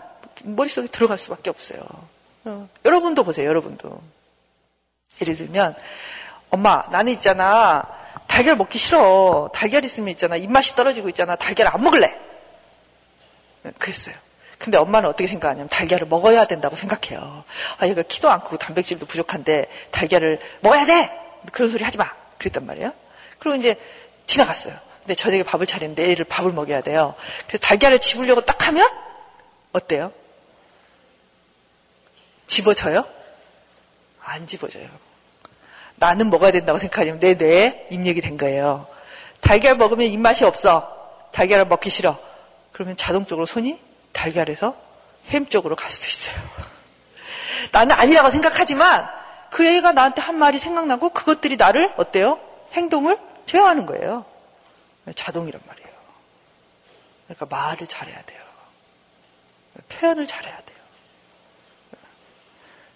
머릿속에 0.43 0.87
들어갈 0.87 1.17
수밖에 1.17 1.49
없어요. 1.49 1.79
어, 2.43 2.67
여러분도 2.83 3.23
보세요. 3.23 3.47
여러분도 3.47 4.01
예를 5.21 5.37
들면 5.37 5.73
엄마 6.49 6.85
나는 6.91 7.13
있잖아 7.13 7.87
달걀 8.27 8.57
먹기 8.57 8.77
싫어. 8.77 9.49
달걀 9.53 9.85
있으면 9.85 10.09
있잖아 10.09 10.35
입맛이 10.35 10.75
떨어지고 10.75 11.07
있잖아. 11.09 11.37
달걀 11.37 11.67
안 11.67 11.81
먹을래. 11.81 12.13
그랬어요. 13.77 14.15
근데 14.57 14.77
엄마는 14.77 15.07
어떻게 15.07 15.27
생각하냐면 15.27 15.69
달걀을 15.69 16.07
먹어야 16.07 16.45
된다고 16.45 16.75
생각해요. 16.75 17.45
아, 17.77 17.87
얘가 17.87 18.01
키도 18.01 18.29
안 18.29 18.41
크고 18.41 18.57
단백질도 18.57 19.05
부족한데 19.05 19.69
달걀을 19.91 20.39
먹어야 20.59 20.85
돼! 20.85 21.09
그런 21.53 21.69
소리 21.69 21.85
하지 21.85 21.97
마! 21.97 22.19
그랬단 22.39 22.65
말이에요. 22.65 22.93
그리고 23.37 23.57
이제 23.57 23.75
지나갔어요. 24.25 24.75
근데 25.01 25.15
저녁에 25.15 25.43
밥을 25.43 25.65
차리는데 25.65 26.11
애를 26.11 26.25
밥을 26.25 26.51
먹여야 26.51 26.81
돼요. 26.81 27.15
그래서 27.47 27.59
달걀을 27.59 27.99
집으려고 27.99 28.41
딱 28.41 28.67
하면 28.67 28.87
어때요? 29.73 30.11
집어져요? 32.47 33.05
안 34.21 34.47
집어져요. 34.47 34.87
나는 35.95 36.29
먹어야 36.29 36.51
된다고 36.51 36.79
생각하냐면 36.79 37.19
내 37.19 37.33
뇌에 37.35 37.87
입력이 37.91 38.21
된 38.21 38.37
거예요. 38.37 38.87
달걀 39.41 39.75
먹으면 39.75 40.07
입맛이 40.07 40.45
없어. 40.45 41.29
달걀을 41.31 41.65
먹기 41.65 41.89
싫어. 41.89 42.17
그러면 42.71 42.95
자동적으로 42.97 43.45
손이 43.45 43.79
달걀에서 44.13 44.75
햄 45.27 45.45
쪽으로 45.45 45.75
갈 45.75 45.91
수도 45.91 46.07
있어요. 46.07 46.35
나는 47.71 47.95
아니라고 47.95 48.29
생각하지만 48.29 49.07
그 49.51 49.65
애가 49.65 49.93
나한테 49.93 50.21
한 50.21 50.37
말이 50.37 50.59
생각나고 50.59 51.09
그것들이 51.09 51.57
나를 51.57 51.93
어때요? 51.97 52.39
행동을 52.73 53.17
제어하는 53.45 53.85
거예요. 53.85 54.25
자동이란 55.15 55.61
말이에요. 55.65 55.89
그러니까 57.27 57.45
말을 57.45 57.87
잘해야 57.87 58.21
돼요. 58.23 58.39
표현을 59.89 60.27
잘해야 60.27 60.55
돼요. 60.55 60.77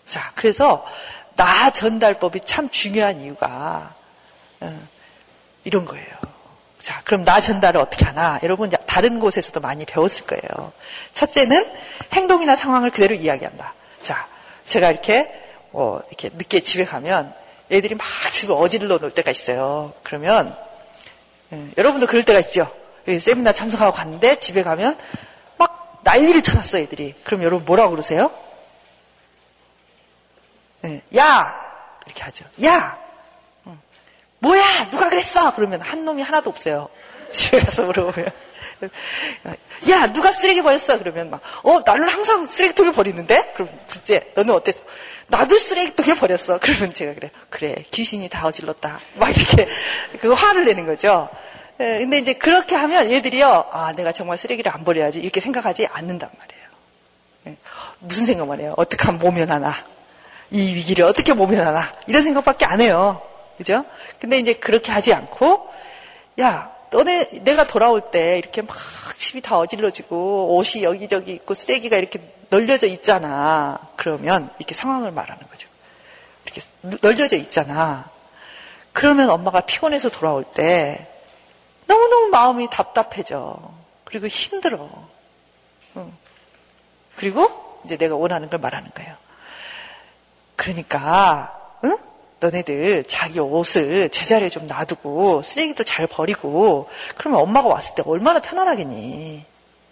자, 0.07 0.31
그래서 0.35 0.85
나 1.35 1.71
전달법이 1.71 2.41
참 2.41 2.69
중요한 2.69 3.21
이유가 3.21 3.95
어, 4.59 4.79
이런 5.63 5.85
거예요. 5.85 6.33
자, 6.79 7.01
그럼 7.05 7.23
나 7.23 7.39
전달을 7.39 7.79
어떻게 7.79 8.05
하나? 8.05 8.39
여러분 8.43 8.69
다른 8.69 9.19
곳에서도 9.19 9.59
많이 9.61 9.85
배웠을 9.85 10.25
거예요. 10.25 10.73
첫째는 11.13 11.71
행동이나 12.11 12.55
상황을 12.55 12.91
그대로 12.91 13.15
이야기한다. 13.15 13.73
자, 14.01 14.27
제가 14.67 14.91
이렇게 14.91 15.42
어, 15.73 15.99
이렇게 16.07 16.29
늦게 16.29 16.61
집에 16.61 16.85
가면 16.85 17.33
애들이 17.71 17.95
막 17.95 18.05
집에 18.31 18.53
어질러 18.53 18.99
놓을 18.99 19.11
때가 19.11 19.31
있어요. 19.31 19.93
그러면 20.03 20.55
예, 21.51 21.69
여러분도 21.77 22.07
그럴 22.07 22.23
때가 22.23 22.39
있죠. 22.41 22.71
세미나 23.05 23.51
참석하고 23.51 23.91
갔는데 23.91 24.39
집에 24.39 24.63
가면 24.63 24.97
막 25.57 26.01
난리를 26.03 26.41
쳐놨어 26.41 26.77
애들이. 26.77 27.15
그럼 27.23 27.43
여러분 27.43 27.65
뭐라고 27.65 27.91
그러세요? 27.91 28.31
예, 30.85 31.01
야 31.17 31.53
이렇게 32.05 32.23
하죠. 32.23 32.45
야 32.63 32.97
뭐야 34.39 34.89
누가 34.91 35.09
그랬어? 35.09 35.55
그러면 35.55 35.81
한 35.81 36.05
놈이 36.05 36.21
하나도 36.21 36.49
없어요. 36.49 36.89
집에 37.33 37.59
가서 37.59 37.83
물어보면. 37.83 38.29
야, 39.89 40.11
누가 40.11 40.31
쓰레기 40.31 40.61
버렸어? 40.61 40.97
그러면 40.99 41.29
막, 41.29 41.41
어, 41.63 41.81
나는 41.85 42.07
항상 42.07 42.47
쓰레기통에 42.47 42.91
버리는데? 42.91 43.53
그럼 43.55 43.69
둘째, 43.87 44.31
너는 44.35 44.53
어땠어? 44.53 44.79
나도 45.27 45.57
쓰레기통에 45.57 46.19
버렸어. 46.19 46.59
그러면 46.59 46.93
제가 46.93 47.13
그래. 47.13 47.31
그래, 47.49 47.75
귀신이 47.91 48.29
다 48.29 48.45
어질렀다. 48.47 48.99
막 49.15 49.29
이렇게, 49.35 49.67
그 50.21 50.31
화를 50.31 50.65
내는 50.65 50.85
거죠. 50.85 51.29
예, 51.79 51.99
근데 51.99 52.19
이제 52.19 52.33
그렇게 52.33 52.75
하면 52.75 53.11
얘들이요, 53.11 53.69
아, 53.71 53.93
내가 53.93 54.11
정말 54.11 54.37
쓰레기를 54.37 54.71
안 54.71 54.83
버려야지. 54.83 55.19
이렇게 55.19 55.39
생각하지 55.39 55.87
않는단 55.87 56.29
말이에요. 56.37 56.63
예, 57.47 57.57
무슨 57.99 58.25
생각만 58.25 58.59
해요? 58.59 58.73
어떻게 58.77 59.03
하면 59.05 59.19
모면하나? 59.19 59.75
이 60.51 60.75
위기를 60.75 61.05
어떻게 61.05 61.33
모면하나? 61.33 61.91
이런 62.07 62.21
생각밖에 62.23 62.65
안 62.65 62.79
해요. 62.81 63.21
그죠? 63.57 63.85
근데 64.19 64.37
이제 64.37 64.53
그렇게 64.53 64.91
하지 64.91 65.13
않고, 65.13 65.67
야, 66.41 66.72
너네, 66.93 67.41
내가 67.43 67.65
돌아올 67.65 68.01
때 68.11 68.37
이렇게 68.37 68.61
막 68.61 68.77
집이 69.17 69.41
다 69.41 69.57
어질러지고 69.57 70.55
옷이 70.55 70.83
여기저기 70.83 71.31
있고 71.31 71.55
쓰레기가 71.55 71.97
이렇게 71.97 72.21
널려져 72.49 72.85
있잖아. 72.85 73.79
그러면 73.95 74.51
이렇게 74.59 74.75
상황을 74.75 75.11
말하는 75.11 75.43
거죠. 75.49 75.67
이렇게 76.45 76.61
널려져 77.01 77.35
있잖아. 77.37 78.11
그러면 78.91 79.31
엄마가 79.31 79.61
피곤해서 79.61 80.11
돌아올 80.11 80.43
때 80.43 81.07
너무너무 81.87 82.27
마음이 82.27 82.69
답답해져. 82.69 83.57
그리고 84.03 84.27
힘들어. 84.27 84.87
응. 85.97 86.13
그리고 87.15 87.81
이제 87.85 87.97
내가 87.97 88.15
원하는 88.15 88.51
걸 88.51 88.59
말하는 88.59 88.91
거예요. 88.93 89.15
그러니까, 90.55 91.59
응? 91.85 91.97
너네들 92.43 93.05
자기 93.05 93.39
옷을 93.39 94.09
제자리에 94.09 94.49
좀 94.49 94.67
놔두고 94.67 95.41
쓰레기도 95.43 95.85
잘 95.85 96.07
버리고 96.07 96.89
그러면 97.15 97.39
엄마가 97.39 97.69
왔을 97.69 97.95
때 97.95 98.03
얼마나 98.05 98.41
편안하겠니? 98.41 99.45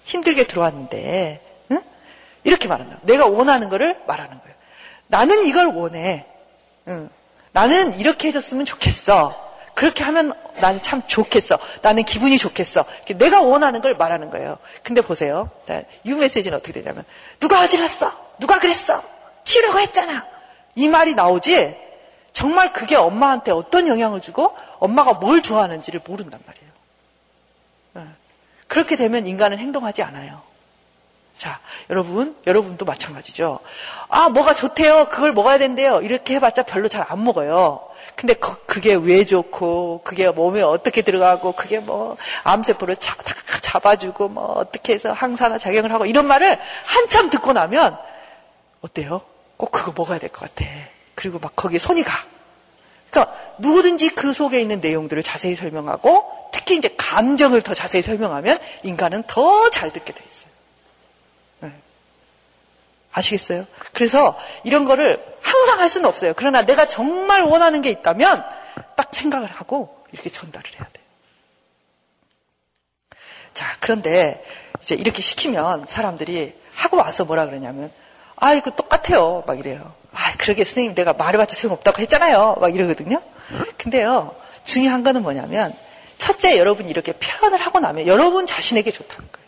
힘들게 0.04 0.46
들어왔는데 0.48 1.42
응? 1.72 1.82
이렇게 2.44 2.68
말한다. 2.68 2.98
내가 3.04 3.26
원하는 3.28 3.70
거를 3.70 3.98
말하는 4.06 4.38
거예요. 4.38 4.56
나는 5.08 5.46
이걸 5.46 5.68
원해. 5.68 6.26
응. 6.90 7.10
나는 7.54 7.98
이렇게 7.98 8.28
해줬으면 8.28 8.66
좋겠어. 8.66 9.50
그렇게 9.74 10.04
하면 10.04 10.34
나는 10.60 10.82
참 10.82 11.02
좋겠어. 11.08 11.58
나는 11.82 12.04
기분이 12.04 12.38
좋겠어. 12.38 12.84
내가 13.18 13.42
원하는 13.42 13.82
걸 13.82 13.96
말하는 13.96 14.30
거예요. 14.30 14.58
근데 14.84 15.02
보세요. 15.02 15.50
유 16.06 16.18
메시지는 16.18 16.58
어떻게 16.58 16.74
되냐면 16.74 17.06
누가 17.40 17.62
어질렀어? 17.62 18.12
누가 18.40 18.60
그랬어? 18.60 19.02
치우려고 19.46 19.80
했잖아. 19.80 20.26
이 20.76 20.90
말이 20.90 21.14
나오지 21.14 21.91
정말 22.34 22.74
그게 22.74 22.96
엄마한테 22.96 23.52
어떤 23.52 23.88
영향을 23.88 24.22
주고 24.22 24.56
엄마가 24.80 25.14
뭘 25.14 25.42
좋아하는지를 25.42 26.02
모른단 26.06 26.40
말이에요. 26.46 26.72
네. 27.94 28.04
그렇게 28.68 28.96
되면 28.96 29.28
인간은 29.28 29.60
행동하지 29.60 30.02
않아요. 30.04 30.42
자, 31.38 31.60
여러분, 31.90 32.36
여러분도 32.46 32.86
마찬가지죠. 32.86 33.60
아, 34.10 34.30
뭐가 34.30 34.54
좋대요. 34.54 35.10
그걸 35.10 35.34
먹어야 35.34 35.58
된대요. 35.58 36.02
이렇게 36.02 36.36
해봤자 36.36 36.64
별로 36.64 36.88
잘 36.88 37.06
안 37.10 37.24
먹어요. 37.24 37.88
근데 38.16 38.34
그, 38.36 38.80
게왜 38.80 39.26
좋고, 39.26 40.02
그게 40.04 40.30
몸에 40.30 40.62
어떻게 40.62 41.02
들어가고, 41.02 41.54
그게 41.54 41.80
뭐, 41.80 42.18
암세포를 42.44 42.98
자, 42.98 43.16
잡아주고, 43.62 44.28
뭐, 44.30 44.46
어떻게 44.54 44.94
해서 44.94 45.12
항산화 45.14 45.58
작용을 45.58 45.92
하고, 45.92 46.06
이런 46.06 46.28
말을 46.28 46.60
한참 46.86 47.30
듣고 47.32 47.54
나면, 47.54 47.98
어때요? 48.82 49.22
꼭 49.58 49.72
그거 49.72 49.94
먹어야 49.96 50.20
될 50.20 50.30
것 50.30 50.42
같아. 50.42 50.70
그리고 51.22 51.38
막 51.38 51.56
거기에 51.56 51.78
손이 51.78 52.02
가. 52.02 52.26
그러니까 53.12 53.38
누구든지 53.60 54.10
그 54.10 54.34
속에 54.34 54.60
있는 54.60 54.82
내용들을 54.82 55.22
자세히 55.22 55.56
설명하고 55.56 56.50
특히 56.52 56.76
이제 56.76 56.90
감정을 56.98 57.62
더 57.62 57.76
자세히 57.76 58.02
설명하면 58.02 58.58
인간은 58.82 59.24
더 59.28 59.70
잘 59.70 59.92
듣게 59.92 60.14
돼 60.14 60.24
있어요. 60.26 60.52
네. 61.60 61.72
아시겠어요? 63.12 63.68
그래서 63.94 64.36
이런 64.64 64.86
거를 64.86 65.24
항상 65.44 65.80
할 65.80 65.90
수는 65.90 66.10
없어요. 66.10 66.34
그러나 66.36 66.64
내가 66.64 66.88
정말 66.88 67.44
원하는 67.44 67.84
게 67.84 67.92
있다면 67.92 68.44
딱 68.96 69.14
생각을 69.14 69.48
하고 69.52 70.04
이렇게 70.12 70.32
전달을 70.32 70.72
해야 70.74 70.86
돼요. 70.92 71.06
자, 73.54 73.78
그런데 73.80 74.44
이제 74.82 74.96
이렇게 74.96 75.22
시키면 75.22 75.86
사람들이 75.88 76.60
하고 76.74 76.98
와서 76.98 77.26
뭐라 77.26 77.46
그러냐면, 77.46 77.92
아, 78.38 78.54
이거 78.54 78.72
똑같아요. 78.72 79.44
막 79.46 79.60
이래요. 79.60 80.01
아, 80.14 80.36
그러게 80.38 80.64
선생님 80.66 80.96
내가 80.96 81.14
말해봤자 81.14 81.56
소용없다고 81.56 82.02
했잖아요. 82.02 82.58
막 82.60 82.76
이러거든요. 82.76 83.22
근데요, 83.78 84.36
중요한 84.64 85.04
거는 85.04 85.22
뭐냐면, 85.24 85.74
첫째 86.18 86.58
여러분이 86.58 86.90
이렇게 86.90 87.14
표현을 87.14 87.60
하고 87.60 87.80
나면 87.80 88.08
여러분 88.08 88.46
자신에게 88.46 88.92
좋다는 88.92 89.28
거예요. 89.32 89.48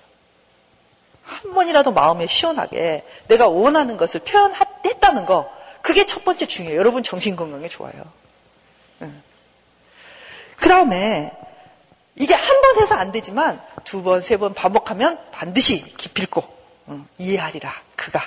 한 1.24 1.54
번이라도 1.54 1.92
마음에 1.92 2.28
시원하게 2.28 3.04
내가 3.28 3.48
원하는 3.48 3.98
것을 3.98 4.22
표현했다는 4.22 5.26
거, 5.26 5.52
그게 5.82 6.06
첫 6.06 6.24
번째 6.24 6.46
중요해요. 6.46 6.80
여러분 6.80 7.04
정신 7.04 7.36
건강에 7.36 7.68
좋아요. 7.68 7.94
그 10.58 10.70
다음에 10.70 11.32
이게 12.16 12.34
한 12.34 12.62
번 12.62 12.82
해서 12.82 12.96
안 12.96 13.12
되지만 13.12 13.62
두 13.84 14.02
번, 14.02 14.22
세 14.22 14.38
번 14.38 14.54
반복하면 14.54 15.20
반드시 15.32 15.84
기필코 15.98 16.44
이해하리라. 17.18 17.72
그가 17.98 18.22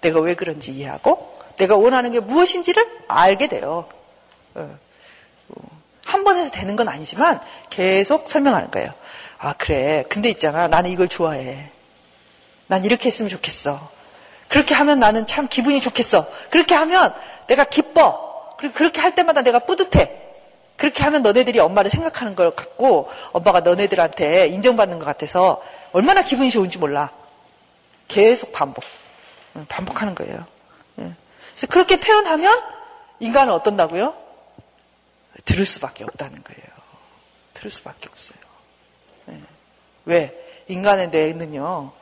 내가 0.00 0.20
왜 0.20 0.34
그런지 0.34 0.72
이해하고 0.72 1.35
내가 1.56 1.76
원하는 1.76 2.12
게 2.12 2.20
무엇인지를 2.20 2.86
알게 3.08 3.48
돼요. 3.48 3.86
어. 4.54 4.78
한번 6.04 6.38
해서 6.38 6.50
되는 6.50 6.76
건 6.76 6.88
아니지만 6.88 7.40
계속 7.68 8.28
설명하는 8.28 8.70
거예요. 8.70 8.92
아, 9.38 9.52
그래. 9.54 10.04
근데 10.08 10.28
있잖아. 10.30 10.68
나는 10.68 10.90
이걸 10.90 11.08
좋아해. 11.08 11.70
난 12.68 12.84
이렇게 12.84 13.08
했으면 13.08 13.28
좋겠어. 13.28 13.90
그렇게 14.48 14.74
하면 14.74 15.00
나는 15.00 15.26
참 15.26 15.48
기분이 15.48 15.80
좋겠어. 15.80 16.28
그렇게 16.50 16.74
하면 16.74 17.12
내가 17.48 17.64
기뻐. 17.64 18.54
그리고 18.56 18.74
그렇게 18.74 19.00
할 19.00 19.14
때마다 19.14 19.42
내가 19.42 19.58
뿌듯해. 19.60 20.22
그렇게 20.76 21.02
하면 21.04 21.22
너네들이 21.22 21.58
엄마를 21.58 21.90
생각하는 21.90 22.34
걸 22.34 22.54
갖고 22.54 23.10
엄마가 23.32 23.60
너네들한테 23.60 24.48
인정받는 24.48 24.98
것 24.98 25.06
같아서 25.06 25.62
얼마나 25.92 26.22
기분이 26.22 26.50
좋은지 26.50 26.78
몰라. 26.78 27.10
계속 28.08 28.52
반복. 28.52 28.84
반복하는 29.68 30.14
거예요. 30.14 30.44
그래서 31.56 31.66
그렇게 31.68 31.98
표현하면 31.98 32.62
인간은 33.20 33.52
어떤다고요? 33.52 34.14
들을 35.44 35.64
수밖에 35.66 36.04
없다는 36.04 36.44
거예요. 36.44 36.62
들을 37.54 37.70
수밖에 37.70 38.08
없어요. 38.10 38.38
네. 39.26 39.40
왜? 40.04 40.64
인간의 40.68 41.08
뇌는요, 41.08 41.92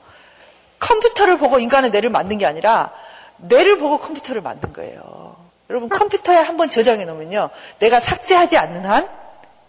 컴퓨터를 0.80 1.38
보고 1.38 1.58
인간의 1.58 1.90
뇌를 1.90 2.10
만든 2.10 2.38
게 2.38 2.46
아니라 2.46 2.92
뇌를 3.36 3.78
보고 3.78 3.98
컴퓨터를 3.98 4.42
만든 4.42 4.72
거예요. 4.72 5.36
여러분 5.70 5.88
컴퓨터에 5.88 6.36
한번 6.36 6.68
저장해 6.68 7.04
놓으면요, 7.04 7.50
내가 7.78 8.00
삭제하지 8.00 8.58
않는 8.58 8.84
한 8.84 9.24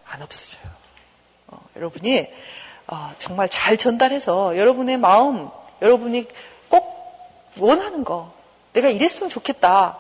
안 0.08 0.22
없어져요. 0.22 0.64
어, 1.48 1.60
여러분이 1.76 2.28
어, 2.88 3.12
정말 3.18 3.50
잘 3.50 3.78
전달해서 3.78 4.58
여러분의 4.58 4.98
마음, 4.98 5.50
여러분이 5.82 6.28
꼭 6.70 7.54
원하는 7.60 8.04
거, 8.04 8.34
내가 8.76 8.90
이랬으면 8.90 9.30
좋겠다. 9.30 9.98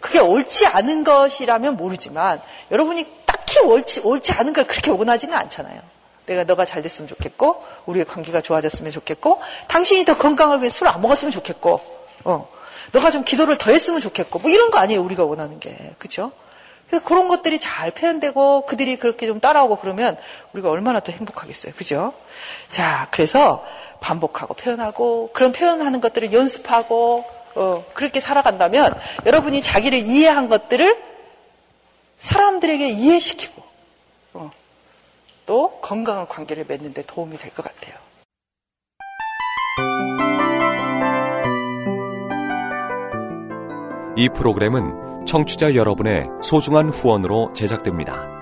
그게 0.00 0.18
옳지 0.18 0.66
않은 0.66 1.04
것이라면 1.04 1.76
모르지만 1.76 2.40
여러분이 2.70 3.06
딱히 3.26 3.58
옳지, 3.60 4.00
옳지 4.00 4.32
않은 4.32 4.52
걸 4.52 4.66
그렇게 4.66 4.90
원하지는 4.90 5.36
않잖아요. 5.36 5.80
내가 6.26 6.44
너가 6.44 6.64
잘 6.64 6.82
됐으면 6.82 7.08
좋겠고 7.08 7.64
우리의 7.86 8.04
관계가 8.04 8.40
좋아졌으면 8.40 8.92
좋겠고 8.92 9.40
당신이 9.68 10.04
더 10.04 10.16
건강하게 10.16 10.68
술 10.68 10.86
안 10.86 11.02
먹었으면 11.02 11.32
좋겠고 11.32 11.80
어, 12.24 12.48
너가 12.92 13.10
좀 13.10 13.24
기도를 13.24 13.56
더 13.58 13.72
했으면 13.72 14.00
좋겠고 14.00 14.38
뭐 14.38 14.50
이런 14.50 14.70
거 14.70 14.78
아니에요 14.78 15.02
우리가 15.02 15.24
원하는 15.24 15.58
게 15.58 15.76
그렇죠? 15.98 16.30
그래서 16.88 17.04
그런 17.04 17.26
것들이 17.26 17.58
잘 17.58 17.90
표현되고 17.90 18.66
그들이 18.66 18.96
그렇게 18.96 19.26
좀 19.26 19.40
따라오고 19.40 19.76
그러면 19.76 20.16
우리가 20.52 20.70
얼마나 20.70 21.00
더 21.00 21.10
행복하겠어요 21.10 21.72
그죠? 21.76 22.14
자 22.70 23.08
그래서 23.10 23.64
반복하고 24.00 24.54
표현하고 24.54 25.30
그런 25.32 25.50
표현하는 25.52 26.00
것들을 26.00 26.32
연습하고 26.32 27.24
어, 27.54 27.84
그렇게 27.94 28.20
살아간다면 28.20 28.92
여러분이 29.26 29.62
자기를 29.62 29.98
이해한 29.98 30.48
것들을 30.48 31.02
사람들에게 32.16 32.88
이해시키고 32.88 33.62
어, 34.34 34.50
또 35.46 35.80
건강한 35.80 36.26
관계를 36.28 36.64
맺는 36.68 36.94
데 36.94 37.02
도움이 37.06 37.36
될 37.38 37.50
것 37.52 37.64
같아요. 37.64 37.94
이 44.16 44.28
프로그램은 44.28 45.26
청취자 45.26 45.74
여러분의 45.74 46.28
소중한 46.42 46.90
후원으로 46.90 47.52
제작됩니다. 47.54 48.41